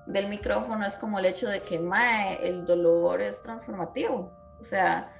del 0.06 0.28
micrófono 0.28 0.86
es 0.86 0.96
como 0.96 1.18
el 1.18 1.26
hecho 1.26 1.48
de 1.48 1.62
que 1.62 1.78
mae, 1.78 2.46
el 2.46 2.66
dolor 2.66 3.22
es 3.22 3.40
transformativo. 3.40 4.30
O 4.60 4.64
sea, 4.64 5.12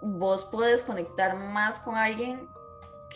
vos 0.00 0.44
puedes 0.44 0.82
conectar 0.82 1.36
más 1.36 1.80
con 1.80 1.96
alguien 1.96 2.48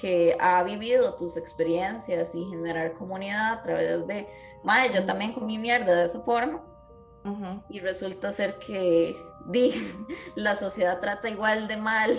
que 0.00 0.36
ha 0.40 0.62
vivido 0.62 1.14
tus 1.14 1.36
experiencias 1.36 2.34
y 2.34 2.44
generar 2.46 2.94
comunidad 2.94 3.52
a 3.52 3.62
través 3.62 4.06
de, 4.06 4.26
madre, 4.64 4.92
yo 4.94 5.04
también 5.04 5.32
comí 5.32 5.58
mierda 5.58 5.94
de 5.94 6.04
esa 6.04 6.20
forma. 6.20 6.62
Y 7.68 7.80
resulta 7.80 8.32
ser 8.32 8.58
que 8.58 9.16
di, 9.46 9.72
la 10.36 10.54
sociedad 10.54 11.00
trata 11.00 11.28
igual 11.28 11.68
de 11.68 11.76
mal 11.76 12.16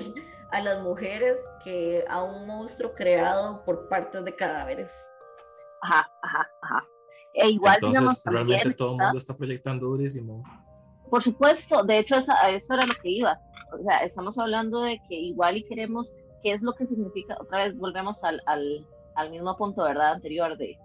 a 0.52 0.62
las 0.62 0.82
mujeres 0.82 1.40
que 1.64 2.04
a 2.10 2.22
un 2.24 2.46
monstruo 2.46 2.94
creado 2.94 3.64
por 3.64 3.88
partes 3.88 4.24
de 4.24 4.36
cadáveres. 4.36 4.92
Ajá, 5.82 6.10
ajá, 6.22 6.50
ajá. 6.62 6.88
E 7.34 7.50
igual, 7.50 7.80
Entonces, 7.82 8.24
realmente 8.26 8.74
todo 8.74 8.96
el 8.96 9.02
mundo 9.02 9.18
está 9.18 9.36
proyectando 9.36 9.88
durísimo. 9.88 10.44
Por 11.10 11.24
supuesto, 11.24 11.84
de 11.84 12.00
hecho, 12.00 12.18
eso, 12.18 12.34
eso 12.48 12.74
era 12.74 12.86
lo 12.86 12.94
que 12.96 13.10
iba. 13.10 13.40
O 13.74 13.84
sea, 13.84 13.98
estamos 14.00 14.38
hablando 14.38 14.82
de 14.82 15.00
que 15.08 15.16
igual 15.16 15.58
y 15.58 15.64
queremos 15.64 16.14
qué 16.42 16.52
es 16.52 16.62
lo 16.62 16.74
que 16.74 16.86
significa, 16.86 17.38
otra 17.40 17.60
vez 17.60 17.78
volvemos 17.78 18.24
al, 18.24 18.42
al, 18.46 18.86
al 19.16 19.32
mismo 19.32 19.56
punto, 19.58 19.84
¿verdad? 19.84 20.14
Anterior 20.14 20.58
de 20.58 20.78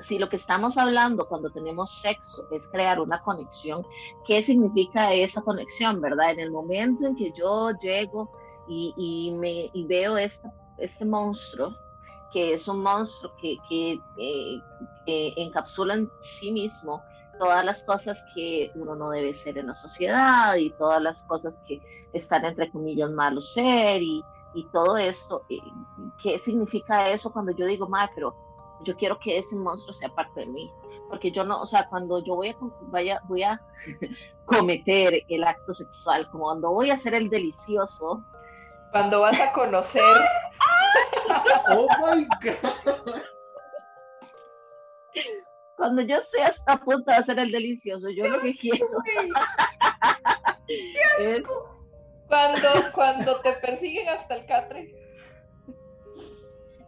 si 0.00 0.18
lo 0.18 0.28
que 0.28 0.36
estamos 0.36 0.78
hablando 0.78 1.28
cuando 1.28 1.50
tenemos 1.50 2.00
sexo 2.00 2.46
es 2.50 2.68
crear 2.68 3.00
una 3.00 3.20
conexión, 3.22 3.86
¿qué 4.26 4.42
significa 4.42 5.12
esa 5.12 5.42
conexión, 5.42 6.00
verdad? 6.00 6.30
En 6.30 6.40
el 6.40 6.50
momento 6.50 7.06
en 7.06 7.16
que 7.16 7.32
yo 7.32 7.70
llego 7.80 8.30
y, 8.68 8.94
y 8.96 9.32
me 9.32 9.70
y 9.72 9.84
veo 9.86 10.16
este, 10.16 10.48
este 10.78 11.04
monstruo, 11.04 11.74
que 12.32 12.54
es 12.54 12.68
un 12.68 12.82
monstruo 12.82 13.32
que, 13.40 13.56
que 13.68 13.98
eh, 15.06 15.34
encapsula 15.36 15.94
en 15.94 16.10
sí 16.20 16.52
mismo 16.52 17.02
todas 17.38 17.64
las 17.64 17.82
cosas 17.82 18.24
que 18.34 18.70
uno 18.74 18.94
no 18.94 19.10
debe 19.10 19.32
ser 19.32 19.58
en 19.58 19.68
la 19.68 19.74
sociedad 19.74 20.54
y 20.56 20.70
todas 20.70 21.02
las 21.02 21.22
cosas 21.22 21.60
que 21.66 21.80
están 22.12 22.44
entre 22.44 22.70
comillas 22.70 23.10
malo 23.10 23.40
ser 23.40 24.02
y, 24.02 24.22
y 24.54 24.66
todo 24.68 24.96
esto. 24.96 25.44
Eh, 25.48 25.58
¿Qué 26.22 26.38
significa 26.38 27.08
eso 27.08 27.32
cuando 27.32 27.52
yo 27.52 27.66
digo, 27.66 27.88
ma, 27.88 28.10
pero 28.14 28.34
yo 28.84 28.96
quiero 28.96 29.18
que 29.18 29.38
ese 29.38 29.56
monstruo 29.56 29.92
sea 29.92 30.08
parte 30.10 30.40
de 30.40 30.46
mí? 30.46 30.70
Porque 31.08 31.30
yo 31.30 31.44
no, 31.44 31.60
o 31.60 31.66
sea, 31.66 31.88
cuando 31.88 32.24
yo 32.24 32.36
voy 32.36 32.50
a, 32.50 32.56
vaya, 32.82 33.20
voy 33.28 33.42
a 33.42 33.60
cometer 34.44 35.24
el 35.28 35.44
acto 35.44 35.72
sexual, 35.72 36.28
como 36.30 36.44
cuando 36.44 36.70
voy 36.70 36.90
a 36.90 36.94
hacer 36.94 37.14
el 37.14 37.28
delicioso. 37.28 38.24
Cuando 38.92 39.20
vas 39.20 39.40
a 39.40 39.52
conocer. 39.52 40.02
oh 41.70 41.86
my 42.00 42.26
God 42.42 43.22
cuando 45.80 46.02
yo 46.02 46.20
sea 46.20 46.52
a 46.66 46.76
punto 46.76 47.10
de 47.10 47.16
hacer 47.16 47.38
el 47.38 47.50
delicioso, 47.50 48.10
yo 48.10 48.28
lo 48.28 48.38
que 48.42 48.54
quiero 48.54 48.86
es 51.18 51.42
cuando, 52.28 52.68
cuando 52.92 53.40
te 53.40 53.52
persiguen 53.54 54.10
hasta 54.10 54.36
el 54.36 54.44
catre. 54.44 54.94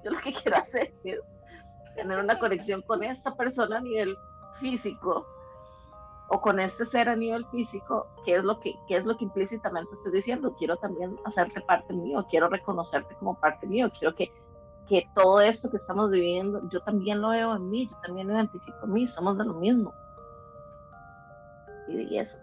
Yo 0.05 0.11
lo 0.11 0.21
que 0.21 0.35
quiero 0.35 0.59
hacer 0.59 0.93
es 1.05 1.21
tener 1.95 2.19
una 2.19 2.39
conexión 2.39 2.83
con 2.83 3.03
esta 3.05 3.35
persona 3.35 3.79
a 3.79 3.81
nivel 3.81 4.17
físico 4.61 5.27
o 6.29 6.41
con 6.41 6.61
este 6.61 6.85
ser 6.85 7.09
a 7.09 7.17
nivel 7.17 7.45
físico, 7.47 8.07
que 8.25 8.37
es 8.37 8.45
lo 8.45 8.59
que, 8.59 8.75
qué 8.89 8.97
es 8.97 9.05
lo 9.05 9.17
que 9.17 9.25
implícitamente 9.25 9.93
estoy 9.93 10.13
diciendo. 10.13 10.55
Quiero 10.59 10.77
también 10.77 11.19
hacerte 11.25 11.61
parte 11.61 11.93
mío, 11.93 12.27
quiero 12.31 12.49
reconocerte 12.49 13.15
como 13.17 13.39
parte 13.39 13.67
mío, 13.67 13.91
quiero 13.99 14.15
que 14.15 14.33
que 14.89 15.09
todo 15.15 15.41
esto 15.41 15.71
que 15.71 15.77
estamos 15.77 16.11
viviendo, 16.11 16.69
yo 16.69 16.81
también 16.81 17.21
lo 17.21 17.31
veo 17.31 17.55
en 17.55 17.71
mí, 17.71 17.89
yo 17.89 17.97
también 18.03 18.29
lo 18.29 18.35
identifico 18.35 18.79
en 18.85 18.93
mí, 18.93 19.09
somos 19.09 19.39
de 19.39 19.45
lo 19.45 19.55
mismo. 19.55 19.95
Y 21.89 22.19
eso. 22.19 22.37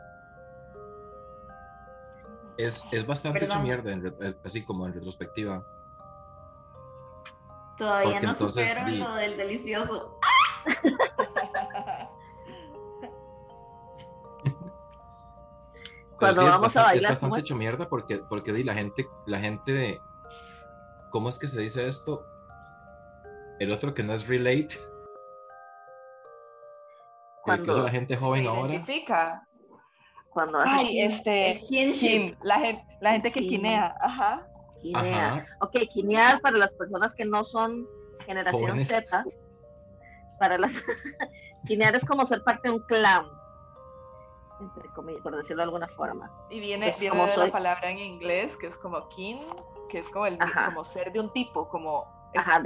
Es, 2.58 2.86
es 2.92 3.06
bastante 3.06 3.44
hecho 3.44 3.60
mierda, 3.62 3.92
eh, 3.92 4.36
así 4.44 4.64
como 4.64 4.86
en 4.86 4.94
retrospectiva. 4.94 5.66
Todavía 7.80 8.20
no 8.20 8.34
supero 8.34 8.88
lo 8.90 9.16
del 9.16 9.38
delicioso. 9.38 10.20
Cuando 16.20 16.44
vamos 16.44 16.76
a 16.76 16.84
bailar. 16.84 17.12
Es 17.14 17.22
bastante 17.22 17.40
hecho 17.40 17.56
mierda 17.56 17.88
porque, 17.88 18.18
porque 18.18 18.52
la 18.66 18.74
gente, 18.74 19.08
la 19.26 19.40
gente 19.40 19.72
de, 19.72 20.02
¿cómo 21.10 21.30
es 21.30 21.40
que 21.40 21.48
se 21.48 21.62
dice 21.62 21.88
esto? 21.88 22.26
El 23.60 23.72
otro 23.72 23.94
que 23.94 24.04
no 24.04 24.12
es 24.14 24.28
relate. 24.28 24.78
Cuando 27.44 27.82
la 27.82 27.90
gente 27.90 28.18
joven 28.18 28.46
ahora. 28.46 28.74
Identifica. 28.74 29.48
Cuando 30.30 30.60
Ay, 30.60 31.00
este. 31.00 31.64
¿Quién? 31.66 32.38
La 32.44 32.60
gente, 32.60 32.86
la 33.00 33.14
gente 33.14 33.32
que 33.32 33.48
quinea. 33.48 33.96
Ajá. 34.02 34.46
Quinea. 34.80 35.46
Ok, 35.62 35.78
quinear 35.92 36.42
para 36.42 36.58
las 36.58 36.74
personas 36.76 37.14
que 37.14 37.26
no 37.26 37.44
son 37.44 37.88
generación 38.26 38.80
Z. 38.80 39.24
Para 40.40 40.58
las. 40.58 40.74
quinear 41.68 41.96
es 41.96 42.06
como 42.06 42.26
ser 42.26 42.44
parte 42.44 42.70
de 42.70 42.76
un 42.76 42.82
clan 42.82 43.40
entre 44.60 44.90
comillas, 44.90 45.22
por 45.22 45.36
decirlo 45.36 45.62
de 45.62 45.66
alguna 45.66 45.88
forma. 45.88 46.32
Y 46.50 46.60
viene, 46.60 46.94
viene 47.00 47.26
de 47.26 47.38
la 47.38 47.52
palabra 47.52 47.90
en 47.90 48.00
inglés 48.00 48.56
que 48.58 48.68
es 48.68 48.78
como 48.78 49.08
kin, 49.10 49.40
que 49.90 50.00
es 50.00 50.10
como 50.10 50.26
el 50.26 50.38
como 50.38 50.84
ser 50.84 51.12
de 51.12 51.20
un 51.20 51.32
tipo, 51.32 51.68
como, 51.70 52.06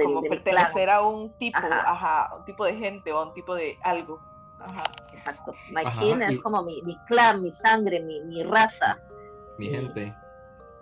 como 0.03 0.22
pertenecer 0.22 0.89
a 0.89 1.01
un 1.01 1.32
tipo, 1.38 1.59
ajá. 1.59 2.36
un 2.38 2.45
tipo 2.45 2.66
de 2.66 2.76
gente 2.76 3.14
o 3.14 3.20
a 3.20 3.28
un 3.28 3.34
tipo 3.34 3.55
de 3.55 3.78
algo. 3.84 4.20
Ajá. 4.59 4.84
Exacto. 5.14 5.53
My 5.72 5.84
kin 5.99 6.22
es 6.22 6.41
como 6.41 6.64
mi, 6.64 6.82
mi, 6.84 6.97
clan, 7.05 7.41
mi 7.41 7.51
sangre, 7.51 7.99
mi, 7.99 8.22
mi 8.22 8.43
raza. 8.43 8.97
Mi 9.57 9.68
gente. 9.68 10.16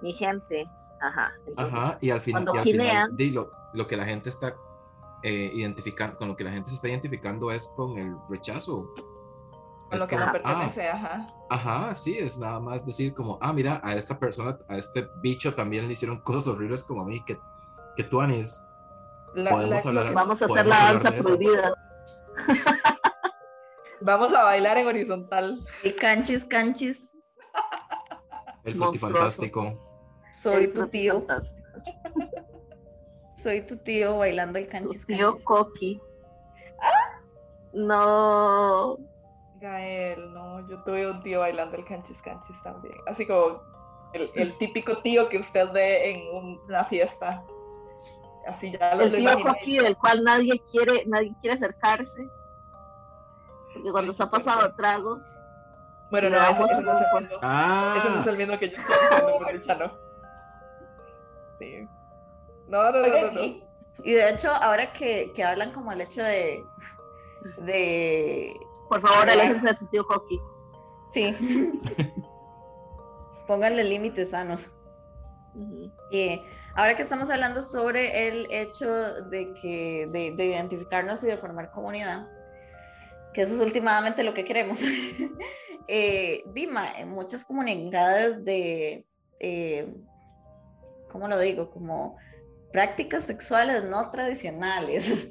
Mi 0.02 0.14
gente. 0.14 0.70
Ajá. 1.02 1.34
ajá. 1.58 1.97
Y 2.02 2.12
al, 2.12 2.22
final, 2.22 2.47
y 2.54 2.58
al 2.58 2.64
final, 2.64 3.16
lo, 3.74 3.88
que 3.88 3.97
la 3.97 4.06
gente 4.06 4.30
está 4.30 4.56
eh, 5.24 5.52
identificando, 5.54 6.18
con 6.18 6.28
lo 6.28 6.36
que 6.36 6.43
la 6.43 6.52
gente 6.52 6.70
se 6.70 6.76
está 6.76 6.89
identificando 6.89 7.52
es 7.52 7.68
con 7.76 7.97
el 7.97 8.16
rechazo 8.30 8.93
lo 9.99 10.08
que 10.08 10.16
no 10.16 10.32
pertenece, 10.32 10.88
ah, 10.88 10.95
ajá. 10.95 11.28
Ajá, 11.49 11.95
sí, 11.95 12.18
es 12.18 12.38
nada 12.38 12.60
más 12.60 12.86
decir 12.86 13.14
como, 13.14 13.38
ah, 13.41 13.52
mira, 13.52 13.82
a 13.84 13.95
esta 13.95 14.18
persona, 14.18 14.58
a 14.70 14.78
este 14.78 15.08
bicho 15.22 15.54
también 15.54 15.88
le 15.88 15.93
hicieron 15.93 16.22
cosas 16.22 16.47
horribles 16.47 16.84
como 16.84 17.02
a 17.02 17.06
mí, 17.06 17.22
que, 17.26 17.38
que 17.97 18.04
tú, 18.04 18.22
Anis, 18.22 18.66
podemos 19.34 19.86
hablar. 19.86 20.14
Vamos 20.14 20.41
a 20.41 20.45
hacer 20.45 20.66
la 20.66 20.93
danza 20.93 21.12
prohibida. 21.12 21.74
Vamos 24.02 24.34
a 24.34 24.43
bailar 24.43 24.78
en 24.78 24.88
horizontal. 24.88 25.68
El 25.84 25.95
canchis, 25.95 26.45
canchis. 26.45 27.20
El 28.64 28.76
fantástico. 28.76 29.91
Soy 30.32 30.74
tu 30.74 30.88
tío. 30.88 31.26
Soy 33.36 33.62
tu 33.62 33.78
tío 33.78 34.18
bailando 34.18 34.60
el 34.60 34.68
canchis, 34.68 35.06
tu 35.06 35.14
tío 35.14 35.34
Coqui. 35.44 36.02
No. 37.74 38.98
Gael, 39.60 40.34
no, 40.34 40.68
yo 40.68 40.84
tuve 40.84 41.10
un 41.10 41.22
tío 41.22 41.40
bailando 41.40 41.78
el 41.78 41.86
canchis 41.86 42.18
canchis 42.24 42.56
también. 42.64 42.96
Así 43.08 43.26
como 43.26 43.62
el, 44.14 44.58
típico 44.58 45.02
tío 45.02 45.30
que 45.30 45.40
usted 45.40 45.72
ve 45.72 46.12
en 46.12 46.60
una 46.68 46.86
fiesta. 46.86 47.44
Así 48.48 48.72
ya 48.72 48.96
lo 48.96 49.04
El 49.04 49.16
tío 49.16 49.42
Coqui 49.42 49.78
del 49.78 49.96
cual 49.98 50.24
nadie 50.24 50.62
quiere, 50.72 51.04
nadie 51.06 51.34
quiere 51.42 51.56
acercarse. 51.56 52.28
Porque 53.74 53.92
cuando 53.92 54.14
se 54.14 54.24
ha 54.24 54.30
pasado 54.30 54.74
tragos. 54.76 55.24
Bueno, 56.10 56.30
no, 56.30 56.44
ese, 56.44 56.60
no 56.60 56.66
es 56.66 57.06
el 57.16 57.22
mismo. 57.22 57.38
Ah. 57.42 57.96
No 58.14 58.20
es 58.20 58.28
el 58.28 58.38
mismo 58.38 58.60
que 58.60 58.70
yo 58.70 58.78
estoy 58.78 58.96
diciendo 59.02 59.38
por 59.38 59.50
el 59.50 59.62
chano. 59.62 60.11
Sí. 61.62 61.88
No, 62.68 62.91
no, 62.91 63.07
no, 63.07 63.32
no, 63.32 63.41
Y, 64.03 64.14
de 64.14 64.30
hecho, 64.30 64.51
ahora 64.51 64.91
que, 64.91 65.32
que 65.36 65.43
hablan 65.43 65.72
como 65.74 65.91
el 65.91 66.01
hecho 66.01 66.24
de, 66.24 66.64
de 67.59 68.55
por 68.91 68.99
favor, 69.07 69.30
aléjense 69.30 69.68
de 69.68 69.76
su 69.76 69.88
tío 69.88 70.03
Hockey. 70.03 70.38
Sí. 71.14 71.34
Pónganle 73.47 73.86
límites 73.86 74.32
sanos. 74.32 74.70
Y 76.12 76.41
ahora 76.76 76.97
que 76.97 77.03
estamos 77.03 77.30
hablando 77.30 77.62
sobre 77.62 78.28
el 78.28 78.51
hecho 78.51 78.91
de 79.30 79.53
que 79.62 80.07
de, 80.12 80.45
identificarnos 80.45 81.24
y 81.24 81.28
de 81.28 81.38
formar 81.38 81.72
comunidad, 81.72 82.28
que 83.34 83.43
eso 83.43 83.55
es 83.55 83.62
últimamente 83.62 84.24
lo 84.24 84.34
que 84.34 84.43
queremos. 84.43 84.82
eh, 85.88 86.43
Dima, 86.47 86.91
en 86.91 87.12
muchas 87.12 87.45
comunidades 87.45 88.43
de, 88.43 89.05
eh, 89.39 89.93
¿cómo 91.12 91.28
lo 91.28 91.38
digo? 91.39 91.70
Como 91.70 92.18
prácticas 92.72 93.24
sexuales 93.24 93.84
no 93.84 94.09
tradicionales. 94.12 95.30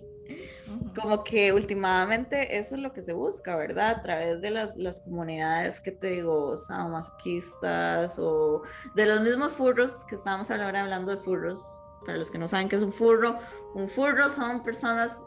Como 0.95 1.25
que 1.25 1.53
últimamente 1.53 2.59
eso 2.59 2.77
es 2.77 2.81
lo 2.81 2.93
que 2.93 3.03
se 3.03 3.13
busca, 3.13 3.57
¿verdad? 3.57 3.91
A 3.91 4.03
través 4.03 4.41
de 4.41 4.51
las, 4.51 4.77
las 4.77 5.01
comunidades 5.01 5.81
que 5.81 5.91
te 5.91 6.09
digo, 6.09 6.57
sadomasoquistas 6.57 8.19
o 8.19 8.63
de 8.95 9.07
los 9.07 9.21
mismos 9.21 9.53
furros 9.53 10.05
que 10.05 10.15
estábamos 10.15 10.51
ahora 10.51 10.83
hablando 10.83 11.11
de 11.11 11.17
furros. 11.17 11.61
Para 12.07 12.19
los 12.19 12.31
que 12.31 12.39
no 12.39 12.47
saben 12.47 12.69
qué 12.69 12.77
es 12.77 12.83
un 12.83 12.93
furro, 12.93 13.39
un 13.75 13.89
furro 13.89 14.29
son 14.29 14.63
personas 14.63 15.27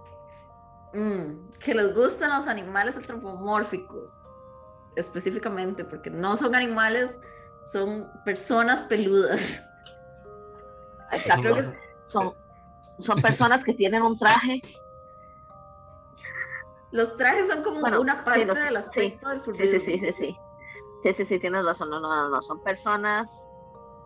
mm, 0.93 1.57
que 1.59 1.75
les 1.75 1.93
gustan 1.93 2.31
los 2.31 2.47
animales 2.47 2.95
antropomórficos, 2.95 4.27
específicamente, 4.95 5.83
porque 5.85 6.09
no 6.09 6.35
son 6.35 6.55
animales, 6.55 7.17
son 7.71 8.09
personas 8.23 8.81
peludas. 8.81 9.63
Son, 12.03 12.33
son 12.99 13.21
personas 13.21 13.63
que 13.63 13.73
tienen 13.73 14.01
un 14.01 14.17
traje 14.17 14.61
los 16.93 17.17
trajes 17.17 17.47
son 17.47 17.63
como 17.63 17.79
una 17.79 18.23
parte 18.23 18.45
del 18.45 18.77
aspecto 18.77 19.29
del 19.29 19.41
furrismo. 19.41 19.79
Sí, 19.79 19.79
sí, 19.79 19.99
sí, 19.99 20.13
sí, 20.13 20.37
sí. 21.03 21.13
Sí, 21.15 21.25
sí, 21.25 21.39
tienes 21.39 21.65
razón. 21.65 21.89
No, 21.89 21.99
no, 21.99 22.07
no, 22.07 22.29
no. 22.29 22.41
Son 22.43 22.61
personas, 22.61 23.29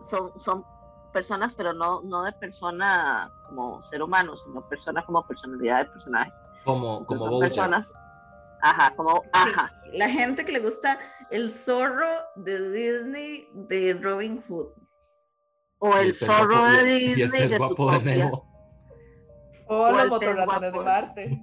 son, 0.02 0.32
son 0.40 0.64
personas, 1.12 1.54
pero 1.54 1.74
no, 1.74 2.00
no 2.00 2.22
de 2.22 2.32
persona 2.32 3.30
como 3.46 3.84
ser 3.84 4.02
humano, 4.02 4.38
sino 4.38 4.66
persona 4.66 5.04
como 5.04 5.22
personalidad 5.26 5.84
de 5.84 5.90
personaje. 5.90 6.32
Como, 6.64 7.04
como 7.04 7.38
personas. 7.38 7.92
Ajá, 8.62 8.94
como, 8.96 9.22
ajá. 9.34 9.70
la 9.92 10.08
gente 10.08 10.46
que 10.46 10.52
le 10.52 10.60
gusta 10.60 10.98
el 11.30 11.50
zorro 11.50 12.08
de 12.36 12.70
Disney 12.70 13.50
de 13.52 13.98
Robin 14.00 14.42
Hood. 14.48 14.68
O 15.80 15.96
el, 15.96 16.14
zorro 16.14 16.64
de 16.64 16.84
Disney 16.84 17.40
y 17.40 17.42
el 17.42 17.50
de 17.50 17.58
guapo 17.58 17.92
de 17.92 18.16
Nemo. 18.16 18.44
O, 19.66 19.90
los 19.90 20.08
motorratones 20.08 20.72
de 20.72 20.80
Marte. 20.80 21.38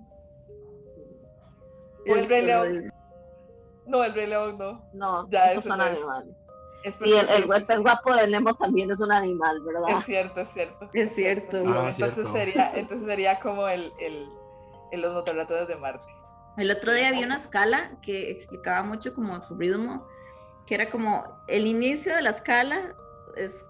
O 2.07 2.15
el 2.15 2.25
Rey 2.27 2.41
León. 2.45 2.93
No, 3.85 4.03
el 4.03 4.13
Rey 4.13 4.27
León 4.27 4.57
no. 4.57 4.89
No, 4.93 5.29
ya 5.29 5.51
esos 5.51 5.65
son 5.65 5.79
animales. 5.79 6.47
sí, 6.99 7.13
el, 7.13 7.51
el 7.51 7.65
pez 7.65 7.79
guapo 7.79 8.13
de 8.13 8.27
Nemo 8.27 8.53
también 8.55 8.91
es 8.91 8.99
un 8.99 9.11
animal, 9.11 9.61
¿verdad? 9.61 9.99
Es 9.99 10.05
cierto, 10.05 10.41
es 10.41 10.49
cierto. 10.49 10.89
Es 10.91 11.15
cierto. 11.15 11.57
Ah, 11.67 11.89
entonces, 11.89 12.27
Sería, 12.31 12.71
entonces 12.75 13.07
sería 13.07 13.39
como 13.39 13.67
el, 13.67 13.93
el, 13.99 14.27
el 14.91 15.01
los 15.01 15.13
motorratones 15.13 15.67
de 15.67 15.75
Marte. 15.75 16.11
El 16.57 16.71
otro 16.71 16.93
día 16.93 17.09
había 17.09 17.25
una 17.25 17.35
escala 17.35 17.91
que 18.01 18.31
explicaba 18.31 18.83
mucho 18.83 19.13
como 19.13 19.41
su 19.41 19.55
ritmo, 19.55 20.05
que 20.65 20.75
era 20.75 20.89
como 20.89 21.23
el 21.47 21.67
inicio 21.67 22.15
de 22.15 22.21
la 22.21 22.29
escala 22.31 22.95
es 23.35 23.65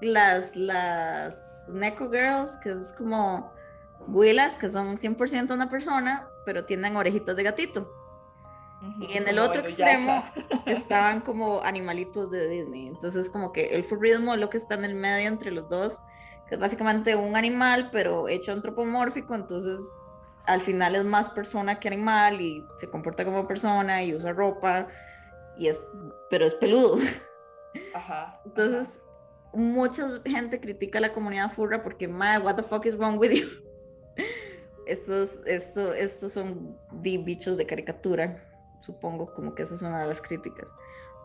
las, 0.00 0.56
las 0.56 1.68
Neko 1.72 2.10
Girls, 2.10 2.56
que 2.58 2.70
es 2.70 2.92
como 2.92 3.52
Huilas, 4.08 4.56
que 4.56 4.68
son 4.68 4.96
100% 4.96 5.52
una 5.52 5.68
persona, 5.68 6.28
pero 6.44 6.64
tienen 6.64 6.96
orejitas 6.96 7.36
de 7.36 7.42
gatito. 7.42 7.92
Y 9.00 9.16
en 9.16 9.26
el 9.26 9.38
otro 9.38 9.62
extremo 9.62 10.22
estaban 10.66 11.20
como 11.20 11.62
animalitos 11.62 12.30
de 12.30 12.48
Disney. 12.48 12.86
Entonces, 12.88 13.30
como 13.30 13.52
que 13.52 13.68
el 13.68 13.84
furrismo 13.84 14.34
es 14.34 14.40
lo 14.40 14.50
que 14.50 14.58
está 14.58 14.74
en 14.74 14.84
el 14.84 14.94
medio 14.94 15.28
entre 15.28 15.50
los 15.50 15.68
dos, 15.68 16.02
que 16.46 16.54
es 16.54 16.60
básicamente 16.60 17.16
un 17.16 17.36
animal, 17.36 17.88
pero 17.90 18.28
hecho 18.28 18.52
antropomórfico. 18.52 19.34
Entonces, 19.34 19.80
al 20.44 20.60
final 20.60 20.94
es 20.94 21.04
más 21.04 21.30
persona 21.30 21.80
que 21.80 21.88
animal 21.88 22.40
y 22.40 22.64
se 22.76 22.88
comporta 22.88 23.24
como 23.24 23.46
persona 23.46 24.02
y 24.02 24.14
usa 24.14 24.32
ropa, 24.32 24.86
y 25.56 25.68
es, 25.68 25.80
pero 26.30 26.46
es 26.46 26.54
peludo. 26.54 26.98
Entonces, 28.44 29.02
mucha 29.56 30.20
gente 30.24 30.60
critica 30.60 30.98
a 30.98 31.02
la 31.02 31.12
comunidad 31.12 31.50
furra 31.50 31.82
porque, 31.82 32.06
madre, 32.06 32.44
what 32.44 32.56
the 32.56 32.62
fuck 32.62 32.86
is 32.86 32.96
wrong 32.96 33.18
with 33.18 33.32
you? 33.32 33.46
estos, 34.86 35.42
esto, 35.46 35.92
estos 35.92 36.32
son 36.32 36.78
bichos 36.92 37.56
de 37.56 37.66
caricatura, 37.66 38.42
supongo 38.80 39.32
como 39.34 39.54
que 39.54 39.64
esa 39.64 39.74
es 39.74 39.82
una 39.82 40.00
de 40.02 40.08
las 40.08 40.20
críticas. 40.20 40.68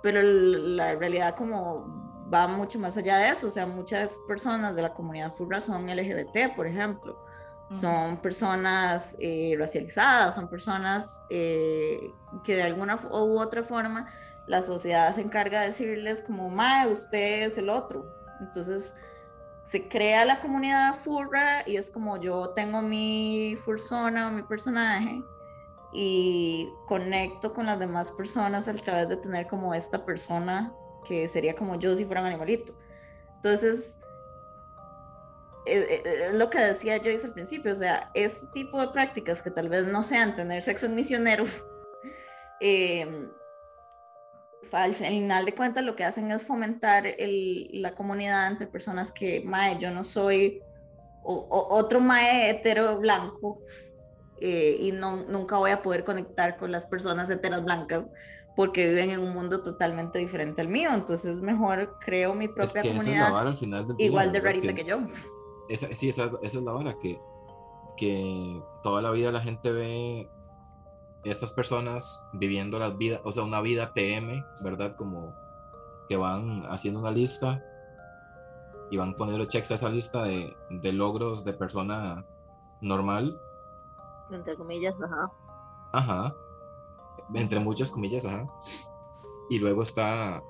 Pero 0.02 0.22
la 0.24 0.96
realidad 0.96 1.36
como 1.36 2.28
va 2.34 2.48
mucho 2.48 2.80
más 2.80 2.98
allá 2.98 3.18
de 3.18 3.30
eso, 3.30 3.48
o 3.48 3.50
sea, 3.50 3.66
muchas 3.68 4.18
personas 4.28 4.76
de 4.76 4.82
la 4.82 4.94
comunidad 4.94 5.32
furra 5.34 5.60
son 5.60 5.86
LGBT, 5.86 6.56
por 6.56 6.66
ejemplo, 6.66 7.24
son 7.70 8.18
personas 8.18 9.16
eh, 9.20 9.56
racializadas, 9.58 10.36
son 10.36 10.50
personas 10.50 11.24
eh, 11.30 12.12
que 12.44 12.56
de 12.56 12.64
alguna 12.64 12.96
u 12.96 13.40
otra 13.40 13.64
forma 13.64 14.08
la 14.48 14.62
sociedad 14.62 15.10
se 15.14 15.22
encarga 15.22 15.62
de 15.62 15.68
decirles 15.68 16.22
como, 16.22 16.50
mae, 16.50 16.88
usted 16.88 17.44
es 17.44 17.58
el 17.58 17.70
otro. 17.70 18.21
Entonces, 18.42 18.94
se 19.64 19.88
crea 19.88 20.26
la 20.26 20.40
comunidad 20.40 20.94
furra 20.94 21.64
y 21.66 21.78
es 21.78 21.90
como 21.90 22.18
yo 22.18 22.50
tengo 22.50 22.82
mi 22.82 23.56
fursona 23.58 24.28
o 24.28 24.32
mi 24.32 24.44
personaje 24.44 25.24
y 25.94 26.70
conecto 26.88 27.54
con 27.54 27.68
las 27.68 27.80
demás 27.80 28.12
personas 28.12 28.68
a 28.68 28.74
través 28.74 29.08
de 29.10 29.18
tener 29.18 29.48
como 29.48 29.74
esta 29.74 30.06
persona 30.06 30.74
que 31.06 31.28
sería 31.28 31.56
como 31.56 31.76
yo 31.76 31.96
si 31.96 32.06
fuera 32.06 32.22
un 32.22 32.28
animalito. 32.28 32.74
Entonces, 33.36 33.98
es, 35.66 35.90
e, 35.90 35.96
e, 35.96 36.26
es, 36.28 36.34
lo 36.34 36.50
que 36.50 36.60
decía 36.60 37.00
Joyce 37.04 37.28
al 37.28 37.34
principio, 37.34 37.72
o 37.72 37.76
sea, 37.76 38.10
este 38.14 38.48
tipo 38.48 38.80
de 38.80 38.88
prácticas 38.90 39.42
que 39.42 39.52
tal 39.52 39.70
vez 39.70 39.86
no 39.86 40.04
sean 40.04 40.36
tener 40.36 40.64
sexo 40.64 40.86
en 40.86 40.96
misionero, 40.96 41.46
eh, 42.62 43.30
al 44.72 44.96
final 44.96 45.46
de 45.46 45.54
cuentas 45.54 45.84
lo 45.84 45.96
que 45.96 46.04
hacen 46.04 46.32
es 46.32 46.44
fomentar 46.44 47.06
la 47.18 47.94
comunidad 47.96 48.48
entre 48.48 48.68
personas 48.68 49.12
que, 49.12 49.42
mae, 49.42 49.78
yo 49.80 49.92
no 49.92 50.04
soy 50.04 50.62
otro 51.24 52.00
mae 52.00 52.50
hetero 52.50 53.00
blanco 53.00 53.60
eh, 54.40 54.78
y 54.80 54.92
no, 54.92 55.18
nunca 55.28 55.58
voy 55.58 55.72
a 55.72 55.82
poder 55.82 56.04
conectar 56.04 56.58
con 56.58 56.72
las 56.72 56.86
personas 56.86 57.30
heteras 57.30 57.64
blancas 57.64 58.10
porque 58.56 58.90
viven 58.90 59.12
en 59.12 59.20
un 59.20 59.34
mundo 59.34 59.62
totalmente 59.62 60.20
diferente 60.20 60.62
al 60.62 60.68
mío. 60.68 60.90
Entonces, 60.94 61.40
mejor 61.40 61.98
creo 62.00 62.34
mi 62.34 62.48
propia 62.48 62.82
comunidad 62.82 63.56
igual 63.98 64.32
de 64.32 64.40
rarita 64.40 64.74
que, 64.74 64.84
yo. 64.84 65.00
Esa, 65.70 65.88
sí, 65.96 66.10
esa, 66.10 66.32
esa, 66.42 66.58
es 66.58 66.64
la 66.64 66.72
vara, 66.72 66.98
que, 67.00 67.20
que 67.98 68.62
toda 68.84 69.02
la 69.02 69.12
vida 69.12 69.32
la 69.32 69.42
gente 69.42 69.72
ve 69.72 70.28
estas 71.24 71.52
personas 71.52 72.24
viviendo 72.34 72.80
las 72.80 72.98
vidas, 72.98 73.22
o 73.24 73.32
sea, 73.32 73.44
una 73.44 73.62
vida 73.62 73.94
TM, 73.94 74.44
¿verdad? 74.64 74.94
Como 74.96 75.36
que 76.08 76.18
van 76.18 76.66
haciendo 76.70 77.00
una 77.00 77.12
lista 77.12 77.64
y 78.90 78.98
van 78.98 79.16
poniendo 79.16 79.46
checks 79.46 79.72
a 79.72 79.76
esa 79.76 79.90
lista 79.90 80.24
de, 80.24 80.56
de 80.70 80.92
logros 80.92 81.46
de 81.46 81.54
persona 81.54 82.26
normal. 82.82 83.40
Entre 84.32 84.56
comillas, 84.56 84.96
ajá. 85.02 85.32
Ajá. 85.94 86.36
Entre 87.34 87.60
muchas 87.60 87.92
comillas, 87.92 88.26
ajá. 88.26 88.48
Y 89.50 89.60
luego 89.60 89.84
está 89.84 90.42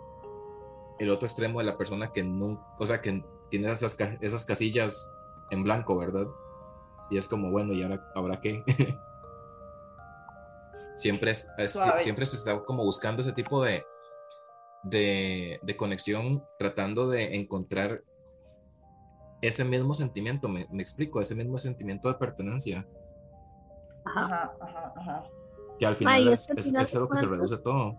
el 1.00 1.10
otro 1.10 1.26
extremo 1.26 1.60
de 1.60 1.66
la 1.66 1.78
persona 1.78 2.12
que 2.12 2.24
no, 2.24 2.64
o 2.78 2.86
sea, 2.86 3.02
que 3.02 3.26
tiene 3.50 3.72
esas, 3.72 3.98
esas 4.22 4.44
casillas 4.46 5.14
en 5.50 5.64
blanco, 5.64 5.98
¿verdad? 5.98 6.28
Y 7.10 7.18
es 7.18 7.28
como, 7.28 7.52
bueno, 7.52 7.74
¿y 7.74 7.84
ahora, 7.84 8.10
ahora 8.16 8.40
qué? 8.40 8.64
Siempre, 11.02 11.32
es, 11.32 11.50
siempre 11.98 12.28
se 12.28 12.38
está 12.38 12.64
como 12.64 12.84
buscando 12.84 13.22
ese 13.22 13.34
tipo 13.34 13.64
de, 13.64 13.84
de, 14.84 15.60
de, 15.64 15.76
conexión, 15.76 16.46
tratando 16.60 17.10
de 17.10 17.36
encontrar 17.36 18.04
ese 19.42 19.66
mismo 19.66 19.96
sentimiento, 19.96 20.48
me, 20.48 20.68
me, 20.70 20.84
explico, 20.84 21.20
ese 21.20 21.34
mismo 21.34 21.58
sentimiento 21.58 22.08
de 22.08 22.14
pertenencia. 22.14 22.88
Ajá, 24.06 24.54
ajá, 24.62 24.94
ajá. 24.96 25.24
Que 25.80 25.88
al 25.88 25.96
final, 25.96 26.28
es, 26.28 26.52
es, 26.52 26.94
lo 26.94 27.10
que 27.10 27.18
se 27.18 27.26
reduce 27.26 27.58
todo. 27.64 27.98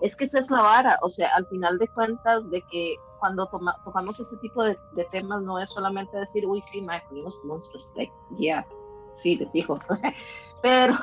Es 0.00 0.14
que 0.14 0.26
esa 0.26 0.38
es 0.38 0.48
la 0.52 0.62
vara, 0.62 0.96
o 1.02 1.08
sea, 1.08 1.34
al 1.34 1.48
final 1.48 1.78
de 1.78 1.88
cuentas, 1.88 2.48
de 2.48 2.62
que 2.70 2.94
cuando 3.18 3.48
toma, 3.48 3.76
tocamos 3.84 4.20
este 4.20 4.36
tipo 4.36 4.62
de, 4.62 4.78
de, 4.94 5.04
temas, 5.06 5.42
no 5.42 5.58
es 5.58 5.68
solamente 5.68 6.16
decir, 6.16 6.46
uy, 6.46 6.62
sí, 6.62 6.80
me 6.80 7.02
los 7.10 7.42
monstruos, 7.42 7.92
like, 7.96 8.14
yeah, 8.38 8.64
sí, 9.10 9.36
te 9.36 9.48
fijo. 9.48 9.80
Pero 10.62 10.94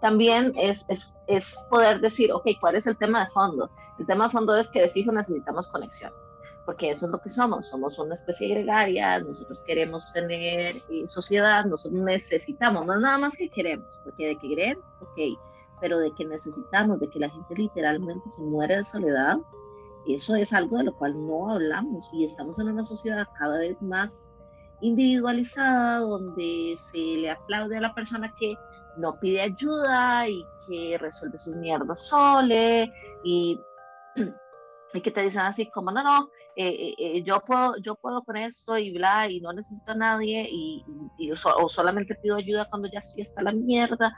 también 0.00 0.52
es, 0.56 0.86
es, 0.88 1.66
poder 1.70 2.00
decir, 2.00 2.32
ok, 2.32 2.46
¿cuál 2.60 2.76
es 2.76 2.86
el 2.86 2.96
tema 2.96 3.24
de 3.24 3.30
fondo? 3.30 3.70
El 3.98 4.06
tema 4.06 4.24
de 4.24 4.30
fondo 4.30 4.56
es 4.56 4.70
que 4.70 4.82
de 4.82 4.88
fijo 4.88 5.12
necesitamos 5.12 5.68
conexiones, 5.68 6.18
porque 6.64 6.90
eso 6.90 7.06
es 7.06 7.12
lo 7.12 7.20
que 7.20 7.30
somos, 7.30 7.68
somos 7.68 7.98
una 7.98 8.14
especie 8.14 8.48
gregaria, 8.48 9.18
nosotros 9.20 9.62
queremos 9.66 10.12
tener 10.12 10.76
eh, 10.90 11.06
sociedad, 11.06 11.64
nosotros 11.64 12.00
necesitamos, 12.02 12.86
no 12.86 12.94
es 12.94 13.00
nada 13.00 13.18
más 13.18 13.36
que 13.36 13.48
queremos, 13.48 13.88
porque 14.04 14.28
de 14.28 14.38
que 14.38 14.54
creen, 14.54 14.78
ok, 15.00 15.38
pero 15.80 15.98
de 15.98 16.10
que 16.12 16.24
necesitamos, 16.24 17.00
de 17.00 17.08
que 17.08 17.18
la 17.18 17.28
gente 17.28 17.54
literalmente 17.54 18.28
se 18.30 18.42
muere 18.42 18.76
de 18.76 18.84
soledad, 18.84 19.38
eso 20.06 20.36
es 20.36 20.52
algo 20.52 20.78
de 20.78 20.84
lo 20.84 20.96
cual 20.96 21.14
no 21.26 21.50
hablamos 21.50 22.08
y 22.12 22.24
estamos 22.24 22.58
en 22.58 22.68
una 22.68 22.84
sociedad 22.84 23.26
cada 23.38 23.58
vez 23.58 23.82
más 23.82 24.30
individualizada, 24.80 25.98
donde 25.98 26.76
se 26.78 26.98
le 26.98 27.30
aplaude 27.30 27.78
a 27.78 27.80
la 27.80 27.94
persona 27.94 28.32
que 28.38 28.54
no 28.98 29.18
pide 29.18 29.42
ayuda 29.42 30.28
y 30.28 30.44
que 30.66 30.98
resuelve 30.98 31.38
sus 31.38 31.56
mierdas 31.56 32.06
sole 32.06 32.92
y, 33.24 33.60
que 35.02 35.10
te 35.10 35.20
dicen 35.20 35.42
así 35.42 35.70
como 35.70 35.90
no, 35.90 36.02
no, 36.02 36.30
eh, 36.56 36.68
eh, 36.68 36.94
eh, 36.98 37.22
yo, 37.22 37.40
puedo, 37.40 37.76
yo 37.82 37.96
puedo 37.96 38.22
con 38.22 38.38
esto 38.38 38.78
y 38.78 38.90
bla, 38.90 39.28
y 39.28 39.40
no 39.40 39.52
necesito 39.52 39.92
a 39.92 39.94
nadie 39.94 40.48
y, 40.50 40.82
o 41.30 41.68
solamente 41.68 42.14
pido 42.14 42.36
ayuda 42.36 42.66
cuando 42.70 42.88
ya 42.88 43.00
estoy 43.00 43.22
hasta 43.22 43.42
la 43.42 43.52
mierda. 43.52 44.16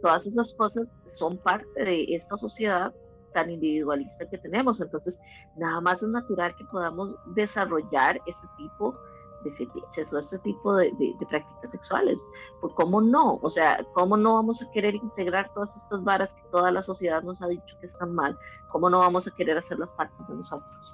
Todas 0.00 0.26
esas 0.26 0.54
cosas 0.54 0.96
son 1.06 1.36
parte 1.36 1.84
de 1.84 2.06
esta 2.14 2.38
sociedad 2.38 2.94
tan 3.34 3.50
individualista 3.50 4.26
que 4.26 4.38
tenemos. 4.38 4.80
Entonces, 4.80 5.20
nada 5.56 5.82
más 5.82 6.02
es 6.02 6.08
natural 6.08 6.56
que 6.56 6.64
podamos 6.64 7.14
desarrollar 7.34 8.18
ese 8.26 8.46
tipo 8.56 8.92
de 8.92 9.15
de 9.46 9.56
fetiches 9.56 10.12
o 10.12 10.18
este 10.18 10.38
tipo 10.40 10.74
de, 10.74 10.92
de, 10.92 11.26
prácticas 11.26 11.70
sexuales. 11.70 12.20
Pues, 12.60 12.72
¿Cómo 12.74 13.00
no? 13.00 13.38
O 13.42 13.50
sea, 13.50 13.84
¿cómo 13.94 14.16
no 14.16 14.34
vamos 14.34 14.62
a 14.62 14.70
querer 14.72 14.94
integrar 14.94 15.52
todas 15.54 15.76
estas 15.76 16.02
varas 16.04 16.34
que 16.34 16.42
toda 16.50 16.70
la 16.70 16.82
sociedad 16.82 17.22
nos 17.22 17.40
ha 17.42 17.46
dicho 17.46 17.76
que 17.80 17.86
están 17.86 18.14
mal? 18.14 18.38
¿Cómo 18.68 18.90
no 18.90 18.98
vamos 18.98 19.26
a 19.26 19.30
querer 19.30 19.56
hacer 19.58 19.78
las 19.78 19.92
partes 19.92 20.26
de 20.28 20.34
nosotros? 20.34 20.92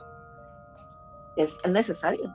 Es 1.36 1.56
necesario. 1.66 2.32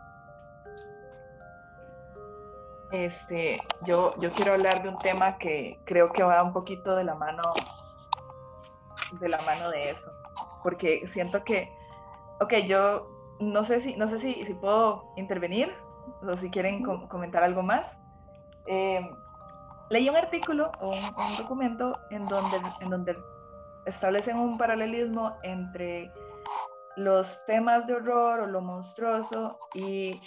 Este, 2.92 3.60
yo, 3.86 4.16
yo 4.20 4.32
quiero 4.32 4.54
hablar 4.54 4.82
de 4.82 4.90
un 4.90 4.98
tema 4.98 5.38
que 5.38 5.80
creo 5.86 6.12
que 6.12 6.24
va 6.24 6.42
un 6.42 6.54
poquito 6.54 6.96
de 6.96 7.04
la 7.04 7.16
mano 7.16 7.44
de 9.20 9.30
la 9.30 9.40
mano 9.42 9.70
de 9.70 9.90
eso, 9.90 10.12
porque 10.64 11.08
siento 11.08 11.44
que, 11.44 11.72
ok, 12.42 12.54
yo 12.66 13.08
no 13.40 13.64
sé 13.64 13.80
si, 13.80 13.96
no 13.96 14.08
sé 14.08 14.20
si, 14.20 14.46
si 14.46 14.54
puedo 14.54 15.06
intervenir, 15.16 15.74
o 16.22 16.36
si 16.36 16.50
quieren 16.50 16.84
comentar 16.84 17.44
algo 17.44 17.64
más. 17.64 17.96
Eh, 18.66 19.10
leí 19.90 20.10
un 20.10 20.16
artículo 20.16 20.72
o 20.82 20.90
un, 20.90 21.38
documento 21.38 21.98
en 22.12 22.26
donde, 22.26 22.58
en 22.82 22.90
donde 22.90 23.18
establecen 23.86 24.38
un 24.38 24.58
paralelismo 24.58 25.38
entre 25.44 26.12
los 26.98 27.44
temas 27.46 27.88
de 27.88 27.94
horror 27.94 28.42
o 28.42 28.48
lo 28.48 28.62
monstruoso 28.62 29.60
y 29.74 30.20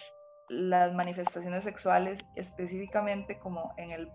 las 0.49 0.93
manifestaciones 0.95 1.65
sexuales, 1.65 2.19
específicamente 2.37 3.39
como 3.39 3.75
en 3.77 3.91
el, 3.91 4.09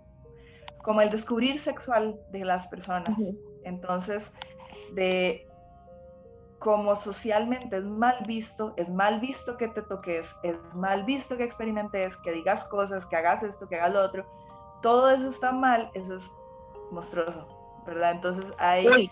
como 0.84 1.02
el 1.02 1.10
descubrir 1.10 1.60
sexual 1.60 2.20
de 2.32 2.46
las 2.46 2.68
personas. 2.68 3.18
Entonces, 3.64 4.32
de 4.94 5.48
como 6.60 6.96
socialmente 6.96 7.78
es 7.78 7.84
mal 7.84 8.24
visto, 8.26 8.74
es 8.78 8.90
mal 8.90 9.20
visto 9.20 9.58
que 9.58 9.68
te 9.68 9.82
toques, 9.82 10.36
es 10.44 10.58
mal 10.74 11.04
visto 11.04 11.38
que 11.38 11.44
experimentes, 11.44 12.18
que 12.18 12.32
digas 12.32 12.66
cosas, 12.66 13.06
que 13.06 13.16
hagas 13.16 13.44
esto, 13.44 13.68
que 13.68 13.76
hagas 13.76 13.94
lo 13.94 14.02
otro, 14.02 14.26
todo 14.82 15.10
eso 15.10 15.28
está 15.28 15.52
mal, 15.52 15.92
eso 15.94 16.16
es 16.16 16.32
monstruoso, 16.92 17.48
¿verdad? 17.86 18.12
Entonces 18.12 18.52
hay... 18.58 18.88
Uy, 18.88 19.12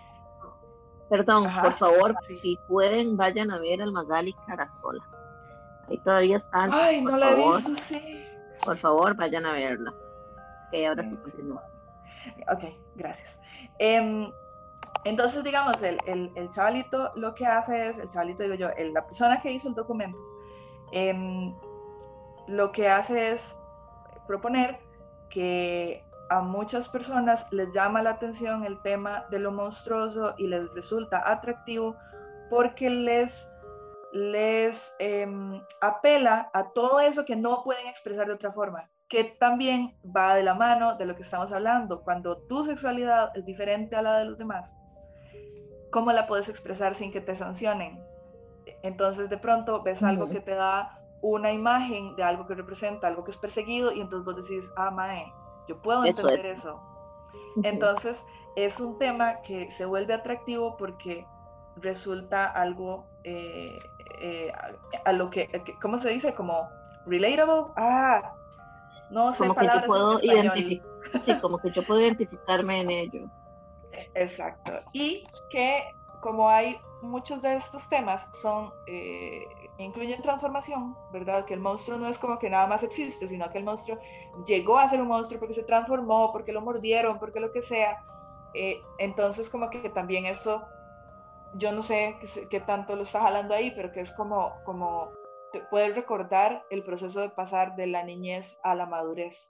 perdón, 1.10 1.48
por 1.62 1.74
favor, 1.74 2.16
si 2.30 2.58
pueden, 2.68 3.18
vayan 3.18 3.52
a 3.52 3.60
ver 3.60 3.82
al 3.82 3.92
Magali 3.92 4.34
Carasola. 4.48 5.04
Ahí 5.90 5.98
todavía 6.00 6.38
están. 6.38 6.72
Ay, 6.72 7.02
no 7.02 7.18
la 7.18 7.32
he 7.32 7.36
visto, 7.36 7.76
sí. 7.84 8.26
Por 8.64 8.78
favor, 8.78 9.16
vayan 9.16 9.46
a 9.46 9.52
verla. 9.52 9.92
Ok, 9.92 10.76
ahora 10.88 11.04
sí, 11.04 11.16
continúa. 11.18 11.62
Ok, 12.50 12.64
gracias. 12.96 13.38
Eh, 13.80 14.32
entonces, 15.06 15.44
digamos, 15.44 15.82
el, 15.82 16.00
el, 16.06 16.50
chavalito 16.50 17.12
lo 17.16 17.36
que 17.36 17.46
hace 17.46 17.90
es, 17.90 17.98
el 17.98 18.10
chavalito 18.10 18.44
digo 18.44 18.56
yo, 18.56 18.70
la 18.94 19.06
persona 19.06 19.42
que 19.42 19.52
hizo 19.52 19.68
el 19.68 19.76
documento, 19.76 20.18
em, 20.92 21.54
lo 22.48 22.72
que 22.72 22.88
hace 22.88 23.34
es 23.34 23.56
proponer 24.28 24.80
que 25.30 26.04
a 26.30 26.42
muchas 26.42 26.88
personas 26.88 27.46
les 27.52 27.72
llama 27.74 28.02
la 28.02 28.12
atención 28.12 28.64
el 28.64 28.82
tema 28.82 29.26
de 29.30 29.40
lo 29.40 29.52
monstruoso 29.52 30.36
y 30.38 30.48
les 30.48 30.74
resulta 30.74 31.30
atractivo 31.30 31.96
porque 32.50 32.90
les, 32.90 33.46
les 34.14 34.94
em, 35.00 35.62
apela 35.82 36.50
a 36.54 36.70
todo 36.70 37.02
eso 37.02 37.26
que 37.26 37.36
no 37.36 37.64
pueden 37.64 37.88
expresar 37.88 38.28
de 38.28 38.34
otra 38.34 38.52
forma, 38.52 38.90
que 39.10 39.26
también 39.26 39.98
va 40.16 40.36
de 40.36 40.44
la 40.44 40.54
mano 40.54 40.96
de 40.96 41.06
lo 41.06 41.16
que 41.16 41.24
estamos 41.24 41.52
hablando. 41.52 42.04
Cuando 42.04 42.38
tu 42.44 42.64
sexualidad 42.64 43.36
es 43.36 43.46
diferente 43.46 43.96
a 43.96 44.02
la 44.02 44.20
de 44.20 44.26
los 44.26 44.38
demás, 44.38 44.74
¿cómo 45.94 46.12
la 46.12 46.26
puedes 46.28 46.50
expresar 46.50 46.96
sin 46.96 47.12
que 47.12 47.22
te 47.22 47.36
sancionen? 47.36 48.04
Entonces 48.82 49.30
de 49.30 49.38
pronto 49.38 49.84
ves 49.84 50.02
algo 50.04 50.30
que 50.30 50.42
te 50.42 50.56
da 50.56 51.00
una 51.22 51.54
imagen 51.54 52.16
de 52.16 52.24
algo 52.24 52.48
que 52.48 52.56
representa, 52.56 53.08
algo 53.08 53.24
que 53.24 53.32
es 53.32 53.38
perseguido 53.38 53.94
y 53.94 54.02
entonces 54.02 54.26
vos 54.26 54.36
decís, 54.36 54.70
ah, 54.76 54.92
mae, 54.92 55.32
yo 55.70 55.82
puedo 55.82 56.04
entender 56.04 56.46
eso. 56.48 56.82
Entonces 57.64 58.22
es 58.56 58.80
un 58.80 58.98
tema 58.98 59.42
que 59.42 59.72
se 59.72 59.86
vuelve 59.86 60.16
atractivo 60.16 60.76
porque 60.76 61.26
resulta 61.78 62.46
algo 62.48 63.06
eh, 63.24 63.80
eh, 64.20 64.52
a, 65.06 65.14
lo 65.14 65.30
que, 65.30 65.50
¿cómo 65.82 66.00
se 66.00 66.10
dice? 66.10 66.34
Como 66.34 66.68
relatable. 67.06 67.72
Ah, 67.76 68.34
no 69.12 69.32
sé. 69.32 69.40
Como 69.40 69.56
que 69.56 69.66
yo 69.66 69.86
puedo 69.86 70.20
identificar, 70.22 71.20
sí, 71.20 71.40
como 71.40 71.60
que 71.60 71.72
yo 71.72 71.86
puedo 71.86 72.02
identificarme 72.02 72.82
en 72.82 72.90
ello. 72.90 73.30
Exacto. 74.14 74.74
Y 74.94 75.28
que 75.50 75.84
como 76.22 76.50
hay 76.50 76.80
muchos 77.02 77.42
de 77.42 77.56
estos 77.58 77.88
temas 77.90 78.26
son 78.42 78.72
eh, 78.88 79.46
incluyen 79.78 80.22
transformación, 80.22 80.96
¿verdad? 81.12 81.46
Que 81.46 81.54
el 81.54 81.60
monstruo 81.60 81.98
no 81.98 82.08
es 82.08 82.18
como 82.18 82.40
que 82.40 82.50
nada 82.50 82.66
más 82.66 82.82
existe, 82.84 83.28
sino 83.28 83.50
que 83.52 83.58
el 83.58 83.66
monstruo 83.66 83.98
llegó 84.46 84.78
a 84.78 84.88
ser 84.88 85.02
un 85.02 85.10
monstruo 85.10 85.40
porque 85.40 85.54
se 85.54 85.64
transformó, 85.64 86.32
porque 86.32 86.54
lo 86.54 86.62
mordieron, 86.62 87.20
porque 87.20 87.40
lo 87.40 87.52
que 87.52 87.62
sea. 87.62 88.04
eh, 88.54 88.82
entonces 89.00 89.50
como 89.50 89.70
que 89.70 89.90
también 89.90 90.26
eso, 90.26 90.64
yo 91.56 91.72
no 91.72 91.84
sé 91.84 92.16
qué, 92.50 92.60
tanto 92.62 92.96
lo 92.96 93.04
está 93.04 93.22
jalando 93.22 93.54
ahí, 93.54 93.72
pero 93.72 93.92
que 93.92 94.02
es 94.02 94.12
como, 94.14 94.54
como 94.64 95.12
puedes 95.70 95.96
recordar 95.96 96.64
el 96.70 96.84
proceso 96.84 97.20
de 97.22 97.30
pasar 97.30 97.76
de 97.76 97.88
la 97.88 98.04
niñez 98.04 98.58
a 98.64 98.76
la 98.76 98.86
madurez. 98.86 99.50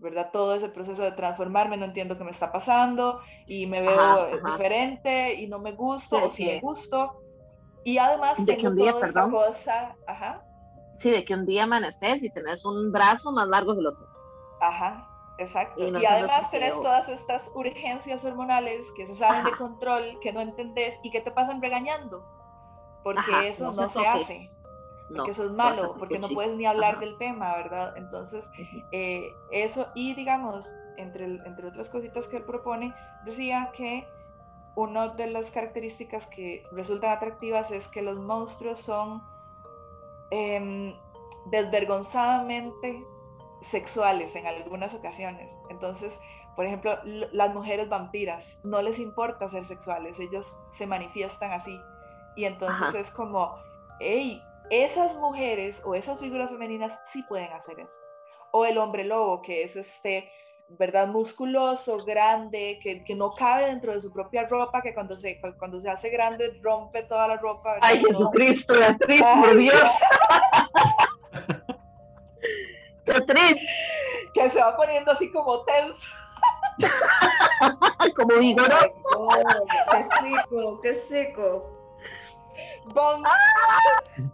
¿Verdad? 0.00 0.30
Todo 0.32 0.54
ese 0.54 0.68
proceso 0.68 1.02
de 1.02 1.12
transformarme, 1.12 1.76
no 1.76 1.84
entiendo 1.84 2.16
qué 2.16 2.24
me 2.24 2.30
está 2.30 2.50
pasando 2.50 3.20
y 3.46 3.66
me 3.66 3.82
veo 3.82 4.38
diferente 4.44 5.34
y 5.34 5.46
no 5.46 5.58
me 5.58 5.72
gusto 5.72 6.24
o 6.24 6.30
si 6.30 6.46
me 6.46 6.60
gusto. 6.60 7.20
Y 7.84 7.98
además 7.98 8.44
de 8.44 8.56
que 8.56 8.68
un 8.68 8.76
día, 8.76 8.98
perdón. 8.98 9.30
Cosa, 9.30 9.94
ajá. 10.06 10.42
Sí, 10.96 11.10
de 11.10 11.24
que 11.24 11.34
un 11.34 11.46
día 11.46 11.64
amaneces 11.64 12.22
y 12.22 12.30
tenés 12.30 12.64
un 12.64 12.92
brazo 12.92 13.32
más 13.32 13.48
largo 13.48 13.74
que 13.74 13.80
el 13.80 13.86
otro. 13.86 14.06
Ajá, 14.60 15.08
exacto. 15.38 15.82
Y, 15.82 16.04
además 16.04 16.50
tenés 16.50 16.74
todas 16.74 17.08
estas 17.08 17.48
urgencias 17.54 18.24
hormonales 18.24 18.86
que 18.96 19.06
se 19.06 19.14
salen 19.14 19.44
de 19.44 19.52
control, 19.52 20.18
que 20.20 20.32
no 20.32 20.40
entendés 20.40 20.98
y 21.02 21.10
que 21.10 21.20
te 21.20 21.30
pasan 21.30 21.62
regañando, 21.62 22.22
porque 23.02 23.48
eso 23.48 23.72
no, 23.72 23.88
se 23.88 24.06
hace 24.06 24.50
porque 25.14 25.30
eso 25.32 25.44
es 25.44 25.50
malo, 25.50 25.94
porque 25.98 26.18
no 26.18 26.28
puedes 26.28 26.56
ni 26.56 26.66
hablar 26.66 27.00
del 27.00 27.16
tema, 27.18 27.56
¿verdad? 27.56 27.96
Entonces, 27.96 28.48
eh, 28.92 29.34
eso, 29.50 29.88
y 29.94 30.14
digamos, 30.14 30.70
entre, 30.96 31.24
entre 31.24 31.66
otras 31.66 31.88
cositas 31.88 32.26
que 32.28 32.38
él 32.38 32.44
propone, 32.44 32.94
decía 33.24 33.70
que 33.74 34.06
una 34.74 35.08
de 35.08 35.26
las 35.26 35.50
características 35.50 36.26
que 36.26 36.64
resultan 36.72 37.10
atractivas 37.10 37.70
es 37.70 37.88
que 37.88 38.02
los 38.02 38.18
monstruos 38.18 38.80
son 38.80 39.22
em, 40.30 40.94
desvergonzadamente 41.46 43.04
sexuales 43.62 44.34
en 44.36 44.46
algunas 44.46 44.94
ocasiones. 44.94 45.50
Entonces, 45.68 46.18
por 46.56 46.66
ejemplo, 46.66 46.98
las 47.04 47.54
mujeres 47.54 47.88
vampiras 47.88 48.58
no 48.62 48.82
les 48.82 48.98
importa 48.98 49.48
ser 49.48 49.64
sexuales, 49.64 50.18
ellos 50.18 50.58
se 50.70 50.86
manifiestan 50.86 51.52
así. 51.52 51.78
Y 52.36 52.44
entonces 52.44 52.94
es 52.94 53.10
como, 53.10 53.56
hey, 53.98 54.42
esas 54.70 55.16
mujeres 55.16 55.80
o 55.84 55.94
esas 55.94 56.18
figuras 56.18 56.48
femeninas 56.48 56.98
sí 57.04 57.22
pueden 57.24 57.52
hacer 57.52 57.80
eso. 57.80 57.98
O 58.52 58.64
el 58.64 58.78
hombre 58.78 59.04
lobo, 59.04 59.42
que 59.42 59.64
es 59.64 59.76
este, 59.76 60.30
¿verdad? 60.68 61.08
Musculoso, 61.08 61.98
grande, 61.98 62.78
que, 62.82 63.04
que 63.04 63.14
no 63.14 63.32
cabe 63.32 63.66
dentro 63.66 63.92
de 63.92 64.00
su 64.00 64.12
propia 64.12 64.46
ropa, 64.46 64.80
que 64.80 64.94
cuando 64.94 65.14
se, 65.14 65.40
cuando 65.58 65.80
se 65.80 65.90
hace 65.90 66.08
grande 66.10 66.58
rompe 66.62 67.02
toda 67.02 67.28
la 67.28 67.36
ropa. 67.36 67.76
Ay, 67.80 67.98
Jesucristo, 67.98 68.74
Beatriz, 68.74 69.22
por 69.22 69.56
Dios. 69.56 69.90
Beatriz. 73.06 73.60
Que 74.32 74.48
se 74.48 74.60
va 74.60 74.76
poniendo 74.76 75.10
así 75.10 75.30
como 75.32 75.64
tenso. 75.64 76.08
como 78.16 78.36
vigoroso. 78.36 79.28
qué 79.90 80.02
seco, 80.02 80.80
qué 80.80 80.94
seco. 80.94 81.79
Bong. 82.86 83.24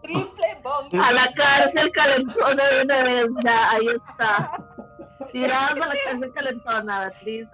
Triple 0.03 0.61
bong. 0.63 0.95
A 0.95 1.13
la 1.13 1.33
cárcel 1.35 1.93
calentona 1.93 2.65
de 2.65 2.83
una 2.83 3.03
vez, 3.03 3.27
ya, 3.43 3.71
ahí 3.73 3.87
está. 3.89 4.53
Tiradas 5.33 5.75
a 5.75 5.89
la 5.89 5.95
cárcel 6.05 6.33
calentona, 6.33 7.01
Beatriz. 7.01 7.49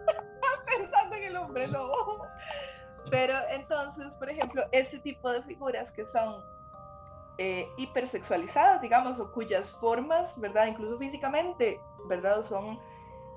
Pensando 0.66 1.16
en 1.16 1.22
el 1.24 1.36
hombre 1.36 1.68
lobo. 1.68 2.26
Pero 3.10 3.34
entonces, 3.50 4.14
por 4.14 4.30
ejemplo, 4.30 4.64
ese 4.72 4.98
tipo 4.98 5.30
de 5.30 5.42
figuras 5.42 5.90
que 5.90 6.04
son 6.04 6.42
eh, 7.38 7.68
hipersexualizadas, 7.76 8.80
digamos, 8.80 9.18
o 9.18 9.32
cuyas 9.32 9.70
formas, 9.70 10.38
¿verdad? 10.38 10.66
Incluso 10.66 10.98
físicamente, 10.98 11.80
¿verdad? 12.08 12.44
Son, 12.46 12.78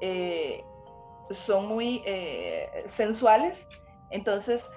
eh, 0.01 0.63
son 1.31 1.67
muy 1.67 2.03
eh, 2.05 2.83
sensuales, 2.87 3.67
entonces 4.11 4.69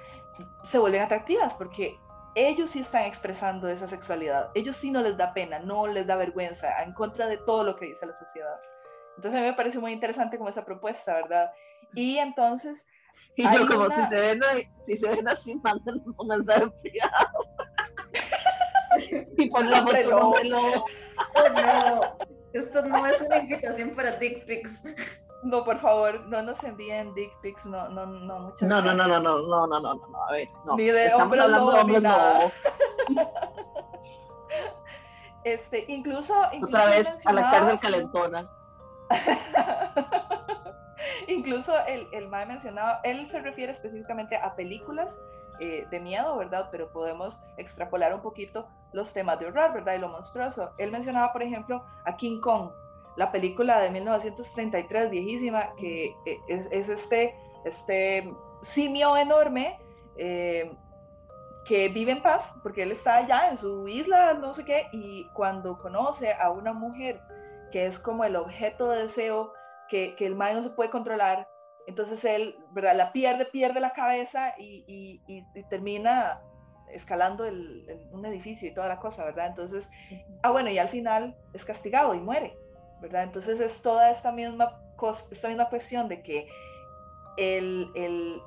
se 0.64 0.78
vuelven 0.78 1.02
atractivas 1.02 1.52
porque 1.54 1.98
ellos 2.34 2.70
sí 2.70 2.80
están 2.80 3.04
expresando 3.04 3.68
esa 3.68 3.86
sexualidad. 3.86 4.50
Ellos 4.54 4.76
sí 4.76 4.90
no 4.90 5.02
les 5.02 5.16
da 5.16 5.32
pena, 5.32 5.58
no 5.58 5.86
les 5.86 6.06
da 6.06 6.16
vergüenza, 6.16 6.82
en 6.82 6.92
contra 6.92 7.26
de 7.26 7.38
todo 7.38 7.64
lo 7.64 7.76
que 7.76 7.86
dice 7.86 8.06
la 8.06 8.14
sociedad. 8.14 8.60
Entonces 9.16 9.38
a 9.38 9.42
mí 9.42 9.48
me 9.48 9.54
parece 9.54 9.78
muy 9.78 9.92
interesante 9.92 10.38
como 10.38 10.50
esa 10.50 10.64
propuesta, 10.64 11.14
¿verdad? 11.14 11.50
Y 11.94 12.18
entonces... 12.18 12.84
Y 13.36 13.44
yo 13.56 13.66
como 13.66 13.90
si, 13.90 14.06
se 14.06 14.14
ven, 14.14 14.40
si 14.80 14.96
se 14.96 15.08
ven 15.08 15.28
así, 15.28 15.54
mándanos 15.56 16.18
un 16.18 16.28
mensaje 16.28 16.68
privado. 16.82 17.44
y 19.36 19.50
pon 19.50 19.70
la 19.70 19.84
foto 19.84 20.84
Oh, 21.34 21.48
no, 21.52 22.16
esto 22.52 22.82
no 22.82 23.06
es 23.06 23.20
una 23.20 23.38
invitación 23.38 23.90
para 23.90 24.12
dick 24.12 24.44
pics. 24.44 24.82
No, 25.43 25.64
por 25.64 25.78
favor, 25.78 26.20
no 26.26 26.43
nos 26.43 26.62
envíen 26.64 27.14
dick 27.14 27.32
pics, 27.41 27.64
no, 27.64 27.89
no, 27.89 28.07
no, 28.07 28.39
muchas 28.41 28.68
no, 28.68 28.82
gracias. 28.82 28.97
No, 28.97 29.07
no, 29.07 29.20
no, 29.20 29.39
no, 29.39 29.66
no, 29.66 29.80
no, 29.80 29.95
no, 29.95 30.24
a 30.24 30.32
ver, 30.32 30.49
no. 30.64 30.76
Ni 30.76 30.86
de 30.86 30.93
de 30.93 31.14
hombres, 31.14 32.03
no. 32.03 32.53
Este, 35.45 35.84
incluso, 35.89 36.34
incluso 36.53 36.76
Otra 36.76 36.91
vez 36.91 37.26
a 37.26 37.32
la 37.32 37.51
cárcel 37.51 37.78
calentona. 37.78 38.51
incluso 41.28 41.72
el, 41.86 42.09
el 42.12 42.28
MAE 42.28 42.47
mencionado, 42.47 42.99
él 43.03 43.26
se 43.28 43.41
refiere 43.41 43.72
específicamente 43.72 44.36
a 44.36 44.55
películas 44.55 45.16
eh, 45.61 45.86
de 45.91 46.01
miedo, 46.01 46.36
¿verdad? 46.36 46.68
Pero 46.70 46.89
podemos 46.91 47.39
extrapolar 47.57 48.14
un 48.14 48.20
poquito 48.20 48.66
los 48.93 49.12
temas 49.12 49.41
de 49.41 49.47
horror, 49.47 49.72
¿verdad? 49.72 49.95
Y 49.95 49.99
lo 49.99 50.09
monstruoso. 50.09 50.70
Él 50.78 50.93
mencionaba, 50.93 51.32
por 51.32 51.43
ejemplo, 51.43 51.84
a 52.05 52.16
King 52.16 52.41
Kong, 52.41 52.70
la 53.18 53.32
película 53.32 53.80
de 53.80 53.90
1933, 53.90 55.10
viejísima, 55.10 55.74
que 55.76 56.14
eh, 56.24 56.38
es, 56.46 56.88
este, 56.88 57.34
este 57.64 58.32
simio 58.62 59.16
enorme 59.16 59.76
eh, 60.16 60.72
que 61.66 61.88
vive 61.88 62.12
en 62.12 62.22
paz, 62.22 62.54
porque 62.62 62.84
él 62.84 62.92
está 62.92 63.16
allá 63.16 63.50
en 63.50 63.58
su 63.58 63.88
isla, 63.88 64.34
no 64.34 64.54
sé 64.54 64.64
qué, 64.64 64.86
y 64.92 65.26
cuando 65.34 65.78
conoce 65.78 66.32
a 66.32 66.52
una 66.52 66.72
mujer 66.72 67.20
que 67.72 67.86
es 67.86 67.98
como 67.98 68.24
el 68.24 68.36
objeto 68.36 68.88
de 68.90 69.02
deseo, 69.02 69.52
que, 69.88 70.14
que 70.14 70.24
el 70.24 70.36
mal 70.36 70.54
no 70.54 70.62
se 70.62 70.70
puede 70.70 70.90
controlar, 70.90 71.48
entonces 71.88 72.24
él, 72.24 72.56
¿verdad? 72.70 72.94
La 72.94 73.12
pierde, 73.12 73.46
pierde 73.46 73.80
la 73.80 73.94
cabeza 73.94 74.54
y, 74.58 74.84
y, 75.26 75.62
termina 75.70 76.40
escalando 76.92 77.44
el, 77.44 77.84
un 78.12 78.24
edificio 78.26 78.68
y 78.68 78.74
toda 78.74 78.86
la 78.86 79.00
cosa, 79.00 79.24
¿verdad? 79.24 79.48
Entonces, 79.48 79.90
ah, 80.42 80.52
bueno, 80.52 80.70
y 80.70 80.78
al 80.78 80.88
final 80.88 81.36
es 81.52 81.64
castigado 81.64 82.14
y 82.14 82.20
muere. 82.20 82.56
¿Verdad? 83.01 83.24
Entonces 83.24 83.61
es 83.61 83.80
toda 83.82 84.11
esta 84.11 84.32
misma, 84.32 84.80
esta 85.30 85.49
misma 85.49 85.68
cuestión 85.68 86.09
de 86.09 86.22
que 86.22 86.49
el, 87.36 87.90
el, 87.94 88.42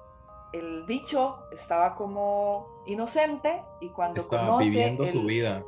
el 0.53 0.83
bicho 0.83 1.45
estaba 1.51 1.95
como 1.95 2.67
inocente 2.85 3.63
y 3.79 3.89
cuando 3.89 4.19
estaba 4.19 4.57
viviendo 4.57 5.05
su 5.07 5.23
vida. 5.23 5.63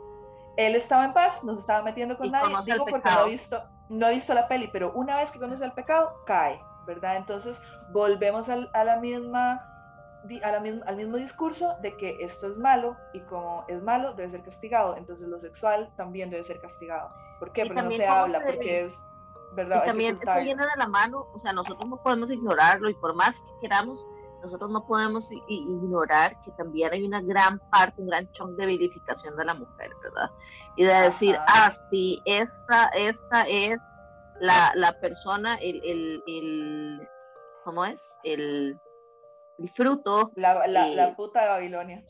Él 0.56 0.76
estaba 0.76 1.06
en 1.06 1.14
paz, 1.14 1.44
no 1.44 1.56
se 1.56 1.62
estaba 1.62 1.82
metiendo 1.82 2.16
con 2.18 2.30
nadie, 2.30 2.56
digo 2.66 2.86
porque 2.86 3.10
no 3.10 3.26
he, 3.26 3.32
visto, 3.32 3.64
no 3.90 4.08
he 4.08 4.14
visto 4.14 4.34
la 4.36 4.48
peli, 4.48 4.70
pero 4.72 4.92
una 4.94 5.18
vez 5.18 5.32
que 5.32 5.40
conoce 5.40 5.66
el 5.66 5.72
pecado, 5.72 6.14
cae, 6.28 6.60
¿verdad? 6.86 7.18
Entonces 7.18 7.60
volvemos 7.92 8.50
a 8.50 8.84
la 8.84 8.98
misma 8.98 9.73
al 10.44 10.96
mismo 10.96 11.18
discurso 11.18 11.76
de 11.82 11.96
que 11.98 12.24
esto 12.24 12.48
es 12.48 12.58
malo 12.58 12.96
y 13.14 13.20
como 13.22 13.66
es 13.68 13.82
malo 13.84 14.14
debe 14.14 14.30
ser 14.30 14.42
castigado, 14.44 14.96
entonces 14.96 15.28
lo 15.28 15.40
sexual 15.40 15.92
también 15.98 16.30
debe 16.30 16.44
ser 16.44 16.60
castigado. 16.62 17.10
¿Por 17.40 17.52
qué? 17.52 17.66
Porque 17.66 17.82
no 17.82 17.92
se 17.92 18.08
habla, 18.08 18.42
porque 18.46 18.86
es 18.86 19.00
verdad. 19.54 19.84
Y 19.84 19.88
también 19.88 20.20
eso 20.22 20.36
viene 20.40 20.64
de 20.64 20.78
la 20.78 20.88
mano, 20.88 21.28
o 21.34 21.40
sea, 21.40 21.52
nosotros 21.52 21.90
no 21.90 22.02
podemos 22.02 22.32
ignorarlo 22.32 22.90
y 22.90 22.94
por 22.96 23.14
más 23.16 23.36
que 23.36 23.52
queramos, 23.62 24.00
nosotros 24.42 24.72
no 24.72 24.86
podemos 24.86 25.30
ignorar 25.48 26.40
que 26.44 26.52
también 26.52 26.92
hay 26.94 27.04
una 27.04 27.22
gran 27.22 27.60
parte, 27.72 28.02
un 28.02 28.08
gran 28.08 28.30
chunk 28.32 28.52
de 28.58 28.66
verificación 28.66 29.36
de 29.36 29.46
la 29.46 29.54
mujer, 29.54 29.92
¿verdad? 30.02 30.30
Y 30.76 30.84
de 30.84 30.94
decir, 30.94 31.38
ah, 31.48 31.72
sí, 31.90 32.22
esa, 32.26 32.86
esa 32.90 33.42
es 33.48 33.82
la, 34.40 34.72
la 34.76 35.00
persona, 35.00 35.56
el, 35.56 35.82
el, 35.84 36.24
el, 36.28 37.10
¿cómo 37.64 37.86
es? 37.86 38.02
El 38.24 38.78
el 39.60 39.70
fruto. 39.70 40.32
La, 40.36 40.68
la, 40.68 41.16
puta 41.16 41.42
de 41.42 41.48
Babilonia. 41.48 42.04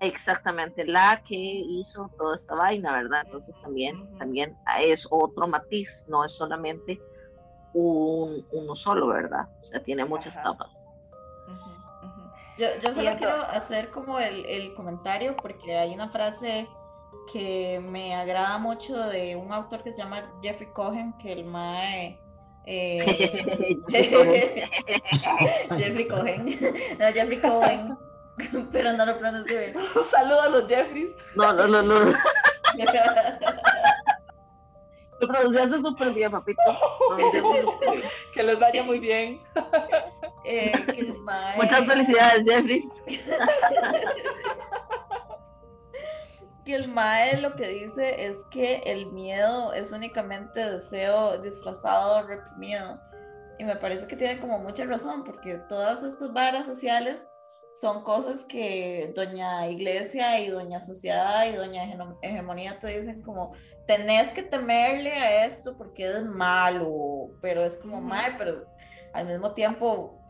Exactamente, 0.00 0.84
la 0.84 1.22
que 1.26 1.36
hizo 1.36 2.10
toda 2.18 2.36
esta 2.36 2.54
vaina, 2.54 2.92
¿verdad? 2.92 3.22
Entonces 3.24 3.58
también, 3.62 4.18
también 4.18 4.54
es 4.78 5.06
otro 5.10 5.46
matiz, 5.46 6.04
no 6.08 6.24
es 6.24 6.34
solamente 6.34 7.00
un, 7.72 8.46
uno 8.52 8.76
solo, 8.76 9.06
¿verdad? 9.06 9.48
O 9.62 9.64
sea, 9.64 9.82
tiene 9.82 10.04
muchas 10.04 10.36
capas. 10.36 10.90
Yo, 12.58 12.66
yo 12.82 12.92
solo 12.92 13.14
quiero 13.16 13.36
hacer 13.42 13.90
como 13.90 14.18
el, 14.18 14.44
el, 14.46 14.74
comentario 14.74 15.36
porque 15.36 15.76
hay 15.76 15.94
una 15.94 16.08
frase 16.08 16.66
que 17.30 17.80
me 17.80 18.14
agrada 18.14 18.56
mucho 18.58 18.96
de 18.96 19.36
un 19.36 19.52
autor 19.52 19.82
que 19.82 19.92
se 19.92 20.02
llama 20.02 20.30
Jeffrey 20.42 20.70
Cohen, 20.72 21.12
que 21.18 21.32
el 21.32 21.44
MAE 21.44 22.18
eh, 22.66 23.78
Jeffrey 25.76 26.06
Cohen. 26.08 26.46
No, 26.98 27.06
Jeffrey 27.12 27.40
Cohen. 27.40 27.96
Pero 28.70 28.92
no 28.92 29.06
lo 29.06 29.16
pronuncio 29.18 29.58
bien. 29.58 29.74
Un 29.76 30.04
saludo 30.10 30.42
a 30.42 30.48
los 30.50 30.68
Jeffries. 30.68 31.14
No, 31.36 31.52
no, 31.54 31.66
no, 31.66 31.80
no. 31.82 32.14
Lo 35.18 35.28
pronunciaste 35.28 35.78
súper 35.80 36.10
bien, 36.12 36.30
papito. 36.30 36.60
que 38.34 38.42
les 38.42 38.58
vaya 38.58 38.82
muy 38.82 38.98
bien. 38.98 39.40
Eh, 40.44 40.72
Muchas 41.56 41.86
felicidades, 41.86 42.46
Jeffrey. 42.46 42.82
Que 46.66 46.74
el 46.74 46.88
Mae 46.88 47.40
lo 47.40 47.54
que 47.54 47.68
dice 47.68 48.26
es 48.26 48.44
que 48.50 48.82
el 48.84 49.06
miedo 49.12 49.72
es 49.72 49.92
únicamente 49.92 50.58
deseo 50.68 51.38
disfrazado, 51.38 52.26
reprimido. 52.26 53.00
Y 53.58 53.64
me 53.64 53.76
parece 53.76 54.06
que 54.08 54.16
tiene 54.16 54.40
como 54.40 54.58
mucha 54.58 54.84
razón, 54.84 55.22
porque 55.22 55.58
todas 55.68 56.02
estas 56.02 56.32
barras 56.32 56.66
sociales 56.66 57.26
son 57.72 58.02
cosas 58.02 58.44
que 58.44 59.12
doña 59.14 59.68
iglesia 59.68 60.40
y 60.40 60.48
doña 60.48 60.80
sociedad 60.80 61.46
y 61.46 61.54
doña 61.54 61.84
hegemonía 62.22 62.78
te 62.78 62.98
dicen 62.98 63.22
como, 63.22 63.52
tenés 63.86 64.32
que 64.32 64.42
temerle 64.42 65.12
a 65.12 65.46
esto 65.46 65.76
porque 65.76 66.06
es 66.06 66.24
malo, 66.24 67.30
pero 67.40 67.64
es 67.64 67.76
como, 67.76 68.00
mal, 68.00 68.34
pero 68.38 68.66
al 69.12 69.26
mismo 69.26 69.52
tiempo 69.52 70.20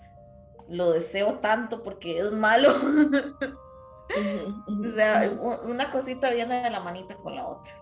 lo 0.69 0.93
deseo 0.93 1.39
tanto 1.39 1.83
porque 1.83 2.19
es 2.19 2.31
malo. 2.31 2.75
o 4.85 4.87
sea, 4.87 5.31
una 5.65 5.91
cosita 5.91 6.31
viene 6.31 6.63
de 6.63 6.71
la 6.71 6.81
manita 6.81 7.17
con 7.17 7.35
la 7.35 7.47
otra. 7.47 7.75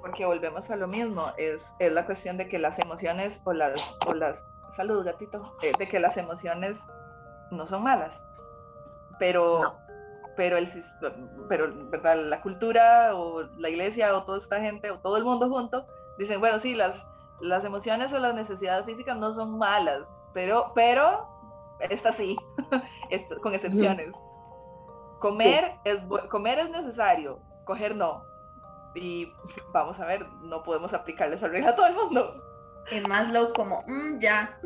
Porque 0.00 0.24
volvemos 0.24 0.70
a 0.70 0.76
lo 0.76 0.88
mismo, 0.88 1.32
es, 1.36 1.74
es 1.78 1.92
la 1.92 2.06
cuestión 2.06 2.36
de 2.36 2.48
que 2.48 2.58
las 2.58 2.78
emociones 2.78 3.42
o 3.44 3.52
las, 3.52 3.98
o 4.06 4.14
las 4.14 4.42
salud 4.74 5.04
gatito, 5.04 5.56
eh, 5.62 5.72
de 5.78 5.88
que 5.88 6.00
las 6.00 6.16
emociones 6.16 6.78
no 7.50 7.66
son 7.66 7.82
malas, 7.82 8.20
pero, 9.18 9.76
pero, 10.36 10.56
el, 10.56 10.68
pero 11.48 11.70
¿verdad? 11.90 12.16
la 12.24 12.40
cultura 12.40 13.14
o 13.14 13.42
la 13.58 13.68
iglesia 13.68 14.16
o 14.16 14.24
toda 14.24 14.38
esta 14.38 14.60
gente 14.60 14.90
o 14.90 14.98
todo 14.98 15.16
el 15.16 15.24
mundo 15.24 15.48
junto 15.48 15.86
dicen, 16.18 16.40
bueno, 16.40 16.58
sí, 16.58 16.74
las, 16.74 17.06
las 17.40 17.64
emociones 17.64 18.12
o 18.12 18.18
las 18.18 18.34
necesidades 18.34 18.86
físicas 18.86 19.16
no 19.18 19.32
son 19.34 19.58
malas, 19.58 20.02
pero, 20.32 20.72
pero 20.74 21.39
esta 21.88 22.12
sí, 22.12 22.36
con 23.42 23.54
excepciones. 23.54 24.12
Comer, 25.18 25.72
es, 25.84 26.00
comer 26.30 26.60
es 26.60 26.70
necesario, 26.70 27.40
coger 27.64 27.94
no. 27.94 28.22
Y 28.94 29.32
vamos 29.72 29.98
a 30.00 30.06
ver, 30.06 30.26
no 30.42 30.62
podemos 30.62 30.92
aplicarle 30.92 31.36
esa 31.36 31.48
regla 31.48 31.70
a 31.70 31.76
todo 31.76 31.86
el 31.86 31.94
mundo. 31.94 32.42
Y 32.90 33.00
Maslow 33.00 33.52
como, 33.52 33.82
mm, 33.86 34.18
ya. 34.18 34.58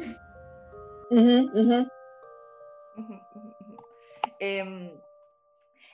Em, 4.38 4.90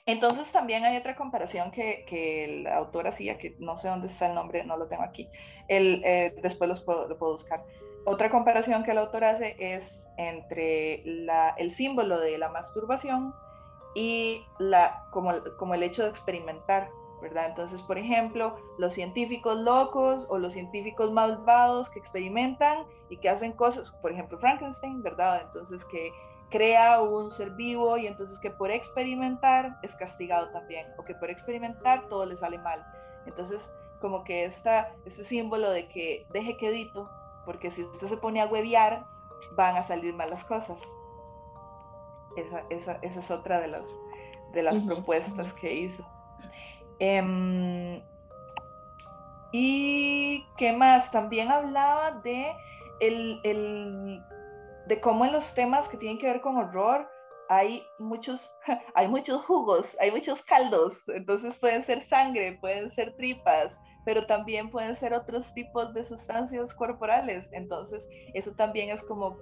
entonces 0.05 0.51
también 0.51 0.83
hay 0.83 0.97
otra 0.97 1.15
comparación 1.15 1.71
que, 1.71 2.05
que, 2.07 2.45
el 2.45 2.67
autor 2.67 3.07
hacía, 3.07 3.37
que 3.37 3.55
no 3.59 3.77
sé 3.77 3.87
dónde 3.87 4.07
está 4.07 4.27
el 4.27 4.35
nombre, 4.35 4.63
no 4.63 4.77
lo 4.77 4.87
tengo 4.87 5.03
aquí, 5.03 5.29
el, 5.67 6.01
eh, 6.03 6.35
después 6.41 6.69
los 6.69 6.85
lo 6.85 7.17
puedo 7.17 7.33
buscar. 7.33 7.63
Otra 8.03 8.29
comparación 8.29 8.83
que 8.83 8.91
el 8.91 8.97
autor 8.97 9.23
hace 9.23 9.55
es 9.59 10.07
entre 10.17 11.03
el 11.57 11.71
símbolo 11.71 12.19
de 12.19 12.37
la 12.37 12.49
masturbación 12.49 13.33
y 13.93 14.43
como 15.11 15.73
el 15.73 15.83
hecho 15.83 16.03
de 16.03 16.09
experimentar, 16.09 16.89
¿verdad? 17.21 17.47
Entonces, 17.47 17.81
por 17.83 17.99
ejemplo, 17.99 18.55
los 18.79 18.93
científicos 18.93 19.57
locos 19.59 20.25
o 20.29 20.39
los 20.39 20.53
científicos 20.53 21.11
malvados 21.11 21.89
que 21.91 21.99
experimentan 21.99 22.85
y 23.09 23.17
que 23.17 23.29
hacen 23.29 23.51
cosas, 23.51 23.91
por 24.01 24.11
ejemplo, 24.11 24.39
Frankenstein, 24.39 25.03
¿verdad? 25.03 25.43
Entonces, 25.45 25.85
que 25.85 26.11
crea 26.49 27.01
un 27.01 27.31
ser 27.31 27.51
vivo 27.51 27.97
y 27.97 28.07
entonces 28.07 28.39
que 28.39 28.49
por 28.49 28.71
experimentar 28.71 29.77
es 29.83 29.95
castigado 29.95 30.49
también, 30.49 30.87
o 30.97 31.03
que 31.03 31.13
por 31.13 31.29
experimentar 31.29 32.07
todo 32.09 32.25
le 32.25 32.35
sale 32.37 32.57
mal. 32.57 32.83
Entonces, 33.27 33.71
como 34.01 34.23
que 34.23 34.45
esta, 34.45 34.91
este 35.05 35.23
símbolo 35.23 35.69
de 35.69 35.87
que 35.87 36.25
deje 36.33 36.57
quedito, 36.57 37.09
porque 37.45 37.71
si 37.71 37.83
usted 37.83 38.07
se 38.07 38.17
pone 38.17 38.41
a 38.41 38.47
hueviar, 38.47 39.05
van 39.55 39.75
a 39.75 39.83
salir 39.83 40.13
malas 40.13 40.43
cosas. 40.45 40.79
Esa, 42.37 42.63
esa, 42.69 42.99
esa 43.01 43.19
es 43.19 43.31
otra 43.31 43.59
de 43.59 43.67
las, 43.67 43.95
de 44.53 44.63
las 44.63 44.79
propuestas 44.81 45.53
que 45.53 45.73
hizo. 45.73 46.05
Em, 46.99 48.01
y 49.51 50.45
qué 50.57 50.73
más, 50.73 51.11
también 51.11 51.51
hablaba 51.51 52.11
de 52.23 52.53
el, 52.99 53.41
el 53.43 54.23
de 54.87 55.01
cómo 55.01 55.25
en 55.25 55.33
los 55.33 55.53
temas 55.53 55.89
que 55.89 55.97
tienen 55.97 56.19
que 56.19 56.27
ver 56.27 56.41
con 56.41 56.57
horror 56.57 57.09
hay 57.49 57.85
muchos, 57.99 58.49
hay 58.93 59.09
muchos 59.09 59.43
jugos, 59.43 59.97
hay 59.99 60.09
muchos 60.11 60.41
caldos, 60.41 61.09
entonces 61.09 61.59
pueden 61.59 61.83
ser 61.83 62.03
sangre, 62.03 62.57
pueden 62.61 62.89
ser 62.89 63.15
tripas, 63.17 63.77
pero 64.05 64.25
también 64.25 64.69
pueden 64.69 64.95
ser 64.95 65.13
otros 65.13 65.53
tipos 65.53 65.93
de 65.93 66.03
sustancias 66.03 66.73
corporales, 66.73 67.47
entonces 67.51 68.07
eso 68.33 68.51
también 68.51 68.89
es 68.89 69.03
como, 69.03 69.37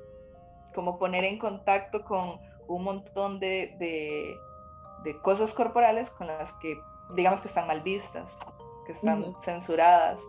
como 0.73 0.97
poner 0.97 1.23
en 1.23 1.39
contacto 1.39 2.03
con 2.03 2.39
un 2.67 2.83
montón 2.83 3.39
de, 3.39 3.75
de, 3.79 5.19
cosas 5.21 5.53
corporales 5.53 6.09
con 6.11 6.27
las 6.27 6.53
que 6.53 6.79
digamos 7.15 7.41
que 7.41 7.47
están 7.47 7.65
mal 7.67 7.81
vistas, 7.81 8.37
que 8.85 8.91
están 8.91 9.33
censuradas, 9.41 10.21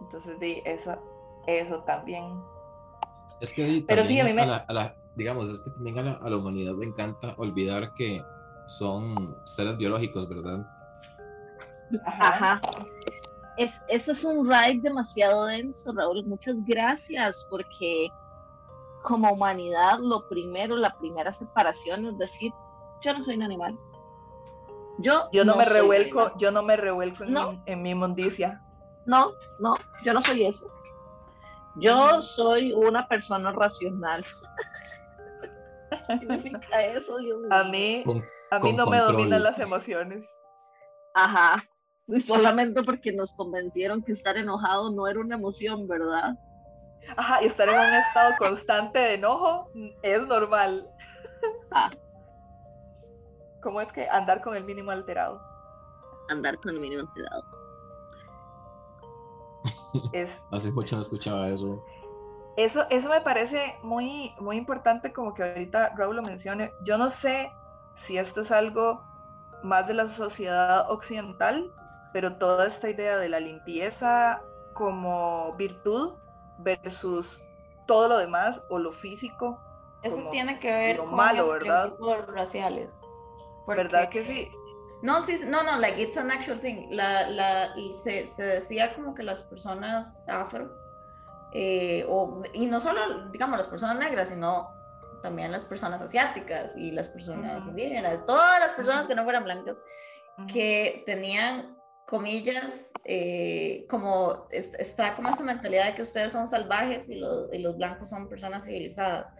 entonces 0.00 0.38
de 0.40 0.62
eso, 0.64 0.96
eso 1.46 1.78
también. 1.84 2.24
Es 3.40 3.52
que 3.52 3.84
Pero 3.86 4.04
sí, 4.04 4.18
a, 4.18 4.24
mí 4.24 4.32
me... 4.32 4.42
a, 4.42 4.64
la, 4.68 4.94
digamos, 5.14 5.48
es 5.48 5.60
que 5.60 5.70
también 5.70 5.98
a 5.98 6.02
la, 6.02 6.12
a 6.14 6.30
la, 6.30 6.36
humanidad 6.36 6.74
le 6.74 6.86
encanta 6.86 7.34
olvidar 7.36 7.94
que 7.94 8.20
son 8.66 9.36
seres 9.44 9.76
biológicos, 9.76 10.28
¿verdad? 10.28 10.66
Ajá. 12.04 12.60
Es, 13.58 13.80
eso 13.88 14.12
es 14.12 14.24
un 14.24 14.48
ride 14.48 14.80
demasiado 14.80 15.46
denso, 15.46 15.92
Raúl. 15.92 16.24
Muchas 16.24 16.54
gracias, 16.64 17.46
porque 17.50 18.08
como 19.02 19.32
humanidad, 19.32 19.98
lo 19.98 20.28
primero, 20.28 20.76
la 20.76 20.96
primera 20.98 21.32
separación 21.32 22.06
es 22.06 22.18
decir, 22.18 22.52
yo 23.02 23.14
no 23.14 23.22
soy 23.22 23.36
un 23.36 23.42
animal. 23.42 23.78
Yo, 24.98 25.28
yo 25.32 25.44
no, 25.44 25.56
me 25.56 25.64
revuelco, 25.64 26.32
yo 26.38 26.50
no 26.50 26.62
me 26.62 26.76
revuelco 26.76 27.24
en, 27.24 27.34
mi, 27.34 27.62
en 27.66 27.82
mi 27.82 27.90
inmundicia. 27.90 28.60
No, 29.06 29.32
no, 29.60 29.74
yo 30.04 30.12
no 30.12 30.22
soy 30.22 30.46
eso. 30.46 30.66
Yo 31.76 32.20
soy 32.22 32.72
una 32.72 33.06
persona 33.06 33.52
racional. 33.52 34.24
¿Qué 36.08 36.18
significa 36.18 36.82
eso, 36.82 37.18
Dios 37.18 37.40
A 37.50 37.64
mí, 37.64 38.02
a 38.50 38.58
mí 38.58 38.72
no 38.72 38.86
me 38.86 38.98
dominan 38.98 39.42
las 39.42 39.58
emociones. 39.58 40.26
Ajá. 41.14 41.64
Y 42.08 42.20
solamente 42.20 42.82
porque 42.82 43.12
nos 43.12 43.34
convencieron 43.34 44.02
que 44.02 44.12
estar 44.12 44.36
enojado 44.36 44.90
no 44.90 45.06
era 45.06 45.20
una 45.20 45.36
emoción, 45.36 45.86
¿verdad? 45.86 46.36
Ajá, 47.16 47.42
y 47.42 47.46
estar 47.46 47.68
en 47.68 47.74
un 47.74 47.94
estado 47.94 48.34
constante 48.38 48.98
de 48.98 49.14
enojo 49.14 49.70
es 50.02 50.26
normal. 50.26 50.88
Ah. 51.70 51.90
¿Cómo 53.62 53.80
es 53.80 53.92
que 53.92 54.08
andar 54.08 54.42
con 54.42 54.56
el 54.56 54.64
mínimo 54.64 54.90
alterado? 54.90 55.40
Andar 56.28 56.58
con 56.58 56.74
el 56.74 56.80
mínimo 56.80 57.02
alterado. 57.08 57.44
Hace 60.52 60.70
mucho 60.72 60.96
no 60.96 61.02
escuchaba 61.02 61.48
eso. 61.48 61.84
Eso, 62.56 62.84
eso 62.90 63.08
me 63.08 63.20
parece 63.20 63.76
muy, 63.82 64.32
muy 64.40 64.56
importante, 64.56 65.12
como 65.12 65.32
que 65.32 65.44
ahorita 65.44 65.94
Raúl 65.96 66.16
lo 66.16 66.22
mencione. 66.22 66.72
Yo 66.84 66.98
no 66.98 67.08
sé 67.08 67.50
si 67.94 68.18
esto 68.18 68.40
es 68.40 68.50
algo 68.50 69.02
más 69.62 69.86
de 69.86 69.94
la 69.94 70.08
sociedad 70.08 70.90
occidental, 70.90 71.72
pero 72.12 72.36
toda 72.36 72.66
esta 72.66 72.88
idea 72.88 73.16
de 73.18 73.28
la 73.28 73.40
limpieza 73.40 74.42
como 74.74 75.54
virtud 75.54 76.14
versus 76.58 77.42
todo 77.86 78.08
lo 78.08 78.18
demás 78.18 78.60
o 78.68 78.78
lo 78.78 78.92
físico. 78.92 79.60
Eso 80.02 80.28
tiene 80.30 80.60
que 80.60 80.72
ver 80.72 80.98
con 80.98 81.14
malo, 81.14 81.48
¿verdad? 81.50 81.92
raciales. 82.28 82.94
¿Verdad 83.66 84.08
que 84.08 84.24
sí? 84.24 84.50
No, 85.02 85.20
sí, 85.20 85.40
no, 85.46 85.62
no, 85.62 85.78
like 85.78 86.00
it's 86.00 86.16
an 86.16 86.30
actual 86.30 86.60
thing. 86.60 86.88
La, 86.90 87.28
la, 87.28 87.76
y 87.76 87.92
se, 87.92 88.26
se 88.26 88.42
decía 88.42 88.94
como 88.94 89.14
que 89.14 89.22
las 89.22 89.42
personas 89.42 90.22
afro, 90.28 90.70
eh, 91.52 92.04
o, 92.08 92.42
y 92.52 92.66
no 92.66 92.80
solo, 92.80 93.28
digamos, 93.30 93.58
las 93.58 93.66
personas 93.66 93.98
negras, 93.98 94.28
sino 94.28 94.74
también 95.22 95.52
las 95.52 95.64
personas 95.64 96.02
asiáticas 96.02 96.76
y 96.76 96.90
las 96.90 97.08
personas 97.08 97.66
indígenas, 97.66 98.24
todas 98.26 98.60
las 98.60 98.72
personas 98.74 99.06
que 99.06 99.14
no 99.14 99.24
fueran 99.24 99.44
blancas, 99.44 99.76
que 100.52 101.02
tenían 101.06 101.77
comillas, 102.08 102.92
eh, 103.04 103.86
como 103.90 104.48
está 104.50 105.14
como 105.14 105.28
esta 105.28 105.44
mentalidad 105.44 105.86
de 105.86 105.94
que 105.94 106.02
ustedes 106.02 106.32
son 106.32 106.48
salvajes 106.48 107.10
y 107.10 107.16
los, 107.16 107.52
y 107.52 107.58
los 107.58 107.76
blancos 107.76 108.08
son 108.08 108.28
personas 108.28 108.64
civilizadas. 108.64 109.30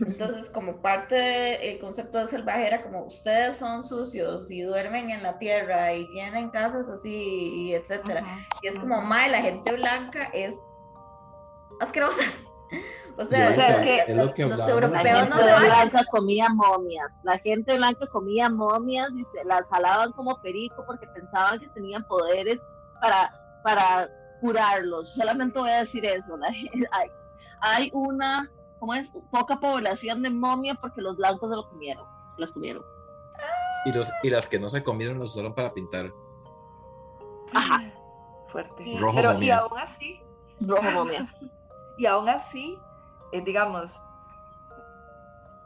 Entonces, 0.00 0.50
como 0.50 0.82
parte 0.82 1.14
del 1.14 1.78
concepto 1.78 2.18
de 2.18 2.26
salvaje 2.26 2.66
era 2.66 2.82
como 2.82 3.04
ustedes 3.04 3.56
son 3.56 3.82
sucios 3.82 4.50
y 4.50 4.62
duermen 4.62 5.10
en 5.10 5.22
la 5.22 5.38
tierra 5.38 5.94
y 5.94 6.06
tienen 6.08 6.50
casas 6.50 6.88
así, 6.88 7.10
y 7.10 7.74
etcétera. 7.74 8.22
y 8.60 8.66
es 8.66 8.78
como, 8.78 9.00
mae, 9.00 9.30
la 9.30 9.40
gente 9.40 9.72
blanca 9.72 10.30
es 10.34 10.60
asquerosa. 11.80 12.24
O 13.16 13.24
sea, 13.24 13.50
es 13.50 13.80
que, 13.80 14.14
los, 14.14 14.38
europeos 14.68 15.28
no 15.28 15.38
se 15.38 15.60
blanca 15.60 16.04
comía 16.10 16.48
momias. 16.48 17.20
La 17.22 17.38
gente 17.38 17.76
blanca 17.76 18.06
comía 18.08 18.48
momias 18.48 19.10
y 19.14 19.24
se 19.26 19.44
las 19.44 19.64
jalaban 19.68 20.12
como 20.12 20.40
perico 20.42 20.84
porque 20.86 21.06
pensaban 21.06 21.60
que 21.60 21.68
tenían 21.68 22.04
poderes 22.04 22.58
para, 23.00 23.60
para 23.62 24.08
curarlos. 24.40 25.14
Solamente 25.14 25.58
voy 25.58 25.70
a 25.70 25.80
decir 25.80 26.04
eso. 26.04 26.36
hay, 26.42 27.10
hay 27.60 27.90
una 27.92 28.50
¿cómo 28.84 28.92
es? 28.92 29.10
Poca 29.30 29.58
población 29.58 30.20
de 30.20 30.28
momia 30.28 30.74
porque 30.74 31.00
los 31.00 31.16
blancos 31.16 31.48
se 31.48 31.56
lo 31.56 31.66
comieron, 31.70 32.04
se 32.34 32.40
las 32.42 32.52
comieron. 32.52 32.84
Y, 33.86 33.92
los, 33.92 34.12
y 34.22 34.28
las 34.28 34.46
que 34.46 34.58
no 34.58 34.68
se 34.68 34.84
comieron 34.84 35.18
los 35.18 35.30
usaron 35.30 35.54
para 35.54 35.72
pintar. 35.72 36.12
Ajá. 37.54 37.90
Fuerte. 38.48 38.84
Rojo 38.98 39.16
Pero, 39.16 39.32
momia. 39.32 39.46
y 39.46 39.50
aún 39.50 39.78
así, 39.78 40.20
Rojo 40.60 40.90
momia. 40.90 41.34
y 41.98 42.04
aún 42.04 42.28
así, 42.28 42.78
eh, 43.34 43.42
digamos, 43.44 44.00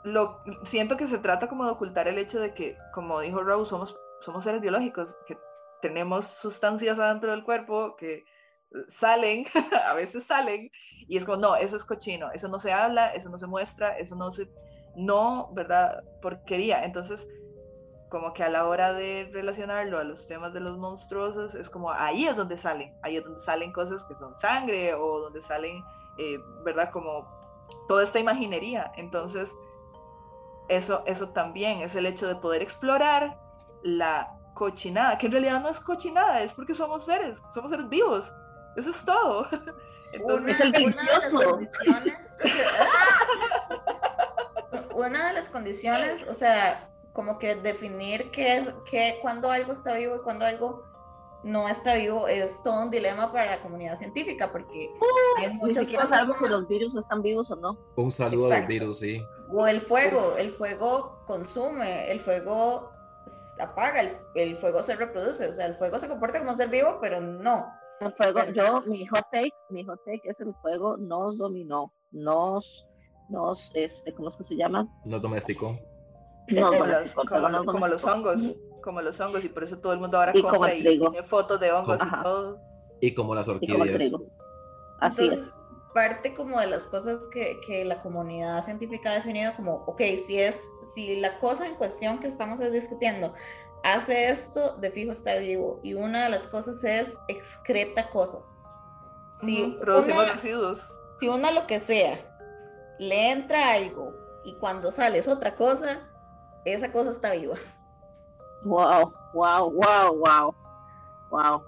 lo, 0.04 0.40
siento 0.62 0.96
que 0.96 1.06
se 1.06 1.18
trata 1.18 1.48
como 1.48 1.64
de 1.64 1.70
ocultar 1.72 2.08
el 2.08 2.18
hecho 2.18 2.40
de 2.40 2.54
que, 2.54 2.78
como 2.94 3.20
dijo 3.20 3.42
Rose, 3.42 3.70
somos, 3.70 3.96
somos 4.20 4.44
seres 4.44 4.60
biológicos, 4.60 5.14
que 5.26 5.38
tenemos 5.82 6.26
sustancias 6.26 6.98
adentro 6.98 7.30
del 7.30 7.44
cuerpo 7.44 7.96
que 7.96 8.24
salen, 8.88 9.44
a 9.86 9.92
veces 9.94 10.24
salen, 10.24 10.70
y 11.06 11.18
es 11.18 11.24
como, 11.24 11.38
no, 11.38 11.56
eso 11.56 11.76
es 11.76 11.84
cochino, 11.84 12.30
eso 12.32 12.48
no 12.48 12.58
se 12.58 12.72
habla, 12.72 13.14
eso 13.14 13.28
no 13.28 13.38
se 13.38 13.46
muestra, 13.46 13.98
eso 13.98 14.16
no 14.16 14.30
se, 14.30 14.48
no, 14.96 15.50
¿verdad? 15.52 16.02
Porquería. 16.22 16.84
Entonces, 16.84 17.26
como 18.08 18.32
que 18.32 18.42
a 18.42 18.48
la 18.48 18.66
hora 18.66 18.94
de 18.94 19.28
relacionarlo 19.32 19.98
a 19.98 20.04
los 20.04 20.26
temas 20.26 20.54
de 20.54 20.60
los 20.60 20.78
monstruosos, 20.78 21.54
es 21.54 21.68
como 21.68 21.90
ahí 21.90 22.26
es 22.26 22.36
donde 22.36 22.56
salen, 22.56 22.94
ahí 23.02 23.16
es 23.16 23.24
donde 23.24 23.40
salen 23.40 23.72
cosas 23.72 24.04
que 24.06 24.14
son 24.14 24.34
sangre 24.36 24.94
o 24.94 25.20
donde 25.20 25.42
salen, 25.42 25.82
eh, 26.18 26.38
¿verdad? 26.64 26.90
Como 26.90 27.37
toda 27.86 28.04
esta 28.04 28.18
imaginería. 28.18 28.92
Entonces, 28.96 29.54
eso, 30.68 31.02
eso 31.06 31.30
también 31.30 31.80
es 31.80 31.94
el 31.94 32.06
hecho 32.06 32.26
de 32.26 32.36
poder 32.36 32.62
explorar 32.62 33.38
la 33.82 34.34
cochinada, 34.54 35.16
que 35.18 35.26
en 35.26 35.32
realidad 35.32 35.60
no 35.60 35.68
es 35.68 35.78
cochinada, 35.80 36.42
es 36.42 36.52
porque 36.52 36.74
somos 36.74 37.04
seres, 37.04 37.40
somos 37.54 37.70
seres 37.70 37.88
vivos. 37.88 38.32
Eso 38.76 38.90
es 38.90 39.04
todo. 39.04 39.46
Entonces, 40.12 40.56
es 40.56 40.60
el 40.60 40.72
delicioso. 40.72 41.60
Una 44.94 45.28
de 45.28 45.32
las 45.34 45.48
condiciones, 45.48 46.26
o 46.28 46.34
sea, 46.34 46.88
como 47.12 47.38
que 47.38 47.54
definir 47.54 48.30
qué 48.30 48.58
es, 48.58 48.68
qué, 48.88 49.18
cuando 49.22 49.50
algo 49.50 49.72
está 49.72 49.94
vivo 49.94 50.16
y 50.16 50.20
cuando 50.20 50.44
algo 50.44 50.87
no 51.48 51.66
está 51.66 51.94
vivo 51.94 52.28
es 52.28 52.62
todo 52.62 52.82
un 52.82 52.90
dilema 52.90 53.32
para 53.32 53.56
la 53.56 53.62
comunidad 53.62 53.96
científica 53.96 54.52
porque 54.52 54.90
hay 55.38 55.54
muchas 55.54 55.90
cosas 55.90 56.10
sabemos 56.10 56.38
si 56.38 56.46
los 56.46 56.68
virus 56.68 56.94
están 56.94 57.22
vivos 57.22 57.50
o 57.50 57.56
no. 57.56 57.78
Un 57.96 58.12
saludo 58.12 58.48
Exacto. 58.48 58.56
a 58.56 58.60
los 58.60 58.68
virus, 58.68 58.98
sí. 58.98 59.22
O 59.50 59.66
el 59.66 59.80
fuego, 59.80 60.34
el 60.36 60.52
fuego 60.52 61.22
consume, 61.26 62.10
el 62.12 62.20
fuego 62.20 62.90
apaga, 63.58 64.00
el, 64.00 64.16
el, 64.34 64.56
fuego 64.56 64.82
se 64.82 64.94
reproduce, 64.94 65.48
o 65.48 65.52
sea, 65.52 65.66
el 65.66 65.74
fuego 65.74 65.98
se 65.98 66.06
comporta 66.06 66.38
como 66.38 66.54
ser 66.54 66.68
vivo, 66.68 66.98
pero 67.00 67.20
no. 67.20 67.66
El 68.00 68.12
fuego, 68.12 68.44
yo, 68.52 68.82
mi 68.82 69.06
hot 69.06 69.24
take, 69.32 69.54
mi 69.70 69.84
hot 69.84 70.00
take 70.04 70.20
es 70.24 70.38
el 70.40 70.54
fuego 70.62 70.96
nos 70.98 71.38
dominó, 71.38 71.92
nos, 72.12 72.86
nos, 73.30 73.70
este, 73.74 74.12
¿cómo 74.12 74.28
es 74.28 74.36
que 74.36 74.44
se 74.44 74.54
llama? 74.54 74.86
Nos 75.06 75.22
domesticó. 75.22 75.78
Nos 76.48 76.78
domesticó, 76.78 77.22
como, 77.26 77.48
como, 77.48 77.72
como 77.72 77.88
los 77.88 78.04
hongos, 78.04 78.42
como 78.82 79.00
los 79.02 79.18
hongos, 79.20 79.44
y 79.44 79.48
por 79.48 79.64
eso 79.64 79.78
todo 79.78 79.92
el 79.92 80.00
mundo 80.00 80.18
ahora 80.18 80.32
y 80.34 80.42
compra 80.42 80.74
y 80.74 80.82
tiene 80.82 81.22
fotos 81.24 81.60
de 81.60 81.72
hongos 81.72 82.00
Ajá. 82.00 82.18
y 82.20 82.22
todo. 82.22 82.60
Y 83.00 83.14
como 83.14 83.34
las 83.34 83.48
orquídeas. 83.48 84.10
Como 84.10 84.26
Así 85.00 85.24
Entonces, 85.24 85.48
es. 85.48 85.64
Parte 85.94 86.34
como 86.34 86.60
de 86.60 86.66
las 86.66 86.86
cosas 86.86 87.26
que, 87.32 87.58
que, 87.66 87.84
la 87.84 88.00
comunidad 88.00 88.62
científica 88.62 89.10
ha 89.10 89.14
definido 89.14 89.54
como, 89.56 89.84
ok, 89.86 90.02
si 90.24 90.38
es, 90.38 90.68
si 90.94 91.16
la 91.16 91.38
cosa 91.38 91.66
en 91.66 91.74
cuestión 91.76 92.18
que 92.18 92.26
estamos 92.26 92.60
discutiendo 92.70 93.32
hace 93.82 94.28
esto, 94.28 94.76
de 94.76 94.90
fijo 94.90 95.12
está 95.12 95.36
vivo. 95.36 95.80
Y 95.82 95.94
una 95.94 96.24
de 96.24 96.30
las 96.30 96.46
cosas 96.46 96.84
es 96.84 97.18
excreta 97.28 98.10
cosas. 98.10 98.58
Si 99.40 99.62
uh 99.62 99.66
-huh, 99.66 99.80
producimos 99.80 100.24
una, 100.24 100.32
residuos. 100.34 100.88
Si 101.18 101.28
una 101.28 101.50
lo 101.50 101.66
que 101.66 101.80
sea 101.80 102.18
le 102.98 103.30
entra 103.30 103.72
algo 103.72 104.14
y 104.44 104.54
cuando 104.54 104.90
sale 104.90 105.18
es 105.18 105.28
otra 105.28 105.54
cosa, 105.54 106.00
esa 106.64 106.92
cosa 106.92 107.10
está 107.10 107.32
viva. 107.32 107.56
Wow, 108.64 109.12
wow, 109.32 109.70
wow, 109.70 110.16
wow, 110.16 110.54
wow. 111.30 111.62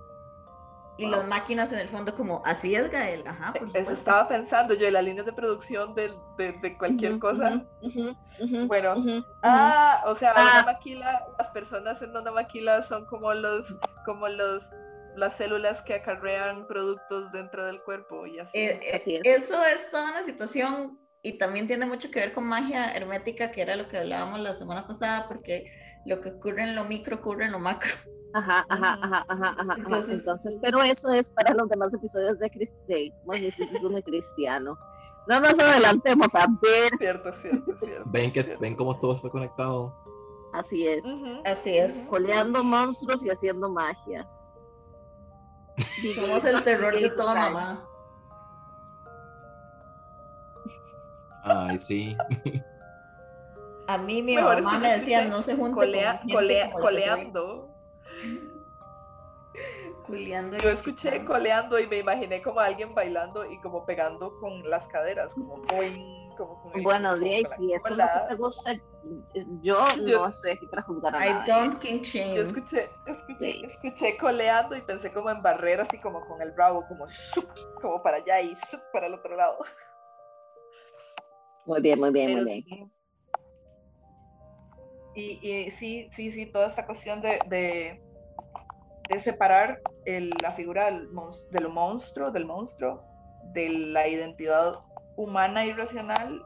Y 0.98 1.04
wow. 1.04 1.12
las 1.12 1.28
máquinas 1.28 1.72
en 1.72 1.78
el 1.78 1.88
fondo 1.88 2.14
como, 2.14 2.42
así 2.44 2.74
es 2.74 2.90
Gael, 2.90 3.26
ajá. 3.26 3.54
Por 3.54 3.74
Eso 3.74 3.92
estaba 3.92 4.28
pensando 4.28 4.74
yo, 4.74 4.86
en 4.86 4.94
las 4.94 5.04
líneas 5.04 5.24
de 5.24 5.32
producción 5.32 5.94
de, 5.94 6.12
de, 6.36 6.52
de 6.60 6.76
cualquier 6.76 7.12
uh 7.12 7.16
-huh, 7.16 7.20
cosa. 7.20 7.66
Uh 7.80 7.88
-huh, 7.88 8.16
uh 8.40 8.44
-huh, 8.44 8.66
bueno, 8.66 9.24
ah, 9.42 10.02
o 10.06 10.14
sea, 10.14 10.34
ah. 10.36 10.62
una 10.62 10.72
maquila, 10.74 11.26
las 11.38 11.48
personas 11.48 12.02
en 12.02 12.14
una 12.14 12.30
maquila 12.32 12.82
son 12.82 13.06
como 13.06 13.32
los, 13.32 13.66
como 14.04 14.28
los, 14.28 14.68
las 15.16 15.36
células 15.36 15.80
que 15.82 15.94
acarrean 15.94 16.66
productos 16.66 17.32
dentro 17.32 17.64
del 17.64 17.80
cuerpo 17.82 18.26
y 18.26 18.38
así. 18.40 18.58
Eh, 18.58 18.80
así 18.94 19.16
es. 19.16 19.22
Eso 19.24 19.64
es 19.64 19.90
toda 19.90 20.10
una 20.10 20.22
situación 20.22 20.98
y 21.22 21.38
también 21.38 21.66
tiene 21.66 21.86
mucho 21.86 22.10
que 22.10 22.20
ver 22.20 22.32
con 22.32 22.44
magia 22.44 22.92
hermética, 22.94 23.52
que 23.52 23.62
era 23.62 23.76
lo 23.76 23.88
que 23.88 23.98
hablábamos 23.98 24.40
la 24.40 24.52
semana 24.52 24.86
pasada, 24.86 25.26
porque 25.28 25.70
lo 26.06 26.20
que 26.20 26.30
ocurre 26.30 26.64
en 26.64 26.74
lo 26.74 26.84
micro 26.84 27.16
ocurre 27.16 27.46
en 27.46 27.52
lo 27.52 27.58
macro. 27.58 27.92
Ajá, 28.32 28.64
ajá, 28.68 28.98
ajá, 29.02 29.24
ajá, 29.28 29.56
ajá. 29.58 29.74
Entonces, 29.76 30.20
Entonces, 30.20 30.58
pero 30.62 30.82
eso 30.82 31.10
es 31.10 31.28
para 31.30 31.52
los 31.52 31.68
demás 31.68 31.92
episodios 31.92 32.38
de, 32.38 32.48
de 32.86 33.12
de 33.90 34.02
Cristiano. 34.02 34.78
No 35.26 35.40
nos 35.40 35.58
adelantemos 35.58 36.34
a 36.34 36.46
ver. 36.62 36.92
Cierto, 36.98 37.32
cierto, 37.32 37.76
cierto. 37.78 38.10
Ven, 38.10 38.32
que, 38.32 38.42
cierto. 38.42 38.60
ven 38.60 38.76
cómo 38.76 38.98
todo 38.98 39.14
está 39.14 39.28
conectado. 39.28 39.94
Así 40.52 40.86
es. 40.86 41.04
Uh 41.04 41.08
-huh. 41.08 41.42
Así 41.44 41.76
es. 41.76 42.06
Coleando 42.08 42.64
monstruos 42.64 43.24
y 43.24 43.30
haciendo 43.30 43.68
magia. 43.68 44.28
Somos 46.14 46.44
el 46.44 46.62
terror 46.62 46.94
de 46.94 47.10
toda 47.10 47.34
mamá. 47.34 47.86
Ay, 51.42 51.78
sí. 51.78 52.16
A 53.90 53.98
mí 53.98 54.22
mi 54.22 54.36
Mejor 54.36 54.62
mamá 54.62 54.78
me 54.78 54.92
decía, 54.98 55.24
no 55.24 55.42
se 55.42 55.56
junte 55.56 55.74
colea, 55.74 56.20
con 56.20 56.30
colea, 56.30 56.70
coleando. 56.70 57.68
Culeando 60.06 60.56
Yo 60.58 60.70
escuché 60.70 61.24
coleando 61.24 61.76
y 61.78 61.88
me 61.88 61.98
imaginé 61.98 62.40
como 62.40 62.60
alguien 62.60 62.94
bailando 62.94 63.44
y 63.50 63.60
como 63.60 63.84
pegando 63.84 64.38
con 64.38 64.68
las 64.70 64.86
caderas, 64.86 65.34
como 65.34 65.56
boing, 65.62 66.30
como 66.36 66.62
con 66.62 66.82
Buenos 66.84 67.18
días, 67.18 67.56
y 67.60 67.72
eso 67.72 67.96
te 68.28 68.34
gusta. 68.36 68.74
Yo, 69.60 69.84
yo, 70.06 70.20
no 70.20 70.28
estoy 70.28 70.52
aquí 70.52 70.66
para 70.66 70.82
juzgar 70.82 71.16
a 71.16 71.26
I 71.26 71.32
nadie. 71.32 71.52
don't 71.52 71.78
king 71.80 72.02
shame. 72.02 72.34
Yo 72.36 72.42
escuché, 72.42 72.90
escuché, 73.06 73.52
sí. 73.52 73.62
escuché, 73.64 74.16
coleando 74.18 74.76
y 74.76 74.82
pensé 74.82 75.12
como 75.12 75.30
en 75.30 75.42
barreras 75.42 75.88
y 75.92 75.98
como 75.98 76.24
con 76.28 76.40
el 76.42 76.52
bravo, 76.52 76.84
como 76.86 77.06
como 77.82 78.00
para 78.02 78.18
allá 78.18 78.40
y 78.40 78.56
para 78.92 79.08
el 79.08 79.14
otro 79.14 79.34
lado. 79.36 79.58
Muy 81.66 81.80
bien, 81.80 81.98
muy 81.98 82.10
bien, 82.10 82.26
Pero 82.28 82.42
muy 82.42 82.52
bien. 82.52 82.62
Sí. 82.62 82.99
Y, 85.14 85.40
y, 85.46 85.70
sí, 85.70 86.08
sí, 86.12 86.30
sí, 86.30 86.46
toda 86.46 86.66
esta 86.66 86.86
cuestión 86.86 87.20
de, 87.20 87.40
de, 87.46 88.00
de 89.08 89.18
separar 89.18 89.80
el, 90.04 90.30
la 90.42 90.52
figura 90.52 90.86
del, 90.86 91.08
del, 91.50 91.68
monstruo, 91.68 92.30
del 92.30 92.44
monstruo, 92.44 93.02
de 93.52 93.68
la 93.68 94.06
identidad 94.06 94.80
humana 95.16 95.66
y 95.66 95.72
racional, 95.72 96.44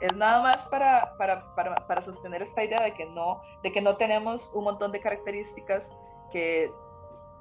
es 0.00 0.14
nada 0.14 0.42
más 0.42 0.62
para, 0.68 1.16
para, 1.16 1.54
para, 1.54 1.86
para, 1.86 2.00
sostener 2.02 2.42
esta 2.42 2.62
idea 2.62 2.82
de 2.82 2.94
que, 2.94 3.06
no, 3.06 3.42
de 3.62 3.72
que 3.72 3.80
no 3.80 3.96
tenemos 3.96 4.48
un 4.54 4.64
montón 4.64 4.92
de 4.92 5.00
características 5.00 5.90
que, 6.30 6.70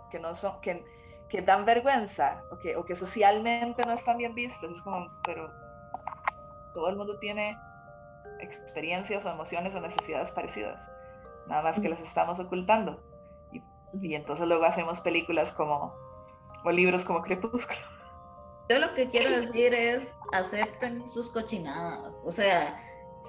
que, 0.09 0.19
no 0.19 0.33
son, 0.33 0.59
que, 0.61 0.83
que 1.29 1.41
dan 1.41 1.65
vergüenza 1.65 2.41
o 2.51 2.57
que, 2.57 2.75
o 2.75 2.85
que 2.85 2.95
socialmente 2.95 3.85
no 3.85 3.93
están 3.93 4.17
bien 4.17 4.33
vistas. 4.33 4.71
Es 4.71 4.81
como, 4.81 5.07
pero 5.23 5.51
todo 6.73 6.89
el 6.89 6.95
mundo 6.95 7.19
tiene 7.19 7.57
experiencias 8.39 9.25
o 9.25 9.29
emociones 9.29 9.73
o 9.75 9.79
necesidades 9.79 10.31
parecidas, 10.31 10.79
nada 11.47 11.61
más 11.63 11.79
que 11.79 11.89
las 11.89 11.99
estamos 11.99 12.39
ocultando. 12.39 13.01
Y, 13.51 13.61
y, 14.01 14.15
entonces 14.15 14.47
luego 14.47 14.65
hacemos 14.65 15.01
películas 15.01 15.51
como, 15.51 15.93
o 16.63 16.71
libros 16.71 17.03
como 17.03 17.21
Crepúsculo. 17.21 17.79
Yo 18.69 18.79
lo 18.79 18.93
que 18.93 19.09
quiero 19.09 19.29
decir 19.29 19.73
es, 19.73 20.13
acepten 20.33 21.07
sus 21.09 21.29
cochinadas. 21.29 22.21
O 22.25 22.31
sea, 22.31 22.83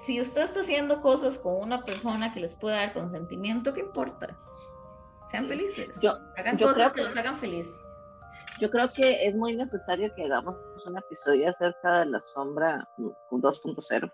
si 0.05 0.19
usted 0.19 0.43
está 0.43 0.61
haciendo 0.61 1.01
cosas 1.01 1.37
con 1.37 1.55
una 1.61 1.85
persona 1.85 2.33
que 2.33 2.41
les 2.41 2.55
pueda 2.55 2.77
dar 2.77 2.93
consentimiento, 2.93 3.73
¿qué 3.73 3.81
importa? 3.81 4.37
Sean 5.29 5.45
felices. 5.45 5.99
Yo, 6.01 6.17
hagan 6.37 6.57
yo 6.57 6.67
cosas 6.67 6.91
que, 6.91 7.01
que 7.01 7.07
los 7.07 7.15
hagan 7.15 7.37
felices. 7.37 7.91
Yo 8.59 8.69
creo 8.69 8.91
que 8.91 9.25
es 9.25 9.35
muy 9.35 9.55
necesario 9.55 10.13
que 10.15 10.25
hagamos 10.25 10.55
un 10.85 10.97
episodio 10.97 11.49
acerca 11.49 11.99
de 11.99 12.07
la 12.07 12.19
sombra 12.19 12.89
2.0 12.97 14.11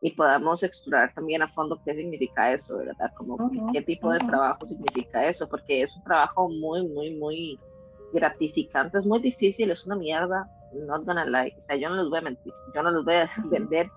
y 0.00 0.10
podamos 0.12 0.62
explorar 0.62 1.12
también 1.14 1.42
a 1.42 1.48
fondo 1.48 1.80
qué 1.84 1.94
significa 1.94 2.52
eso, 2.52 2.78
¿verdad? 2.78 3.12
Como 3.16 3.34
uh 3.34 3.38
-huh, 3.38 3.72
qué 3.72 3.82
tipo 3.82 4.08
uh 4.08 4.12
-huh. 4.12 4.18
de 4.20 4.26
trabajo 4.26 4.64
significa 4.64 5.26
eso, 5.26 5.46
porque 5.48 5.82
es 5.82 5.94
un 5.96 6.04
trabajo 6.04 6.48
muy, 6.48 6.88
muy, 6.88 7.16
muy 7.16 7.60
gratificante, 8.12 8.98
es 8.98 9.06
muy 9.06 9.20
difícil, 9.20 9.70
es 9.70 9.84
una 9.86 9.96
mierda, 9.96 10.48
not 10.72 11.04
gonna 11.04 11.24
lie, 11.24 11.54
o 11.58 11.62
sea, 11.62 11.76
yo 11.76 11.88
no 11.90 11.96
les 11.96 12.08
voy 12.08 12.18
a 12.18 12.22
mentir, 12.22 12.52
yo 12.74 12.82
no 12.82 12.90
les 12.90 13.04
voy 13.04 13.14
a 13.14 13.30
vender 13.44 13.90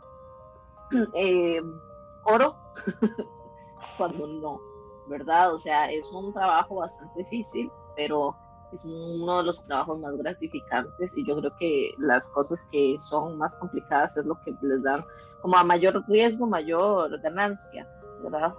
eh, 1.16 1.62
oro 2.26 2.56
cuando 3.98 4.28
no, 4.28 4.62
¿verdad? 5.08 5.54
O 5.54 5.58
sea, 5.58 5.90
es 5.92 6.12
un 6.12 6.34
trabajo 6.34 6.76
bastante 6.76 7.20
difícil, 7.20 7.72
pero 7.96 8.36
es 8.74 8.84
uno 8.86 9.38
de 9.38 9.44
los 9.44 9.62
trabajos 9.64 10.00
más 10.00 10.16
gratificantes 10.18 11.18
y 11.18 11.26
yo 11.26 11.38
creo 11.38 11.56
que 11.58 11.94
las 11.98 12.30
cosas 12.30 12.66
que 12.72 12.98
son 13.00 13.38
más 13.38 13.56
complicadas 13.58 14.18
es 14.18 14.26
lo 14.26 14.40
que 14.42 14.56
les 14.62 14.84
dan 14.84 15.04
como 15.42 15.58
a 15.58 15.64
mayor 15.64 16.04
riesgo, 16.08 16.48
mayor 16.48 17.20
ganancia, 17.22 17.88
¿verdad? 18.22 18.54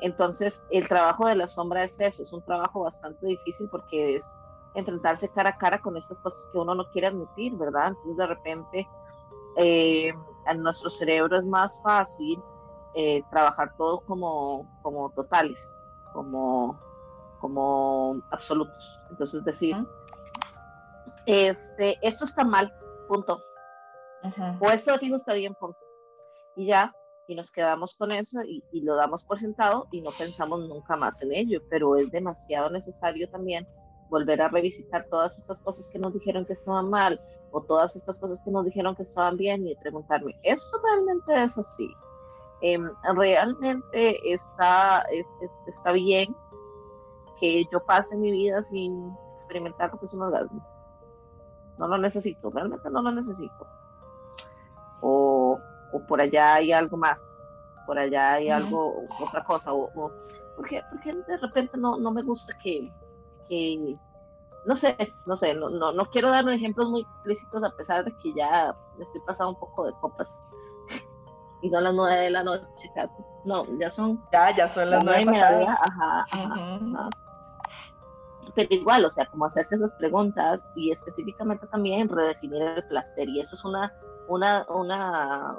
Entonces, 0.00 0.64
el 0.70 0.88
trabajo 0.88 1.26
de 1.26 1.36
la 1.36 1.46
sombra 1.46 1.84
es 1.84 1.98
eso, 2.00 2.22
es 2.22 2.32
un 2.32 2.42
trabajo 2.42 2.80
bastante 2.80 3.26
difícil 3.26 3.68
porque 3.70 4.16
es 4.16 4.38
enfrentarse 4.74 5.28
cara 5.28 5.50
a 5.50 5.58
cara 5.58 5.78
con 5.80 5.96
estas 5.96 6.18
cosas 6.20 6.48
que 6.50 6.58
uno 6.58 6.74
no 6.74 6.88
quiere 6.90 7.08
admitir, 7.08 7.54
¿verdad? 7.56 7.88
Entonces, 7.88 8.16
de 8.16 8.26
repente, 8.26 8.88
eh, 9.56 10.12
en 10.46 10.62
nuestro 10.62 10.88
cerebro 10.90 11.36
es 11.36 11.44
más 11.44 11.80
fácil 11.82 12.42
eh, 12.94 13.22
trabajar 13.30 13.74
todo 13.76 14.00
como, 14.00 14.68
como 14.82 15.10
totales, 15.10 15.60
como 16.12 16.78
como 17.42 18.22
absolutos. 18.30 19.00
Entonces 19.10 19.44
decir, 19.44 19.76
este, 21.26 21.98
esto 22.00 22.24
está 22.24 22.44
mal, 22.44 22.72
punto. 23.08 23.42
O 24.60 24.70
esto 24.70 24.92
de 24.92 24.98
fijo 25.00 25.16
está 25.16 25.34
bien, 25.34 25.54
punto. 25.56 25.78
Y 26.54 26.66
ya, 26.66 26.94
y 27.26 27.34
nos 27.34 27.50
quedamos 27.50 27.94
con 27.94 28.12
eso 28.12 28.38
y, 28.46 28.62
y, 28.70 28.82
lo 28.82 28.94
damos 28.94 29.24
por 29.24 29.38
sentado 29.38 29.88
y 29.90 30.00
no 30.00 30.10
pensamos 30.12 30.68
nunca 30.68 30.96
más 30.96 31.20
en 31.22 31.32
ello, 31.32 31.60
pero 31.68 31.96
es 31.96 32.10
demasiado 32.12 32.70
necesario 32.70 33.28
también 33.28 33.66
volver 34.08 34.40
a 34.40 34.48
revisitar 34.48 35.06
todas 35.10 35.36
estas 35.38 35.60
cosas 35.60 35.88
que 35.88 35.98
nos 35.98 36.12
dijeron 36.12 36.44
que 36.46 36.52
estaban 36.52 36.90
mal 36.90 37.20
o 37.50 37.62
todas 37.62 37.96
estas 37.96 38.20
cosas 38.20 38.40
que 38.44 38.52
nos 38.52 38.64
dijeron 38.64 38.94
que 38.94 39.02
estaban 39.02 39.36
bien 39.36 39.66
y 39.66 39.74
preguntarme, 39.76 40.38
¿eso 40.44 40.76
realmente 40.84 41.42
es 41.42 41.58
así? 41.58 41.90
Em, 42.60 42.88
¿Realmente 43.16 44.32
está, 44.32 45.04
es, 45.10 45.26
está 45.66 45.90
bien 45.90 46.36
que 47.38 47.64
yo 47.70 47.84
pase 47.84 48.16
mi 48.16 48.30
vida 48.30 48.62
sin 48.62 49.14
experimentar 49.34 49.92
lo 49.92 49.98
que 49.98 50.06
es 50.06 50.12
un 50.12 50.22
orgasmo. 50.22 50.66
No 51.78 51.88
lo 51.88 51.98
necesito, 51.98 52.50
realmente 52.50 52.88
no 52.90 53.02
lo 53.02 53.12
necesito. 53.12 53.66
O, 55.00 55.58
o 55.92 56.06
por 56.06 56.20
allá 56.20 56.54
hay 56.54 56.72
algo 56.72 56.96
más, 56.96 57.46
por 57.86 57.98
allá 57.98 58.34
hay 58.34 58.50
algo, 58.50 59.04
otra 59.20 59.42
cosa, 59.44 59.72
o, 59.72 59.90
o 59.94 60.12
porque, 60.56 60.82
porque 60.90 61.12
de 61.12 61.36
repente 61.38 61.76
no, 61.76 61.96
no 61.98 62.12
me 62.12 62.22
gusta 62.22 62.56
que, 62.62 62.92
que, 63.48 63.96
no 64.66 64.76
sé, 64.76 64.96
no 65.26 65.36
sé, 65.36 65.54
no, 65.54 65.70
no, 65.70 65.92
no 65.92 66.06
quiero 66.06 66.30
dar 66.30 66.48
ejemplos 66.48 66.88
muy 66.88 67.00
explícitos 67.00 67.64
a 67.64 67.70
pesar 67.70 68.04
de 68.04 68.16
que 68.18 68.32
ya 68.34 68.76
me 68.96 69.04
estoy 69.04 69.20
pasando 69.26 69.52
un 69.52 69.58
poco 69.58 69.86
de 69.86 69.92
copas 69.94 70.40
y 71.62 71.70
son 71.70 71.84
las 71.84 71.94
nueve 71.94 72.16
de 72.16 72.30
la 72.30 72.42
noche 72.42 72.90
casi. 72.94 73.22
No, 73.44 73.64
ya 73.78 73.88
son. 73.88 74.20
Ya, 74.32 74.50
ya 74.54 74.68
son 74.68 74.90
las 74.90 75.04
nueve. 75.04 75.22
y 75.22 75.26
media. 75.26 75.78
Ajá, 75.80 76.26
ajá 76.30 77.08
pero 78.54 78.68
igual, 78.70 79.04
o 79.04 79.10
sea, 79.10 79.26
como 79.26 79.46
hacerse 79.46 79.76
esas 79.76 79.94
preguntas 79.94 80.68
y 80.76 80.90
específicamente 80.90 81.66
también 81.68 82.08
redefinir 82.08 82.62
el 82.62 82.84
placer. 82.84 83.28
Y 83.28 83.40
eso 83.40 83.54
es 83.54 83.64
una, 83.64 83.92
una, 84.28 84.66
una, 84.68 85.56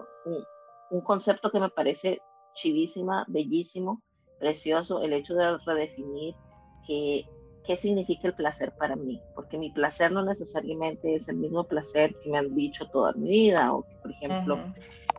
un, 0.91 1.01
concepto 1.01 1.49
que 1.49 1.59
me 1.59 1.69
parece 1.69 2.21
chivísima, 2.53 3.25
bellísimo, 3.27 4.01
precioso, 4.39 5.01
el 5.01 5.13
hecho 5.13 5.33
de 5.33 5.57
redefinir 5.65 6.35
que, 6.85 7.27
qué 7.65 7.77
significa 7.77 8.27
el 8.27 8.35
placer 8.35 8.73
para 8.77 8.95
mí, 8.95 9.19
porque 9.33 9.57
mi 9.57 9.71
placer 9.71 10.11
no 10.11 10.23
necesariamente 10.23 11.15
es 11.15 11.27
el 11.29 11.37
mismo 11.37 11.63
placer 11.63 12.15
que 12.21 12.29
me 12.29 12.37
han 12.37 12.53
dicho 12.53 12.87
toda 12.89 13.13
mi 13.13 13.29
vida, 13.29 13.73
o 13.73 13.83
que, 13.83 13.95
por 13.95 14.11
ejemplo, 14.11 14.59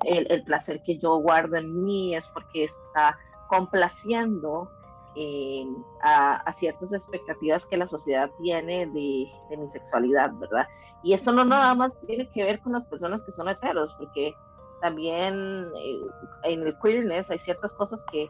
el, 0.05 0.31
el 0.31 0.45
placer 0.45 0.81
que 0.83 0.99
yo 0.99 1.17
guardo 1.19 1.57
en 1.57 1.83
mí 1.83 2.15
es 2.15 2.29
porque 2.29 2.65
está 2.65 3.19
complaciendo 3.49 4.71
eh, 5.17 5.67
a, 6.03 6.53
ciertas 6.53 6.93
expectativas 6.93 7.67
que 7.67 7.77
la 7.77 7.87
sociedad 7.87 8.31
tiene 8.43 8.87
de, 8.87 9.27
de, 9.51 9.57
mi 9.57 9.69
sexualidad, 9.69 10.33
¿verdad? 10.35 10.67
Y 11.03 11.13
esto 11.13 11.31
no 11.33 11.45
nada 11.45 11.75
más 11.75 11.99
tiene 12.07 12.29
que 12.31 12.45
ver 12.45 12.61
con 12.61 12.73
las 12.73 12.87
personas 12.87 13.23
que 13.23 13.33
son 13.33 13.49
heteros, 13.49 13.95
porque 13.95 14.35
también 14.81 15.65
eh, 15.65 16.01
en 16.45 16.67
el 16.67 16.77
queerness 16.81 17.31
hay 17.31 17.39
ciertas 17.39 17.73
cosas 17.75 18.05
que, 18.11 18.29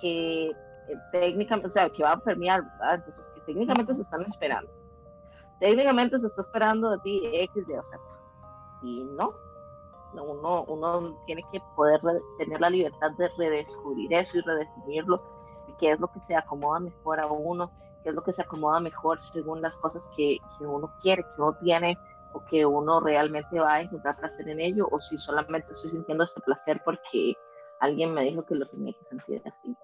que 0.00 0.46
eh, 0.48 0.54
técnicamente, 1.12 1.68
o 1.68 1.70
sea, 1.70 1.90
que 1.90 2.02
van 2.02 2.18
a 2.18 2.22
permear, 2.22 2.62
¿verdad? 2.62 2.94
Entonces, 2.94 3.30
que 3.34 3.40
técnicamente 3.42 3.94
se 3.94 4.02
están 4.02 4.22
esperando. 4.22 4.70
Técnicamente 5.60 6.18
se 6.18 6.26
está 6.26 6.40
esperando 6.40 6.90
de 6.90 6.98
ti 6.98 7.20
X, 7.24 7.68
Y 7.68 7.72
o 7.74 7.84
Z. 7.84 8.00
Y 8.82 9.04
no, 9.04 9.34
uno, 10.14 10.64
uno 10.64 11.22
tiene 11.26 11.42
que 11.52 11.60
poder 11.76 12.00
tener 12.38 12.60
la 12.60 12.70
libertad 12.70 13.10
de 13.12 13.28
redescubrir 13.36 14.12
eso 14.12 14.38
y 14.38 14.40
redefinirlo 14.40 15.33
qué 15.78 15.90
es 15.90 16.00
lo 16.00 16.08
que 16.08 16.20
se 16.20 16.36
acomoda 16.36 16.80
mejor 16.80 17.20
a 17.20 17.26
uno, 17.26 17.70
qué 18.02 18.10
es 18.10 18.14
lo 18.14 18.22
que 18.22 18.32
se 18.32 18.42
acomoda 18.42 18.80
mejor 18.80 19.20
según 19.20 19.62
las 19.62 19.76
cosas 19.76 20.10
que, 20.16 20.38
que 20.58 20.64
uno 20.64 20.92
quiere, 21.00 21.22
que 21.22 21.42
uno 21.42 21.56
tiene 21.62 21.98
o 22.32 22.44
que 22.44 22.66
uno 22.66 23.00
realmente 23.00 23.60
va 23.60 23.74
a 23.74 23.80
encontrar 23.80 24.16
placer 24.16 24.48
en 24.48 24.60
ello 24.60 24.88
o 24.90 25.00
si 25.00 25.16
solamente 25.18 25.70
estoy 25.70 25.90
sintiendo 25.90 26.24
este 26.24 26.40
placer 26.40 26.82
porque 26.84 27.34
alguien 27.80 28.12
me 28.12 28.22
dijo 28.22 28.44
que 28.44 28.56
lo 28.56 28.66
tenía 28.66 28.92
que 28.92 29.04
sentir 29.04 29.42
así. 29.46 29.76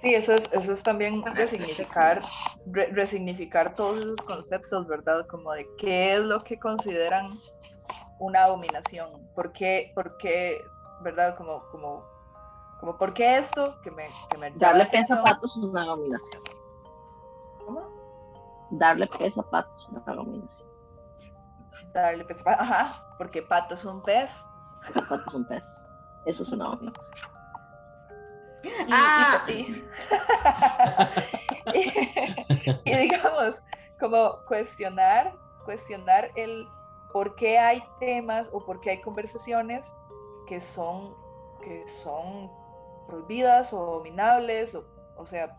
Sí, 0.00 0.14
eso 0.14 0.34
es, 0.34 0.48
eso 0.52 0.72
es 0.72 0.82
también 0.82 1.24
resignificar, 1.34 2.22
resignificar 2.66 3.74
todos 3.74 3.98
esos 3.98 4.20
conceptos, 4.20 4.86
¿verdad? 4.86 5.26
Como 5.28 5.52
de 5.52 5.66
qué 5.78 6.14
es 6.14 6.20
lo 6.20 6.44
que 6.44 6.58
consideran 6.58 7.30
una 8.18 8.46
dominación, 8.46 9.26
por 9.34 9.52
qué, 9.52 9.92
por 9.94 10.16
qué 10.18 10.62
¿verdad? 11.04 11.36
Como, 11.36 11.62
como 11.70 12.04
como, 12.84 12.98
¿por 12.98 13.14
qué 13.14 13.38
esto? 13.38 13.80
Que 13.80 13.90
me, 13.90 14.08
que 14.28 14.36
me 14.36 14.50
Darle 14.50 14.84
peso 14.86 15.14
a 15.14 15.22
patos 15.22 15.56
es 15.56 15.62
una 15.64 15.86
dominación. 15.86 16.42
¿Cómo? 17.64 17.88
Darle 18.72 19.06
peso 19.06 19.40
a 19.40 19.48
patos 19.48 19.82
es 19.82 19.88
una 19.88 20.00
dominación. 20.14 20.68
Darle 21.94 22.26
peso 22.26 22.42
a 22.42 22.44
patos, 22.44 22.60
ajá, 22.60 23.16
porque 23.16 23.40
pato 23.40 23.72
es 23.72 23.86
un 23.86 24.02
pez. 24.02 24.30
Porque 24.84 25.00
pato 25.00 25.24
es 25.26 25.34
un 25.34 25.46
pez. 25.46 25.90
Eso 26.26 26.42
es 26.42 26.52
una 26.52 26.66
dominación. 26.66 27.30
ah. 28.92 29.46
y, 29.48 29.82
y 32.84 32.96
digamos, 32.98 33.62
como 33.98 34.44
cuestionar, 34.46 35.34
cuestionar 35.64 36.30
el 36.34 36.68
por 37.14 37.34
qué 37.36 37.58
hay 37.58 37.82
temas 37.98 38.46
o 38.52 38.62
por 38.62 38.82
qué 38.82 38.90
hay 38.90 39.00
conversaciones 39.00 39.90
que 40.46 40.60
son, 40.60 41.14
que 41.62 41.88
son 42.02 42.50
prohibidas 43.06 43.72
o 43.72 43.78
dominables, 43.98 44.74
o, 44.74 44.84
o 45.16 45.26
sea, 45.26 45.56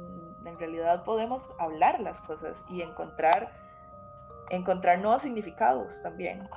mm, 0.00 0.46
en 0.46 0.58
realidad 0.58 1.04
podemos 1.04 1.42
hablar 1.58 2.00
las 2.00 2.20
cosas 2.22 2.60
y 2.70 2.82
encontrar, 2.82 3.50
encontrar 4.50 4.98
nuevos 4.98 5.22
significados 5.22 6.02
también. 6.02 6.48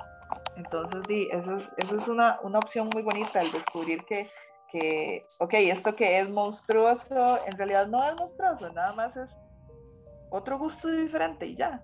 Entonces, 0.56 1.02
eso 1.30 1.56
es, 1.56 1.70
eso 1.76 1.96
es 1.96 2.08
una, 2.08 2.38
una 2.42 2.58
opción 2.58 2.90
muy 2.92 3.02
bonita, 3.02 3.40
el 3.40 3.50
descubrir 3.52 4.04
que, 4.04 4.28
que, 4.70 5.26
ok, 5.38 5.54
esto 5.54 5.94
que 5.94 6.18
es 6.20 6.28
monstruoso, 6.28 7.38
en 7.46 7.56
realidad 7.56 7.86
no 7.86 8.06
es 8.08 8.14
monstruoso, 8.16 8.72
nada 8.72 8.92
más 8.92 9.16
es 9.16 9.36
otro 10.30 10.58
gusto 10.58 10.88
diferente 10.88 11.46
y 11.46 11.56
ya. 11.56 11.82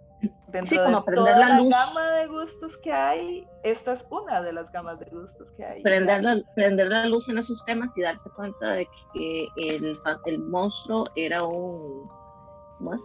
Dentro 0.49 0.85
de 0.85 1.15
toda 1.15 1.39
la, 1.39 1.61
gama 1.63 2.13
de 2.13 2.27
gustos 2.29 2.77
que 2.79 2.93
hay, 2.93 3.47
esta 3.65 3.93
es 3.93 4.05
una 4.11 4.41
de 4.41 4.53
las 4.53 4.71
gamas 4.71 5.01
de 5.01 5.07
gustos 5.07 5.51
que 5.57 5.65
hay. 5.65 5.83
Prender 5.83 6.23
la, 6.23 6.41
prender 6.55 6.89
la 6.89 7.07
luz 7.07 7.29
en 7.29 7.39
esos 7.39 7.65
temas 7.65 7.97
y 7.97 8.03
darse 8.03 8.31
cuenta 8.31 8.73
de 8.73 8.89
que 9.13 9.49
el, 9.57 9.99
el 10.27 10.39
monstruo 10.39 11.05
era 11.17 11.43
un... 11.45 12.09
¿Más? 12.81 13.03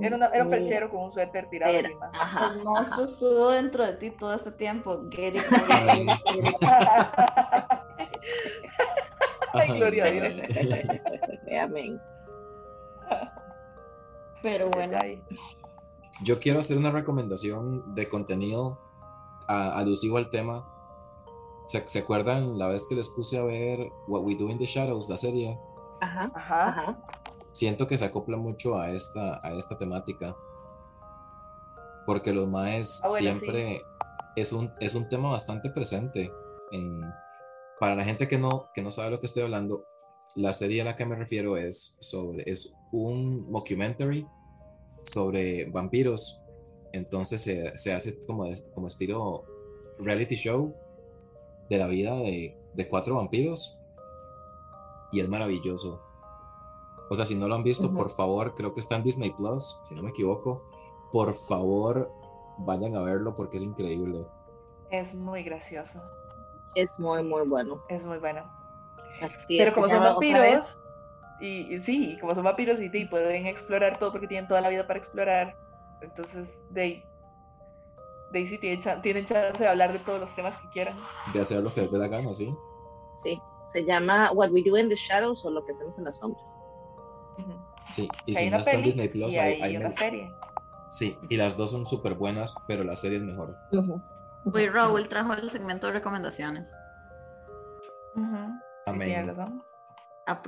era, 0.00 0.16
era, 0.32 0.44
un 0.44 0.50
perchero 0.50 0.90
con 0.90 1.04
un 1.04 1.12
suéter 1.12 1.48
tirado 1.48 1.72
encima. 1.72 2.10
el 2.52 2.64
monstruo 2.64 3.04
estuvo 3.04 3.50
dentro 3.50 3.86
de 3.86 3.92
ti 3.94 4.10
todo 4.10 4.34
este 4.34 4.50
tiempo. 4.52 5.00
Ay, 9.52 9.78
gloria 9.78 10.04
a 10.04 10.10
Dios. 10.10 10.34
Amén. 11.62 12.00
Pero 14.42 14.70
bueno. 14.70 14.98
Yo 16.22 16.40
quiero 16.40 16.60
hacer 16.60 16.78
una 16.78 16.90
recomendación 16.90 17.94
de 17.94 18.08
contenido 18.08 18.78
alusivo 19.48 20.16
al 20.16 20.30
tema. 20.30 20.66
¿Se, 21.66 21.86
¿Se, 21.88 21.98
acuerdan 22.00 22.58
la 22.58 22.68
vez 22.68 22.86
que 22.88 22.94
les 22.94 23.08
puse 23.08 23.38
a 23.38 23.42
ver 23.42 23.90
What 24.06 24.22
We 24.22 24.36
Do 24.36 24.48
in 24.48 24.58
the 24.58 24.66
Shadows, 24.66 25.08
la 25.08 25.16
serie? 25.16 25.58
Ajá, 26.00 26.30
ajá. 26.34 26.98
Siento 27.52 27.86
que 27.86 27.98
se 27.98 28.04
acopla 28.04 28.36
mucho 28.36 28.78
a 28.78 28.90
esta, 28.90 29.40
a 29.42 29.52
esta 29.52 29.76
temática. 29.76 30.36
Porque 32.06 32.32
los 32.32 32.48
maes 32.48 33.02
ah, 33.04 33.08
siempre 33.08 33.82
es, 34.36 34.52
un, 34.52 34.72
es 34.80 34.94
un 34.94 35.08
tema 35.08 35.30
bastante 35.30 35.70
presente. 35.70 36.32
En, 36.70 37.00
para 37.80 37.94
la 37.94 38.04
gente 38.04 38.28
que 38.28 38.38
no, 38.38 38.70
que 38.74 38.82
no 38.82 38.90
sabe 38.90 39.10
lo 39.10 39.20
que 39.20 39.26
estoy 39.26 39.42
hablando, 39.42 39.84
la 40.34 40.52
serie 40.52 40.82
a 40.82 40.84
la 40.84 40.96
que 40.96 41.06
me 41.06 41.16
refiero 41.16 41.56
es 41.56 41.96
sobre 42.00 42.48
es 42.50 42.76
un 42.92 43.50
documentary 43.50 44.26
sobre 45.10 45.70
vampiros. 45.70 46.40
Entonces 46.92 47.42
se, 47.42 47.76
se 47.76 47.92
hace 47.92 48.18
como, 48.26 48.50
como 48.74 48.86
estilo 48.86 49.44
reality 49.98 50.36
show 50.36 50.74
de 51.68 51.78
la 51.78 51.86
vida 51.86 52.14
de, 52.16 52.56
de, 52.74 52.88
cuatro 52.88 53.16
vampiros. 53.16 53.78
Y 55.12 55.20
es 55.20 55.28
maravilloso. 55.28 56.02
O 57.08 57.14
sea, 57.14 57.24
si 57.24 57.34
no 57.34 57.48
lo 57.48 57.54
han 57.54 57.62
visto, 57.62 57.92
por 57.92 58.10
favor, 58.10 58.54
creo 58.54 58.74
que 58.74 58.80
está 58.80 58.96
en 58.96 59.04
Disney 59.04 59.30
Plus, 59.30 59.80
si 59.84 59.94
no 59.94 60.02
me 60.02 60.10
equivoco. 60.10 60.64
Por 61.12 61.34
favor, 61.34 62.10
vayan 62.58 62.96
a 62.96 63.02
verlo 63.02 63.36
porque 63.36 63.58
es 63.58 63.62
increíble. 63.62 64.26
Es 64.90 65.14
muy 65.14 65.44
gracioso. 65.44 66.00
Es 66.74 66.98
muy, 66.98 67.22
muy 67.22 67.46
bueno. 67.46 67.80
Es 67.88 68.04
muy 68.04 68.18
bueno. 68.18 68.42
Pero 69.48 69.72
como 69.72 69.88
son 69.88 70.00
vampiros, 70.00 70.80
y, 71.40 71.80
sí, 71.82 72.16
como 72.20 72.34
son 72.34 72.44
vampiros 72.44 72.80
y, 72.80 72.90
y, 72.92 73.04
pueden 73.06 73.46
explorar 73.46 73.98
todo 73.98 74.12
porque 74.12 74.26
tienen 74.26 74.48
toda 74.48 74.60
la 74.60 74.68
vida 74.68 74.86
para 74.86 74.98
explorar, 74.98 75.56
entonces 76.00 76.60
de 76.70 77.04
Daisy 78.32 78.58
tienen, 78.58 79.02
tienen 79.02 79.26
chance 79.26 79.62
de 79.62 79.68
hablar 79.68 79.92
de 79.92 79.98
todos 80.00 80.20
los 80.20 80.34
temas 80.34 80.56
que 80.58 80.68
quieran. 80.70 80.96
De 81.32 81.40
hacer 81.40 81.62
lo 81.62 81.72
que 81.72 81.82
les 81.82 81.90
dé 81.90 81.98
la 81.98 82.08
gana, 82.08 82.32
¿sí? 82.34 82.54
Sí, 83.22 83.40
se 83.72 83.84
llama 83.84 84.32
What 84.32 84.50
We 84.50 84.62
Do 84.62 84.76
in 84.76 84.88
the 84.88 84.96
Shadows 84.96 85.44
o 85.44 85.50
Lo 85.50 85.64
que 85.64 85.72
hacemos 85.72 85.96
en 85.98 86.04
las 86.04 86.18
sombras. 86.18 86.62
Sí, 87.92 88.08
y 88.26 88.34
si 88.34 88.50
no 88.50 88.56
está 88.56 88.72
en 88.72 88.82
Disney 88.82 89.08
Plus, 89.08 89.36
hay, 89.36 89.76
una 89.76 89.92
serie. 89.92 90.32
Sí, 90.90 91.16
y 91.28 91.36
las 91.36 91.56
dos 91.56 91.70
son 91.70 91.86
súper 91.86 92.14
buenas, 92.14 92.54
pero 92.66 92.82
la 92.84 92.96
serie 92.96 93.18
es 93.18 93.24
mejor. 93.24 93.56
Uy, 94.44 94.68
Raúl 94.68 95.06
trajo 95.08 95.34
el 95.34 95.50
segmento 95.50 95.86
de 95.88 95.94
recomendaciones. 95.94 96.72
Amén. 98.86 99.34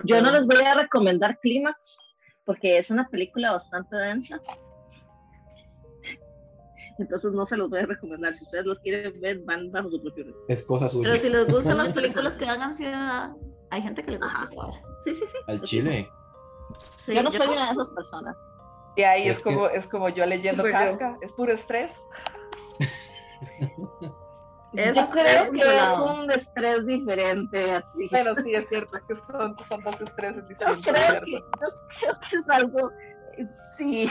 Yo 0.05 0.21
no 0.21 0.33
les 0.33 0.47
voy 0.47 0.65
a 0.65 0.75
recomendar 0.75 1.39
Clímax, 1.41 1.99
porque 2.45 2.79
es 2.79 2.91
una 2.91 3.09
película 3.09 3.53
bastante 3.53 3.97
densa 3.97 4.41
entonces 6.99 7.33
no 7.33 7.47
se 7.47 7.57
los 7.57 7.71
voy 7.71 7.81
a 7.81 7.87
recomendar. 7.87 8.35
Si 8.35 8.45
ustedes 8.45 8.67
los 8.67 8.79
quieren 8.81 9.21
ver, 9.21 9.41
van 9.45 9.71
bajo 9.71 9.91
su 9.91 10.03
propio 10.03 10.25
riesgo. 10.25 10.43
Es 10.49 10.65
cosa 10.65 10.89
suya. 10.89 11.11
Pero 11.11 11.21
si 11.21 11.31
les 11.31 11.49
gustan 11.49 11.79
las 11.79 11.93
películas 11.93 12.37
que 12.37 12.47
dan 12.47 12.63
ansiedad, 12.63 13.31
hay 13.71 13.83
gente 13.83 14.03
que 14.03 14.13
le 14.13 14.19
gusta 14.19 14.47
Sí, 15.05 15.15
sí, 15.15 15.25
sí. 15.27 15.37
Al 15.47 15.61
chile. 15.63 16.11
yo 17.07 17.23
no 17.23 17.31
soy 17.31 17.47
una 17.47 17.67
de 17.67 17.73
esas 17.73 17.91
personas. 17.91 18.37
Y 18.97 19.03
ahí 19.03 19.29
es, 19.29 19.43
como, 19.43 19.69
es 19.69 19.87
como 19.87 20.09
yo 20.09 20.27
leyendo 20.27 20.65
Kafka, 20.65 21.19
es 21.23 21.31
puro 21.33 21.53
estrés. 21.53 21.93
yo 24.73 25.11
creo 25.11 25.51
que 25.51 25.77
es 25.77 25.99
un 25.99 26.31
estrés 26.31 26.87
diferente. 26.87 27.83
Pero 28.11 28.35
sí, 28.37 28.55
es 28.55 28.69
cierto, 28.69 28.97
es 28.97 29.05
que 29.05 29.17
son, 29.17 29.57
son 29.67 29.83
dos 29.83 30.01
estreses 30.01 30.49
distintos. 30.49 30.85
Yo 30.85 30.93
creo, 30.93 31.21
que, 31.23 31.31
yo 31.33 31.41
creo 32.01 32.21
que 32.31 32.37
es 32.37 32.51
algo, 32.51 32.91
sí. 33.77 34.11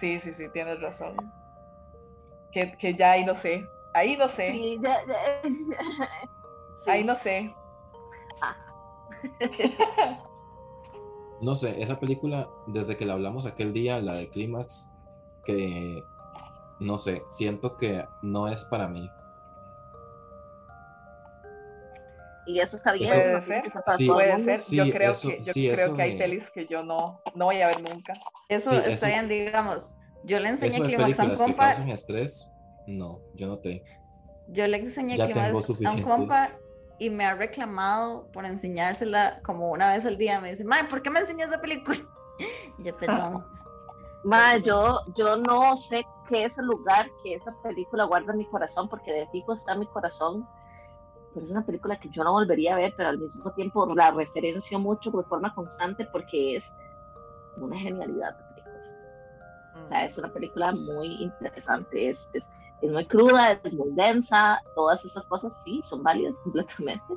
Sí, 0.00 0.20
sí, 0.20 0.32
sí, 0.32 0.48
tienes 0.50 0.80
razón 0.80 1.16
que, 2.52 2.76
que 2.78 2.94
ya 2.94 3.12
ahí 3.12 3.24
no 3.24 3.34
sé. 3.34 3.66
Ahí 3.94 4.16
no 4.16 4.28
sé. 4.28 4.50
Sí, 4.50 4.78
ya, 4.82 4.98
ya, 5.06 5.16
Ahí 6.92 7.04
no 7.04 7.14
sé. 7.16 7.54
Ah. 8.40 8.56
no 11.40 11.54
sé, 11.54 11.82
esa 11.82 12.00
película, 12.00 12.48
desde 12.66 12.96
que 12.96 13.04
la 13.04 13.14
hablamos 13.14 13.46
aquel 13.46 13.72
día, 13.72 14.00
la 14.00 14.14
de 14.14 14.28
Clímax, 14.30 14.88
que 15.44 16.02
no 16.80 16.98
sé, 16.98 17.24
siento 17.28 17.76
que 17.76 18.06
no 18.22 18.48
es 18.48 18.64
para 18.64 18.88
mí. 18.88 19.10
Y 22.48 22.60
eso 22.60 22.76
está 22.76 22.92
bien. 22.92 23.10
Puede 23.10 23.42
ser, 23.42 23.70
sí, 23.96 24.06
puede 24.08 24.56
ser. 24.56 24.86
yo 24.86 24.92
creo 24.92 25.12
que, 25.12 25.40
yo 25.42 25.74
creo 25.74 25.96
que 25.96 26.02
hay 26.02 26.18
pelis 26.18 26.50
que 26.50 26.66
yo 26.66 26.82
no, 26.82 27.20
no 27.34 27.44
voy 27.44 27.60
a 27.60 27.68
ver 27.68 27.82
nunca. 27.82 28.14
Eso 28.48 28.72
está 28.72 29.08
bien, 29.08 29.28
digamos 29.28 29.98
yo 30.24 30.38
le 30.40 30.48
enseñé 30.50 30.80
Climax 30.80 31.18
a 31.18 31.24
un 31.24 31.36
compa. 31.36 31.72
Que 31.72 31.92
estrés, 31.92 32.50
no, 32.86 33.20
yo 33.34 33.46
no 33.46 33.58
te. 33.58 33.84
Yo 34.48 34.66
le 34.66 34.78
enseñé 34.78 35.16
Climax 35.16 35.70
a 35.86 35.92
un 35.92 36.02
compa 36.02 36.50
y 36.98 37.10
me 37.10 37.24
ha 37.24 37.34
reclamado 37.34 38.30
por 38.32 38.44
enseñársela 38.44 39.40
como 39.42 39.70
una 39.70 39.92
vez 39.92 40.04
al 40.06 40.18
día. 40.18 40.40
Me 40.40 40.50
dice, 40.50 40.64
Mae, 40.64 40.84
¿por 40.84 41.02
qué 41.02 41.10
me 41.10 41.20
enseñó 41.20 41.44
esa 41.44 41.60
película? 41.60 41.98
Y 42.78 42.82
yo, 42.84 42.96
perdón. 42.96 43.44
Mae, 44.24 44.60
yo, 44.62 45.00
yo 45.16 45.36
no 45.36 45.76
sé 45.76 46.04
qué 46.28 46.44
es 46.44 46.58
el 46.58 46.66
lugar 46.66 47.08
que 47.22 47.34
esa 47.34 47.54
película 47.62 48.04
guarda 48.04 48.32
en 48.32 48.38
mi 48.38 48.46
corazón, 48.46 48.88
porque 48.88 49.12
de 49.12 49.28
fijo 49.28 49.54
está 49.54 49.72
en 49.74 49.80
mi 49.80 49.86
corazón. 49.86 50.46
Pero 51.34 51.44
es 51.44 51.52
una 51.52 51.64
película 51.64 51.98
que 51.98 52.08
yo 52.10 52.24
no 52.24 52.32
volvería 52.32 52.74
a 52.74 52.78
ver, 52.78 52.94
pero 52.96 53.10
al 53.10 53.18
mismo 53.18 53.52
tiempo 53.52 53.86
la 53.94 54.10
referencio 54.10 54.78
mucho 54.78 55.10
de 55.10 55.24
forma 55.24 55.54
constante 55.54 56.06
porque 56.12 56.56
es 56.56 56.74
una 57.56 57.78
genialidad 57.78 58.36
o 59.82 59.86
sea, 59.86 60.04
es 60.04 60.18
una 60.18 60.32
película 60.32 60.72
muy 60.72 61.22
interesante, 61.22 62.10
es, 62.10 62.30
es, 62.32 62.50
es, 62.82 62.90
muy 62.90 63.06
cruda, 63.06 63.52
es 63.52 63.74
muy 63.74 63.90
densa, 63.92 64.60
todas 64.74 65.04
estas 65.04 65.26
cosas 65.26 65.62
sí 65.64 65.80
son 65.82 66.02
válidas 66.02 66.40
completamente, 66.44 67.14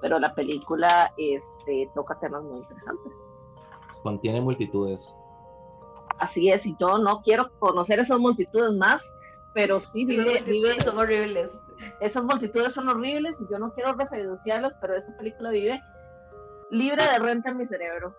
pero 0.00 0.18
la 0.18 0.34
película 0.34 1.12
este, 1.16 1.90
toca 1.94 2.18
temas 2.18 2.42
muy 2.42 2.58
interesantes. 2.58 3.12
Contiene 4.02 4.40
multitudes. 4.40 5.18
Así 6.18 6.50
es, 6.50 6.66
y 6.66 6.76
yo 6.78 6.98
no 6.98 7.22
quiero 7.22 7.50
conocer 7.58 7.98
esas 7.98 8.18
multitudes 8.18 8.72
más, 8.74 9.02
pero 9.54 9.80
sí 9.80 10.04
vive, 10.04 10.42
vive, 10.42 10.80
son 10.80 10.98
horribles. 10.98 11.52
Esas 12.00 12.24
multitudes 12.24 12.72
son 12.72 12.88
horribles 12.88 13.40
y 13.40 13.50
yo 13.50 13.58
no 13.58 13.72
quiero 13.72 13.94
referenciarlas, 13.94 14.76
pero 14.80 14.96
esa 14.96 15.16
película 15.16 15.50
vive 15.50 15.80
libre 16.70 17.02
de 17.02 17.18
renta 17.20 17.50
en 17.50 17.58
mi 17.58 17.64
cerebro. 17.64 18.14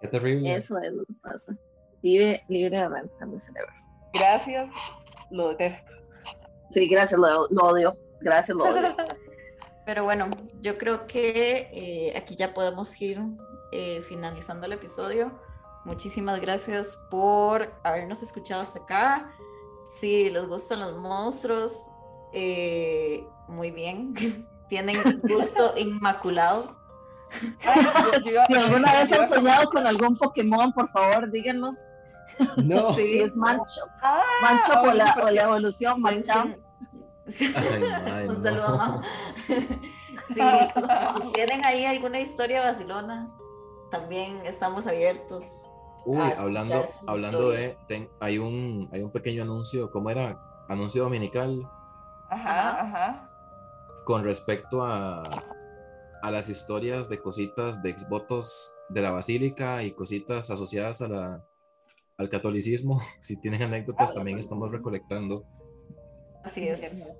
Qué 0.00 0.08
terrible. 0.08 0.54
Eso 0.54 0.78
es 0.78 0.92
lo 0.92 1.04
que 1.04 1.12
pasa. 1.22 1.54
Vive 2.02 2.42
libre 2.48 2.78
de 2.78 2.88
renta 2.88 3.26
mi 3.26 3.40
cerebro. 3.40 3.72
Gracias, 4.14 4.72
lo 5.30 5.48
detesto. 5.50 5.92
Sí, 6.70 6.88
gracias, 6.88 7.20
lo, 7.20 7.46
odio. 7.62 7.94
Gracias, 8.20 8.56
lo 8.56 8.64
odio. 8.64 8.96
Pero 9.86 10.04
bueno, 10.04 10.30
yo 10.60 10.78
creo 10.78 11.06
que 11.08 11.68
eh, 11.72 12.16
aquí 12.16 12.36
ya 12.36 12.54
podemos 12.54 13.00
ir 13.02 13.20
eh, 13.72 14.02
finalizando 14.08 14.66
el 14.66 14.74
episodio. 14.74 15.32
Muchísimas 15.84 16.40
gracias 16.40 16.98
por 17.10 17.72
habernos 17.82 18.22
escuchado 18.22 18.62
hasta 18.62 18.80
acá. 18.80 19.32
Si 19.98 20.30
les 20.30 20.46
gustan 20.46 20.80
los 20.80 20.96
monstruos, 20.96 21.90
eh, 22.32 23.26
muy 23.48 23.70
bien. 23.70 24.14
Tienen 24.68 25.20
gusto 25.22 25.74
inmaculado 25.76 26.80
si 28.46 28.54
alguna 28.54 28.92
vez 28.94 29.12
han 29.12 29.26
soñado 29.26 29.70
con 29.70 29.86
algún 29.86 30.16
Pokémon, 30.16 30.72
por 30.72 30.88
favor, 30.88 31.30
díganos. 31.30 31.78
No. 32.56 32.94
Sí, 32.94 33.20
es 33.20 33.36
Mancho. 33.36 33.82
Ah, 34.02 34.22
Mancho 34.42 34.80
o, 34.80 34.92
la, 35.30 35.42
evolución, 35.42 36.00
Mancham. 36.00 36.56
Un 37.26 38.42
saludo, 38.42 39.02
Si 40.28 41.32
tienen 41.32 41.64
ahí 41.64 41.84
alguna 41.84 42.20
historia 42.20 42.62
vacilona, 42.62 43.28
también 43.90 44.46
estamos 44.46 44.86
abiertos. 44.86 45.69
Uy, 46.04 46.32
hablando, 46.36 46.84
hablando 47.06 47.50
de, 47.50 47.76
hay 48.20 48.38
un, 48.38 48.88
hay 48.92 49.02
un 49.02 49.10
pequeño 49.10 49.42
anuncio, 49.42 49.90
¿cómo 49.90 50.10
era? 50.10 50.40
Anuncio 50.68 51.04
dominical. 51.04 51.62
Ajá, 52.30 52.80
ajá. 52.80 53.30
Con 54.04 54.24
respecto 54.24 54.84
a, 54.84 55.22
a 56.22 56.30
las 56.30 56.48
historias 56.48 57.08
de 57.08 57.20
cositas 57.20 57.82
de 57.82 57.90
exvotos 57.90 58.74
de 58.88 59.02
la 59.02 59.10
basílica 59.10 59.82
y 59.82 59.92
cositas 59.92 60.50
asociadas 60.50 61.02
a 61.02 61.08
la, 61.08 61.44
al 62.20 62.28
catolicismo. 62.28 63.00
Si 63.20 63.40
tienen 63.40 63.62
anécdotas, 63.62 64.14
también 64.14 64.38
estamos 64.38 64.72
recolectando. 64.72 65.44
Así 66.44 66.68
es. 66.68 67.10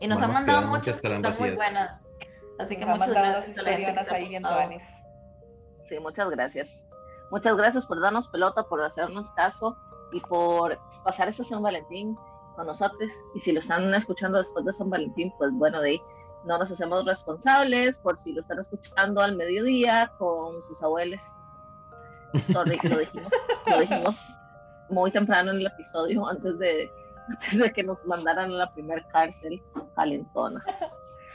Y 0.00 0.06
nos 0.06 0.20
han 0.20 0.32
mandado 0.32 0.68
muchas 0.68 1.00
que 1.00 1.08
están 1.08 1.34
muy 1.38 1.50
buenas. 1.54 2.10
Así 2.58 2.76
que 2.76 2.86
muchas 2.86 3.10
gracias 3.10 3.58
a 3.58 3.62
la 3.62 3.76
gente 3.76 4.82
Sí, 5.88 5.98
muchas 6.00 6.30
gracias. 6.30 6.84
Muchas 7.32 7.56
gracias 7.56 7.86
por 7.86 7.98
darnos 7.98 8.28
pelota, 8.28 8.62
por 8.64 8.82
hacernos 8.82 9.32
caso 9.32 9.74
y 10.12 10.20
por 10.20 10.78
pasar 11.02 11.30
este 11.30 11.42
San 11.42 11.62
Valentín 11.62 12.14
con 12.54 12.66
nosotros. 12.66 13.10
Y 13.34 13.40
si 13.40 13.52
lo 13.52 13.60
están 13.60 13.92
escuchando 13.94 14.36
después 14.36 14.66
de 14.66 14.72
San 14.74 14.90
Valentín, 14.90 15.32
pues 15.38 15.50
bueno, 15.54 15.80
de 15.80 15.92
ahí 15.92 16.02
no 16.44 16.58
nos 16.58 16.70
hacemos 16.70 17.06
responsables 17.06 17.96
por 17.96 18.18
si 18.18 18.34
lo 18.34 18.42
están 18.42 18.58
escuchando 18.58 19.22
al 19.22 19.34
mediodía 19.34 20.12
con 20.18 20.60
sus 20.60 20.82
abuelos. 20.82 21.22
Sorry, 22.52 22.78
lo 22.82 22.98
dijimos, 22.98 23.32
lo 23.66 23.80
dijimos 23.80 24.26
muy 24.90 25.10
temprano 25.10 25.52
en 25.52 25.56
el 25.56 25.66
episodio 25.68 26.28
antes 26.28 26.58
de, 26.58 26.92
antes 27.30 27.58
de 27.58 27.72
que 27.72 27.82
nos 27.82 28.04
mandaran 28.04 28.50
a 28.50 28.56
la 28.56 28.74
primer 28.74 29.06
cárcel 29.06 29.62
calentona. 29.96 30.62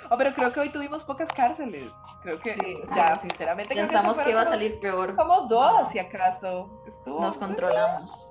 Oh, 0.10 0.18
pero 0.18 0.34
creo 0.34 0.52
que 0.54 0.60
hoy 0.60 0.70
tuvimos 0.70 1.04
pocas 1.04 1.30
cárceles. 1.32 1.92
Creo 2.22 2.40
que, 2.40 2.54
sí, 2.54 2.80
ya, 2.96 3.18
sinceramente, 3.18 3.76
pensamos 3.76 4.18
que, 4.18 4.30
iba 4.32 4.42
a 4.42 4.46
salir 4.46 4.80
peor. 4.80 5.16
Como 5.16 5.48
dos, 5.48 5.90
si 5.92 6.00
acaso. 6.00 6.70
nos 7.06 7.38
controlamos. 7.38 8.28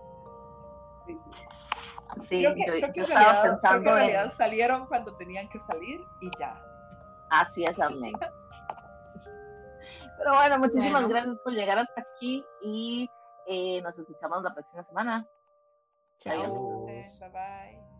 Sí, 1.06 1.18
sí. 1.32 1.46
Sí, 2.28 2.42
yo, 2.42 2.50
estaba 2.50 3.42
pensando. 3.42 3.90
en 3.90 3.96
realidad 3.96 4.32
salieron 4.36 4.86
cuando 4.86 5.14
tenían 5.16 5.48
que 5.48 5.60
salir 5.60 6.00
y 6.20 6.30
ya. 6.38 6.58
Así 7.30 7.64
es, 7.64 7.78
amén. 7.78 8.12
Pero 10.18 10.34
bueno, 10.34 10.58
muchísimas 10.58 11.06
gracias 11.08 11.36
por 11.44 11.52
llegar 11.52 11.78
hasta 11.78 12.00
aquí 12.00 12.44
y 12.62 13.10
eh, 13.46 13.82
nos 13.82 13.98
escuchamos 13.98 14.42
la 14.42 14.54
próxima 14.54 14.82
semana. 14.82 15.26
Chao. 16.18 16.86
Bye 16.86 17.02
bye. 17.32 17.95